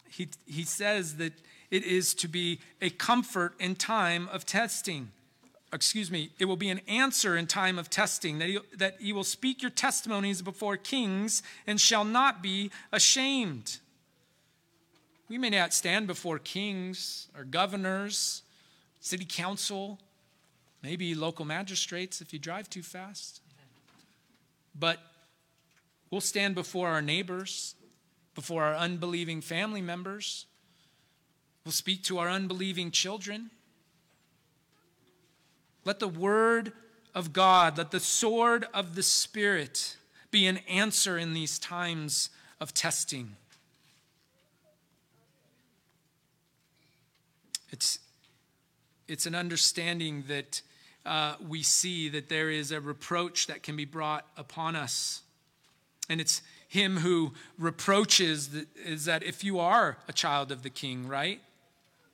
He, 0.09 0.29
he 0.47 0.65
says 0.65 1.19
that 1.19 1.35
it 1.71 1.85
is 1.85 2.15
to 2.15 2.29
be 2.29 2.59
a 2.81 2.91
comfort 2.91 3.55
in 3.61 3.77
time 3.77 4.29
of 4.33 4.45
testing. 4.45 5.13
Excuse 5.73 6.11
me, 6.11 6.31
it 6.39 6.47
will 6.47 6.57
be 6.57 6.71
an 6.71 6.81
answer 6.89 7.37
in 7.37 7.47
time 7.47 7.79
of 7.79 7.91
testing, 7.91 8.39
that 8.39 8.49
he, 8.49 8.59
that 8.77 8.97
he 8.99 9.13
will 9.13 9.23
speak 9.23 9.63
your 9.63 9.71
testimonies 9.71 10.43
before 10.43 10.77
kings 10.77 11.43
and 11.67 11.81
shall 11.81 12.05
not 12.05 12.43
be 12.43 12.71
ashamed. 12.93 13.79
We 15.31 15.39
may 15.39 15.49
not 15.49 15.73
stand 15.73 16.07
before 16.07 16.39
kings 16.39 17.29
or 17.35 17.45
governors, 17.45 18.43
city 19.01 19.25
council, 19.27 19.99
maybe 20.83 21.15
local 21.15 21.47
magistrates 21.47 22.21
if 22.21 22.35
you 22.35 22.39
drive 22.39 22.69
too 22.69 22.83
fast. 22.83 23.41
But 24.79 24.99
we'll 26.11 26.21
stand 26.21 26.55
before 26.55 26.89
our 26.89 27.01
neighbors, 27.01 27.75
before 28.35 28.65
our 28.65 28.75
unbelieving 28.75 29.41
family 29.41 29.81
members, 29.81 30.45
We'll 31.65 31.73
speak 31.73 32.03
to 32.05 32.19
our 32.19 32.29
unbelieving 32.29 32.91
children. 32.91 33.51
Let 35.85 35.99
the 35.99 36.09
word 36.09 36.73
of 37.15 37.33
God, 37.33 37.79
let 37.79 37.91
the 37.91 38.01
sword 38.01 38.67
of 38.73 38.95
the 38.95 39.03
Spirit 39.03 39.97
be 40.31 40.47
an 40.47 40.59
answer 40.69 41.19
in 41.19 41.33
these 41.33 41.59
times 41.59 42.31
of 42.61 42.73
testing. 42.73 43.37
It's, 47.71 47.99
it's 49.09 49.27
an 49.27 49.35
understanding 49.35 50.25
that 50.29 50.63
uh, 51.07 51.35
we 51.47 51.63
see 51.63 52.09
that 52.11 52.29
there 52.29 52.51
is 52.51 52.73
a 52.73 52.81
reproach 52.81 53.47
that 53.47 53.63
can 53.63 53.77
be 53.77 53.85
brought 53.85 54.27
upon 54.37 54.77
us. 54.77 55.23
And 56.09 56.21
it's 56.21 56.43
him 56.69 56.99
who 56.99 57.33
reproaches 57.59 58.51
is 58.85 59.07
that 59.07 59.23
if 59.23 59.43
you 59.43 59.59
are 59.59 59.99
a 60.09 60.13
child 60.13 60.53
of 60.53 60.63
the 60.63 60.71
king, 60.71 61.09
right? 61.09 61.41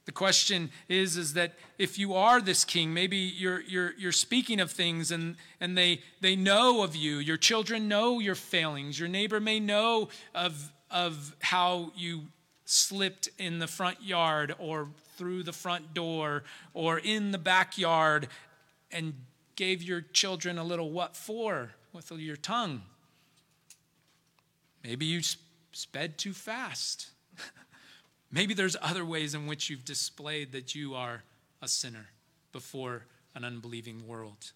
The 0.06 0.12
question 0.12 0.70
is, 0.88 1.16
is 1.16 1.34
that 1.34 1.54
if 1.78 1.98
you 1.98 2.14
are 2.14 2.40
this 2.40 2.64
king, 2.64 2.94
maybe 2.94 3.16
you're, 3.16 3.60
you're, 3.62 3.92
you're 3.98 4.12
speaking 4.12 4.60
of 4.60 4.70
things 4.70 5.10
and, 5.10 5.36
and 5.60 5.76
they, 5.76 6.00
they 6.20 6.36
know 6.36 6.84
of 6.84 6.94
you. 6.94 7.16
Your 7.16 7.36
children 7.36 7.88
know 7.88 8.20
your 8.20 8.36
failings. 8.36 9.00
Your 9.00 9.08
neighbor 9.08 9.40
may 9.40 9.58
know 9.58 10.08
of, 10.32 10.72
of 10.92 11.34
how 11.40 11.90
you 11.96 12.22
slipped 12.66 13.30
in 13.38 13.60
the 13.60 13.66
front 13.66 14.02
yard 14.02 14.54
or 14.58 14.88
through 15.16 15.44
the 15.44 15.52
front 15.52 15.94
door 15.94 16.42
or 16.74 16.98
in 16.98 17.30
the 17.30 17.38
backyard 17.38 18.28
and 18.92 19.14
gave 19.54 19.82
your 19.82 20.00
children 20.00 20.58
a 20.58 20.64
little 20.64 20.90
what 20.90 21.16
for 21.16 21.70
with 21.92 22.10
your 22.12 22.36
tongue. 22.36 22.82
Maybe 24.84 25.06
you 25.06 25.22
sped 25.72 26.18
too 26.18 26.32
fast. 26.32 27.08
Maybe 28.30 28.52
there's 28.52 28.76
other 28.82 29.04
ways 29.04 29.34
in 29.34 29.46
which 29.46 29.70
you've 29.70 29.84
displayed 29.84 30.52
that 30.52 30.74
you 30.74 30.94
are 30.94 31.22
a 31.62 31.68
sinner 31.68 32.08
before 32.52 33.06
an 33.34 33.44
unbelieving 33.44 34.06
world. 34.06 34.52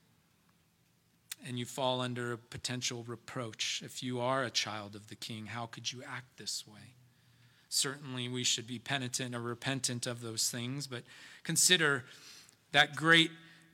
And 1.47 1.59
you 1.59 1.65
fall 1.65 2.01
under 2.01 2.33
a 2.33 2.39
potential 2.39 3.05
reproach. 3.07 3.83
If 3.85 4.03
you 4.03 4.21
are 4.21 4.43
a 4.43 4.51
child 4.51 4.95
of 4.95 5.09
the 5.09 5.15
king, 5.15 5.47
how 5.47 5.67
could 5.67 5.91
you 5.91 6.03
act 6.03 6.37
this 6.37 6.67
way? 6.67 6.95
Certainly, 7.71 8.29
we 8.29 8.43
should 8.43 8.67
be 8.67 8.81
penitent 8.81 9.33
or 9.33 9.41
repentant 9.41 10.07
of 10.07 10.21
those 10.21 10.51
things, 10.51 10.89
but 10.89 11.05
consider 11.45 12.05
that 12.73 12.97
great 12.97 13.31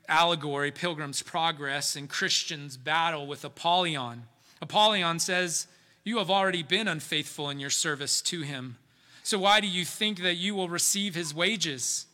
allegory, 0.06 0.70
Pilgrim's 0.70 1.22
Progress, 1.22 1.96
and 1.96 2.06
Christian's 2.06 2.76
battle 2.76 3.26
with 3.26 3.42
Apollyon. 3.42 4.24
Apollyon 4.60 5.18
says, 5.18 5.66
You 6.04 6.18
have 6.18 6.30
already 6.30 6.62
been 6.62 6.88
unfaithful 6.88 7.48
in 7.48 7.58
your 7.58 7.70
service 7.70 8.20
to 8.22 8.42
him. 8.42 8.76
So 9.22 9.38
why 9.38 9.60
do 9.60 9.66
you 9.66 9.86
think 9.86 10.22
that 10.22 10.36
you 10.36 10.54
will 10.54 10.68
receive 10.68 11.14
his 11.14 11.34
wages? 11.34 12.04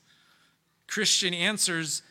Christian 0.86 1.34
answers, 1.34 2.02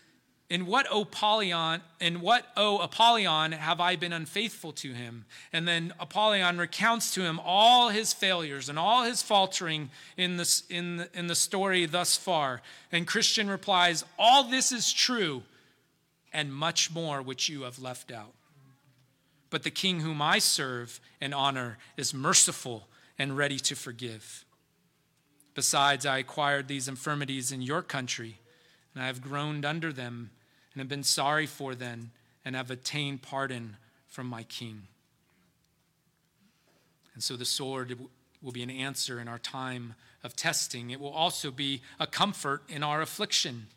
in 0.52 0.66
what, 0.66 0.86
O 0.92 1.04
Apollyon, 1.04 1.80
in 2.02 2.20
what, 2.20 2.46
O 2.58 2.80
Apollyon, 2.80 3.54
have 3.54 3.80
I 3.80 3.96
been 3.96 4.12
unfaithful 4.12 4.74
to 4.74 4.92
him? 4.92 5.24
And 5.54 5.66
then 5.66 5.94
Apollyon 5.98 6.58
recounts 6.58 7.14
to 7.14 7.22
him 7.22 7.40
all 7.46 7.88
his 7.88 8.12
failures 8.12 8.68
and 8.68 8.78
all 8.78 9.04
his 9.04 9.22
faltering 9.22 9.92
in, 10.18 10.36
this, 10.36 10.64
in, 10.70 10.98
the, 10.98 11.10
in 11.14 11.28
the 11.28 11.36
story 11.36 11.86
thus 11.86 12.18
far. 12.18 12.62
And 12.92 13.08
Christian 13.08 13.50
replies, 13.50 14.04
All 14.20 14.44
this 14.44 14.74
is 14.74 14.92
true, 14.92 15.44
and 16.34 16.54
much 16.54 16.92
more 16.92 17.22
which 17.22 17.48
you 17.48 17.62
have 17.62 17.80
left 17.80 18.12
out. 18.12 18.34
But 19.52 19.64
the 19.64 19.72
king 19.72 20.02
whom 20.02 20.22
I 20.22 20.40
serve 20.40 21.00
and 21.22 21.34
honor 21.34 21.78
is 21.96 22.14
merciful 22.14 22.90
and 23.18 23.38
ready 23.38 23.58
to 23.60 23.74
forgive. 23.74 24.44
Besides, 25.56 26.06
I 26.06 26.18
acquired 26.18 26.68
these 26.68 26.90
infirmities 26.90 27.54
in 27.54 27.62
your 27.62 27.82
country, 27.82 28.40
and 28.94 29.02
I 29.02 29.08
have 29.08 29.22
groaned 29.22 29.64
under 29.64 29.94
them, 29.94 30.32
and 30.74 30.80
have 30.80 30.90
been 30.90 31.04
sorry 31.04 31.46
for 31.46 31.76
them, 31.76 32.12
and 32.44 32.56
have 32.56 32.72
attained 32.72 33.22
pardon 33.22 33.78
from 34.08 34.28
my 34.28 34.44
king. 34.44 34.84
And 37.14 37.22
so 37.24 37.36
the 37.36 37.46
sword 37.46 37.98
will 38.42 38.52
be 38.52 38.64
an 38.64 38.70
answer 38.70 39.20
in 39.20 39.28
our 39.28 39.38
time 39.38 39.96
of 40.24 40.36
testing. 40.36 40.90
It 40.90 41.00
will 41.00 41.12
also 41.12 41.52
be 41.52 41.82
a 42.00 42.08
comfort 42.08 42.64
in 42.70 42.84
our 42.84 43.02
affliction. 43.02 43.68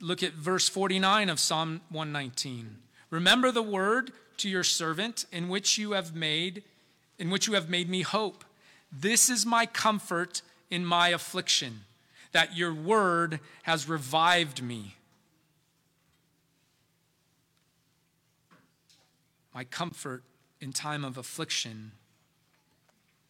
Look 0.00 0.22
at 0.22 0.32
verse 0.32 0.68
49 0.68 1.28
of 1.28 1.38
Psalm 1.38 1.82
119. 1.90 2.78
Remember 3.10 3.52
the 3.52 3.62
word 3.62 4.12
to 4.38 4.48
your 4.48 4.64
servant 4.64 5.26
in 5.30 5.48
which 5.48 5.78
you 5.78 5.92
have 5.92 6.14
made 6.14 6.62
in 7.18 7.30
which 7.30 7.46
you 7.46 7.54
have 7.54 7.68
made 7.70 7.88
me 7.88 8.02
hope. 8.02 8.44
This 8.92 9.30
is 9.30 9.46
my 9.46 9.66
comfort 9.66 10.42
in 10.70 10.84
my 10.84 11.08
affliction, 11.08 11.80
that 12.32 12.56
your 12.56 12.74
word 12.74 13.40
has 13.62 13.88
revived 13.88 14.62
me. 14.62 14.95
My 19.56 19.64
comfort 19.64 20.22
in 20.60 20.74
time 20.74 21.02
of 21.02 21.16
affliction 21.16 21.92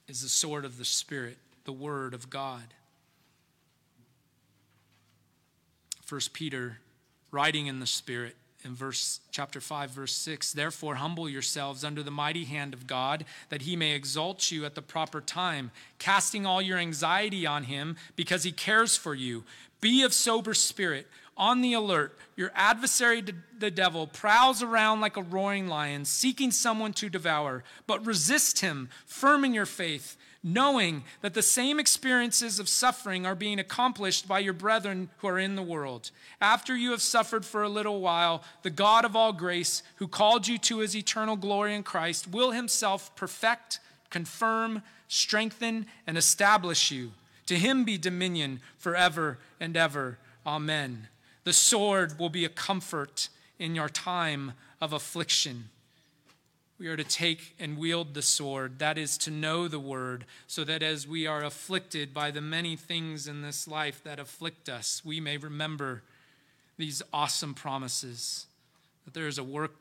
is 0.08 0.22
the 0.22 0.28
sword 0.28 0.64
of 0.64 0.76
the 0.76 0.84
Spirit, 0.84 1.38
the 1.62 1.72
word 1.72 2.14
of 2.14 2.28
God. 2.28 2.74
1 6.08 6.20
Peter, 6.32 6.78
writing 7.30 7.68
in 7.68 7.78
the 7.78 7.86
Spirit, 7.86 8.34
in 8.64 8.74
verse 8.74 9.20
chapter 9.30 9.60
5 9.60 9.90
verse 9.90 10.14
6 10.14 10.52
therefore 10.54 10.96
humble 10.96 11.28
yourselves 11.28 11.84
under 11.84 12.02
the 12.02 12.10
mighty 12.10 12.46
hand 12.46 12.74
of 12.74 12.88
god 12.88 13.24
that 13.48 13.62
he 13.62 13.76
may 13.76 13.92
exalt 13.92 14.50
you 14.50 14.64
at 14.64 14.74
the 14.74 14.82
proper 14.82 15.20
time 15.20 15.70
casting 16.00 16.44
all 16.44 16.60
your 16.60 16.78
anxiety 16.78 17.46
on 17.46 17.64
him 17.64 17.96
because 18.16 18.42
he 18.42 18.50
cares 18.50 18.96
for 18.96 19.14
you 19.14 19.44
be 19.80 20.02
of 20.02 20.12
sober 20.12 20.54
spirit 20.54 21.06
on 21.37 21.61
the 21.61 21.72
alert 21.72 22.16
your 22.37 22.51
adversary 22.55 23.22
the 23.59 23.70
devil 23.70 24.07
prowls 24.07 24.62
around 24.62 25.01
like 25.01 25.16
a 25.16 25.22
roaring 25.22 25.68
lion 25.68 26.05
seeking 26.05 26.51
someone 26.51 26.93
to 26.93 27.09
devour 27.09 27.62
but 27.87 28.05
resist 28.07 28.61
him 28.61 28.89
firm 29.07 29.45
in 29.45 29.55
your 29.55 29.66
faith 29.66 30.16
knowing 30.47 31.03
that 31.22 31.34
the 31.34 31.43
same 31.43 31.80
experiences 31.80 32.61
of 32.61 32.68
suffering 32.68 33.26
are 33.26 33.34
being 33.34 33.59
accomplished 33.59 34.28
by 34.28 34.39
your 34.39 34.53
brethren 34.53 35.11
who 35.18 35.26
are 35.26 35.41
in 35.41 35.57
the 35.57 35.62
world. 35.62 36.12
After 36.41 36.76
you 36.76 36.93
have 36.93 37.03
suffered 37.03 37.45
for 37.45 37.64
a 37.64 37.68
little 37.68 38.01
while, 38.01 38.45
the 38.62 38.70
God 38.70 39.05
of 39.05 39.16
all 39.16 39.32
grace, 39.32 39.82
who 39.97 40.07
called 40.07 40.47
you 40.47 40.57
to 40.59 40.78
his 40.78 40.97
eternal 40.97 41.34
glory 41.34 41.74
in 41.74 41.82
Christ, 41.82 42.28
will 42.30 42.53
himself 42.53 43.14
perfect, 43.16 43.80
confirm, 44.09 44.82
strengthen, 45.09 45.87
and 46.07 46.16
establish 46.16 46.93
you. 46.93 47.11
To 47.47 47.57
him 47.57 47.82
be 47.82 47.99
dominion 47.99 48.61
forever 48.78 49.39
and 49.59 49.76
ever. 49.76 50.16
Amen. 50.47 51.09
The 51.47 51.53
sword 51.53 52.18
will 52.18 52.28
be 52.28 52.44
a 52.44 52.49
comfort 52.49 53.28
in 53.57 53.76
your 53.76 53.88
time 53.88 54.55
of 54.80 54.92
affliction. 54.92 55.68
We 56.76 56.88
are 56.88 56.97
to 56.97 57.05
take 57.05 57.55
and 57.61 57.78
wield 57.78 58.14
the 58.14 58.20
sword, 58.20 58.80
that 58.80 58.99
is, 58.99 59.16
to 59.18 59.30
know 59.30 59.68
the 59.68 59.78
word, 59.78 60.24
so 60.49 60.64
that 60.64 60.82
as 60.82 61.07
we 61.07 61.24
are 61.24 61.44
afflicted 61.44 62.12
by 62.12 62.32
the 62.32 62.40
many 62.40 62.74
things 62.74 63.28
in 63.28 63.42
this 63.42 63.68
life 63.68 64.03
that 64.03 64.18
afflict 64.18 64.68
us, 64.68 65.03
we 65.05 65.20
may 65.20 65.36
remember 65.36 66.03
these 66.78 67.01
awesome 67.12 67.55
promises 67.55 68.47
that 69.05 69.14
there 69.14 69.28
is 69.28 69.38
a 69.38 69.44
work 69.44 69.76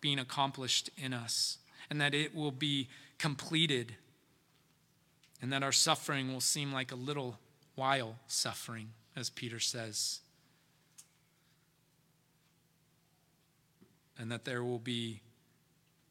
being 0.00 0.18
accomplished 0.18 0.88
in 0.96 1.12
us, 1.12 1.58
and 1.90 2.00
that 2.00 2.14
it 2.14 2.34
will 2.34 2.50
be 2.50 2.88
completed, 3.18 3.96
and 5.42 5.52
that 5.52 5.62
our 5.62 5.72
suffering 5.72 6.32
will 6.32 6.40
seem 6.40 6.72
like 6.72 6.90
a 6.90 6.96
little 6.96 7.38
while 7.74 8.16
suffering, 8.28 8.88
as 9.14 9.28
Peter 9.28 9.60
says. 9.60 10.20
And 14.18 14.30
that 14.30 14.44
there 14.44 14.62
will 14.62 14.78
be 14.78 15.20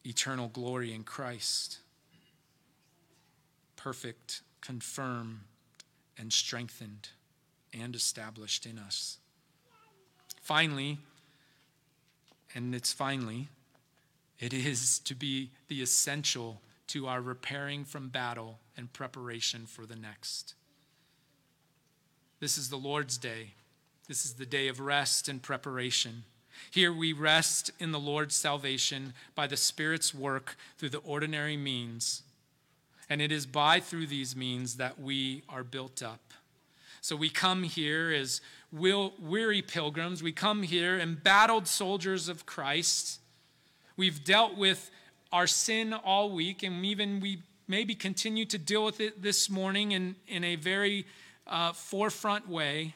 eternal 0.05 0.47
glory 0.47 0.93
in 0.93 1.03
Christ, 1.03 1.79
perfect, 3.75 4.41
confirmed, 4.59 5.41
and 6.17 6.33
strengthened 6.33 7.09
and 7.73 7.95
established 7.95 8.65
in 8.65 8.77
us. 8.77 9.17
Finally, 10.41 10.99
and 12.53 12.75
it's 12.75 12.91
finally, 12.91 13.47
it 14.39 14.53
is 14.53 14.99
to 14.99 15.15
be 15.15 15.51
the 15.67 15.81
essential 15.81 16.61
to 16.87 17.07
our 17.07 17.21
repairing 17.21 17.85
from 17.85 18.09
battle 18.09 18.59
and 18.75 18.91
preparation 18.91 19.65
for 19.65 19.85
the 19.85 19.95
next. 19.95 20.55
This 22.39 22.57
is 22.57 22.69
the 22.69 22.77
Lord's 22.77 23.17
day. 23.17 23.53
This 24.07 24.25
is 24.25 24.33
the 24.33 24.45
day 24.45 24.67
of 24.67 24.79
rest 24.79 25.29
and 25.29 25.41
preparation. 25.41 26.23
Here 26.69 26.93
we 26.93 27.13
rest 27.13 27.71
in 27.79 27.91
the 27.91 27.99
Lord's 27.99 28.35
salvation 28.35 29.13
by 29.35 29.47
the 29.47 29.57
Spirit's 29.57 30.13
work 30.13 30.55
through 30.77 30.89
the 30.89 30.99
ordinary 30.99 31.57
means. 31.57 32.23
And 33.09 33.21
it 33.21 33.31
is 33.31 33.45
by 33.45 33.79
through 33.79 34.07
these 34.07 34.35
means 34.35 34.77
that 34.77 34.99
we 34.99 35.43
are 35.49 35.63
built 35.63 36.01
up. 36.03 36.19
So 37.01 37.15
we 37.15 37.29
come 37.29 37.63
here 37.63 38.11
as 38.11 38.41
weary 38.71 39.61
pilgrims. 39.61 40.21
We 40.21 40.31
come 40.31 40.63
here 40.63 40.99
embattled 40.99 41.67
soldiers 41.67 42.29
of 42.29 42.45
Christ. 42.45 43.19
We've 43.97 44.23
dealt 44.23 44.55
with 44.55 44.91
our 45.31 45.47
sin 45.47 45.93
all 45.93 46.29
week, 46.29 46.63
and 46.63 46.85
even 46.85 47.19
we 47.19 47.39
maybe 47.67 47.95
continue 47.95 48.45
to 48.45 48.57
deal 48.57 48.85
with 48.85 48.99
it 48.99 49.21
this 49.21 49.49
morning 49.49 49.93
in, 49.93 50.15
in 50.27 50.43
a 50.43 50.55
very 50.55 51.05
uh, 51.47 51.73
forefront 51.73 52.47
way. 52.47 52.95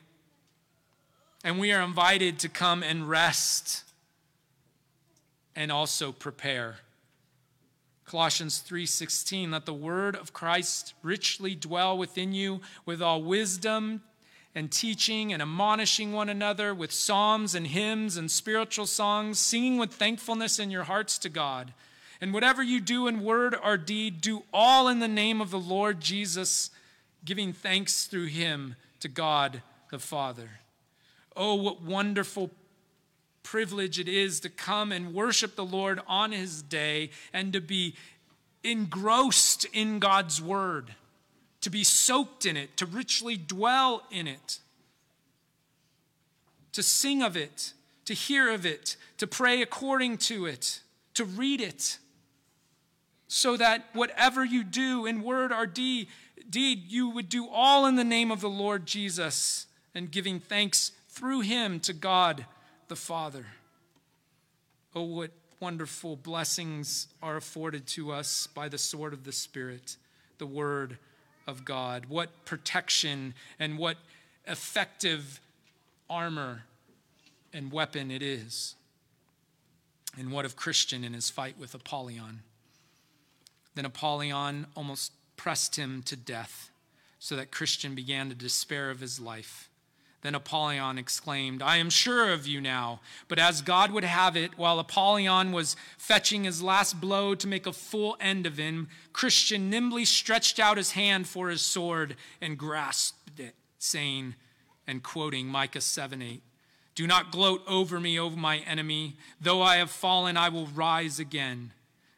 And 1.46 1.60
we 1.60 1.72
are 1.72 1.82
invited 1.84 2.40
to 2.40 2.50
come 2.50 2.82
and 2.82 3.08
rest 3.08 3.84
and 5.56 5.72
also 5.72 6.12
prepare. 6.12 6.78
Colossians 8.04 8.58
3:16 8.58 9.52
let 9.52 9.68
the 9.68 9.74
word 9.74 10.16
of 10.16 10.34
Christ 10.34 10.96
richly 11.04 11.54
dwell 11.54 12.00
within 12.00 12.34
you 12.34 12.62
with 12.84 13.00
all 13.00 13.22
wisdom 13.22 14.02
and 14.56 14.72
teaching 14.72 15.32
and 15.32 15.40
admonishing 15.40 16.14
one 16.14 16.30
another 16.30 16.74
with 16.74 16.92
psalms 16.92 17.54
and 17.54 17.68
hymns 17.68 18.18
and 18.18 18.32
spiritual 18.32 18.88
songs 18.88 19.40
singing 19.40 19.78
with 19.78 19.94
thankfulness 19.94 20.58
in 20.58 20.72
your 20.72 20.86
hearts 20.86 21.20
to 21.20 21.30
God. 21.30 21.76
And 22.20 22.34
whatever 22.34 22.64
you 22.64 22.82
do 22.82 23.06
in 23.06 23.24
word 23.24 23.56
or 23.64 23.78
deed 23.78 24.20
do 24.20 24.46
all 24.52 24.88
in 24.88 24.98
the 24.98 25.08
name 25.08 25.42
of 25.42 25.52
the 25.52 25.60
Lord 25.60 26.02
Jesus 26.02 26.72
giving 27.24 27.54
thanks 27.54 28.06
through 28.06 28.30
him 28.30 28.78
to 29.00 29.08
God 29.08 29.62
the 29.92 30.00
Father. 30.00 30.62
Oh 31.36 31.56
what 31.56 31.82
wonderful 31.82 32.52
privilege 33.44 34.00
it 34.00 34.08
is 34.08 34.40
to 34.42 34.50
come 34.50 34.92
and 34.92 35.14
worship 35.14 35.56
the 35.56 35.66
Lord 35.66 36.00
on 36.08 36.32
his 36.32 36.62
day 36.62 37.12
and 37.32 37.54
to 37.54 37.62
be 37.62 37.96
engrossed 38.64 39.66
in 39.72 40.00
God's 40.00 40.42
word, 40.42 40.96
to 41.62 41.70
be 41.70 41.84
soaked 41.84 42.46
in 42.46 42.58
it, 42.58 42.76
to 42.78 42.86
richly 42.86 43.38
dwell 43.38 44.04
in 44.12 44.28
it, 44.28 44.60
to 46.74 46.82
sing 46.82 47.22
of 47.22 47.38
it, 47.38 47.74
to 48.06 48.14
hear 48.14 48.52
of 48.52 48.66
it, 48.66 48.98
to 49.18 49.28
pray 49.28 49.62
according 49.62 50.18
to 50.18 50.46
it, 50.46 50.82
to 51.14 51.24
read 51.24 51.62
it, 51.62 52.00
so 53.28 53.56
that 53.58 53.86
whatever 53.94 54.44
you 54.44 54.64
do 54.64 55.06
in 55.06 55.22
word 55.22 55.52
or 55.52 55.66
deed, 55.66 56.08
you 56.54 57.10
would 57.10 57.30
do 57.30 57.48
all 57.48 57.86
in 57.86 57.96
the 57.96 58.04
name 58.04 58.32
of 58.32 58.42
the 58.42 58.50
Lord 58.50 58.86
Jesus 58.86 59.68
and 59.94 60.12
giving 60.12 60.40
thanks 60.40 60.92
through 61.16 61.42
him 61.42 61.80
to 61.80 61.94
God 61.94 62.46
the 62.90 62.96
Father. 62.96 63.46
Oh, 64.94 65.04
what 65.04 65.32
wonderful 65.60 66.18
blessings 66.18 67.08
are 67.24 67.38
afforded 67.38 67.88
to 67.88 68.12
us 68.12 68.48
by 68.48 68.70
the 68.70 68.78
sword 68.78 69.14
of 69.14 69.24
the 69.24 69.32
Spirit, 69.32 69.96
the 70.38 70.46
Word 70.46 70.98
of 71.48 71.64
God. 71.66 72.06
What 72.08 72.30
protection 72.46 73.34
and 73.58 73.78
what 73.78 73.98
effective 74.46 75.40
armor 76.10 76.64
and 77.54 77.72
weapon 77.72 78.12
it 78.12 78.22
is. 78.22 78.76
And 80.18 80.32
what 80.32 80.46
of 80.46 80.56
Christian 80.56 81.04
in 81.04 81.14
his 81.14 81.30
fight 81.30 81.58
with 81.58 81.74
Apollyon? 81.74 82.42
Then 83.74 83.86
Apollyon 83.86 84.68
almost 84.76 85.14
pressed 85.38 85.78
him 85.78 86.02
to 86.04 86.16
death, 86.16 86.70
so 87.20 87.36
that 87.36 87.52
Christian 87.52 87.96
began 87.96 88.30
to 88.30 88.36
despair 88.36 88.90
of 88.90 89.00
his 89.00 89.20
life. 89.20 89.70
Then 90.26 90.34
Apollyon 90.34 90.98
exclaimed, 90.98 91.62
I 91.62 91.78
am 91.78 91.92
sure 91.92 92.34
of 92.34 92.48
you 92.48 92.60
now. 92.60 93.00
But 93.28 93.38
as 93.38 93.62
God 93.62 93.92
would 93.92 94.04
have 94.04 94.36
it, 94.36 94.58
while 94.58 94.80
Apollyon 94.80 95.52
was 95.52 95.76
fetching 96.00 96.46
his 96.46 96.64
last 96.64 97.00
blow 97.00 97.36
to 97.36 97.48
make 97.48 97.68
a 97.68 97.72
full 97.72 98.18
end 98.20 98.48
of 98.48 98.58
him, 98.58 98.88
Christian 99.14 99.70
nimbly 99.70 100.04
stretched 100.04 100.60
out 100.60 100.78
his 100.78 100.94
hand 100.94 101.28
for 101.28 101.50
his 101.50 101.62
sword 101.62 102.16
and 102.42 102.58
grasped 102.58 103.40
it, 103.40 103.54
saying, 103.78 104.34
and 104.88 105.04
quoting 105.04 105.46
Micah 105.46 105.80
7 105.80 106.24
8, 106.24 106.42
Do 106.96 107.06
not 107.06 107.32
gloat 107.32 107.62
over 107.68 108.00
me, 108.00 108.20
O 108.20 108.32
my 108.32 108.58
enemy. 108.58 109.18
Though 109.40 109.62
I 109.62 109.76
have 109.76 109.92
fallen, 109.92 110.38
I 110.38 110.50
will 110.50 110.66
rise 110.66 111.20
again. 111.20 111.72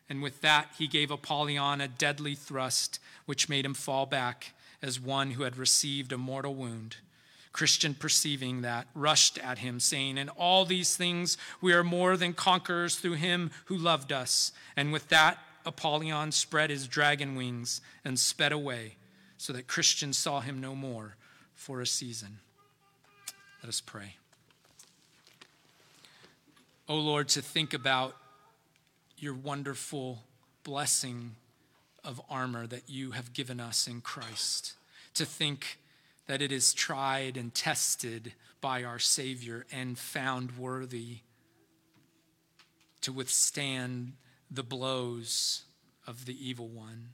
And 0.07 0.23
with 0.23 0.39
that, 0.39 0.69
he 0.77 0.87
gave 0.87 1.11
Apollyon 1.11 1.81
a 1.81 1.89
deadly 1.89 2.35
thrust, 2.35 3.01
which 3.25 3.49
made 3.49 3.65
him 3.65 3.73
fall 3.73 4.05
back 4.05 4.53
as 4.81 4.97
one 4.97 5.31
who 5.31 5.43
had 5.43 5.57
received 5.57 6.13
a 6.13 6.17
mortal 6.17 6.55
wound. 6.55 6.95
Christian, 7.57 7.95
perceiving 7.95 8.61
that, 8.61 8.85
rushed 8.93 9.39
at 9.39 9.57
him, 9.57 9.79
saying, 9.79 10.19
In 10.19 10.29
all 10.29 10.63
these 10.63 10.95
things 10.95 11.39
we 11.59 11.73
are 11.73 11.83
more 11.83 12.15
than 12.15 12.33
conquerors 12.33 12.97
through 12.97 13.13
him 13.13 13.49
who 13.65 13.75
loved 13.75 14.11
us. 14.11 14.51
And 14.75 14.93
with 14.93 15.09
that, 15.09 15.39
Apollyon 15.65 16.31
spread 16.33 16.69
his 16.69 16.87
dragon 16.87 17.33
wings 17.33 17.81
and 18.05 18.19
sped 18.19 18.51
away, 18.51 18.97
so 19.39 19.53
that 19.53 19.65
Christian 19.65 20.13
saw 20.13 20.39
him 20.39 20.61
no 20.61 20.75
more 20.75 21.15
for 21.55 21.81
a 21.81 21.87
season. 21.87 22.37
Let 23.63 23.69
us 23.69 23.81
pray. 23.81 24.17
O 26.87 26.93
oh 26.93 26.99
Lord, 26.99 27.27
to 27.29 27.41
think 27.41 27.73
about 27.73 28.15
your 29.17 29.33
wonderful 29.33 30.21
blessing 30.63 31.31
of 32.03 32.21
armor 32.29 32.67
that 32.67 32.83
you 32.87 33.11
have 33.11 33.33
given 33.33 33.59
us 33.59 33.87
in 33.87 34.01
Christ, 34.01 34.73
to 35.15 35.25
think 35.25 35.79
that 36.27 36.41
it 36.41 36.51
is 36.51 36.73
tried 36.73 37.37
and 37.37 37.53
tested 37.53 38.33
by 38.61 38.83
our 38.83 38.99
Savior 38.99 39.65
and 39.71 39.97
found 39.97 40.57
worthy 40.57 41.19
to 43.01 43.11
withstand 43.13 44.13
the 44.51 44.63
blows 44.63 45.63
of 46.05 46.25
the 46.25 46.47
evil 46.47 46.67
one, 46.67 47.09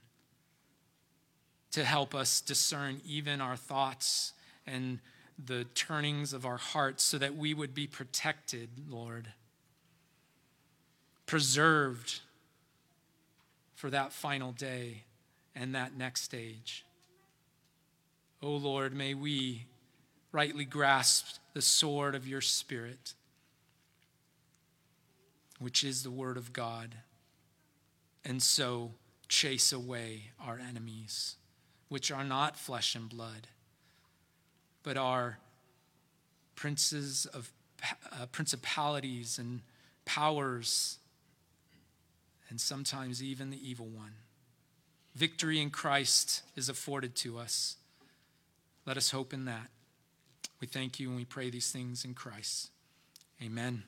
to 1.72 1.84
help 1.84 2.14
us 2.14 2.40
discern 2.40 3.00
even 3.04 3.40
our 3.40 3.56
thoughts 3.56 4.32
and 4.66 5.00
the 5.44 5.64
turnings 5.74 6.32
of 6.32 6.46
our 6.46 6.56
hearts 6.56 7.02
so 7.02 7.18
that 7.18 7.36
we 7.36 7.54
would 7.54 7.74
be 7.74 7.86
protected, 7.86 8.68
Lord, 8.88 9.28
preserved 11.26 12.20
for 13.74 13.90
that 13.90 14.12
final 14.12 14.52
day 14.52 15.02
and 15.54 15.74
that 15.74 15.96
next 15.96 16.22
stage. 16.22 16.84
O 18.44 18.48
oh 18.48 18.56
Lord, 18.56 18.94
may 18.94 19.14
we 19.14 19.64
rightly 20.30 20.66
grasp 20.66 21.38
the 21.54 21.62
sword 21.62 22.14
of 22.14 22.28
your 22.28 22.42
Spirit, 22.42 23.14
which 25.58 25.82
is 25.82 26.02
the 26.02 26.10
Word 26.10 26.36
of 26.36 26.52
God, 26.52 26.94
and 28.22 28.42
so 28.42 28.92
chase 29.28 29.72
away 29.72 30.24
our 30.38 30.58
enemies, 30.58 31.36
which 31.88 32.12
are 32.12 32.22
not 32.22 32.58
flesh 32.58 32.94
and 32.94 33.08
blood, 33.08 33.48
but 34.82 34.98
are 34.98 35.38
princes 36.54 37.24
of 37.24 37.50
uh, 38.12 38.26
principalities 38.26 39.38
and 39.38 39.62
powers, 40.04 40.98
and 42.50 42.60
sometimes 42.60 43.22
even 43.22 43.48
the 43.48 43.70
evil 43.70 43.86
one. 43.86 44.12
Victory 45.14 45.62
in 45.62 45.70
Christ 45.70 46.42
is 46.56 46.68
afforded 46.68 47.14
to 47.16 47.38
us 47.38 47.78
let 48.86 48.96
us 48.96 49.10
hope 49.10 49.32
in 49.32 49.46
that. 49.46 49.68
We 50.60 50.66
thank 50.66 51.00
you 51.00 51.08
and 51.08 51.16
we 51.16 51.24
pray 51.24 51.50
these 51.50 51.70
things 51.70 52.04
in 52.04 52.14
Christ. 52.14 52.70
Amen. 53.42 53.84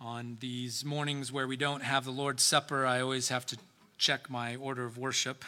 On 0.00 0.36
these 0.40 0.84
mornings 0.84 1.32
where 1.32 1.46
we 1.46 1.56
don't 1.56 1.82
have 1.82 2.04
the 2.04 2.10
Lord's 2.10 2.42
Supper, 2.42 2.84
I 2.84 3.00
always 3.00 3.28
have 3.28 3.46
to 3.46 3.56
check 3.96 4.28
my 4.28 4.56
order 4.56 4.84
of 4.84 4.98
worship. 4.98 5.44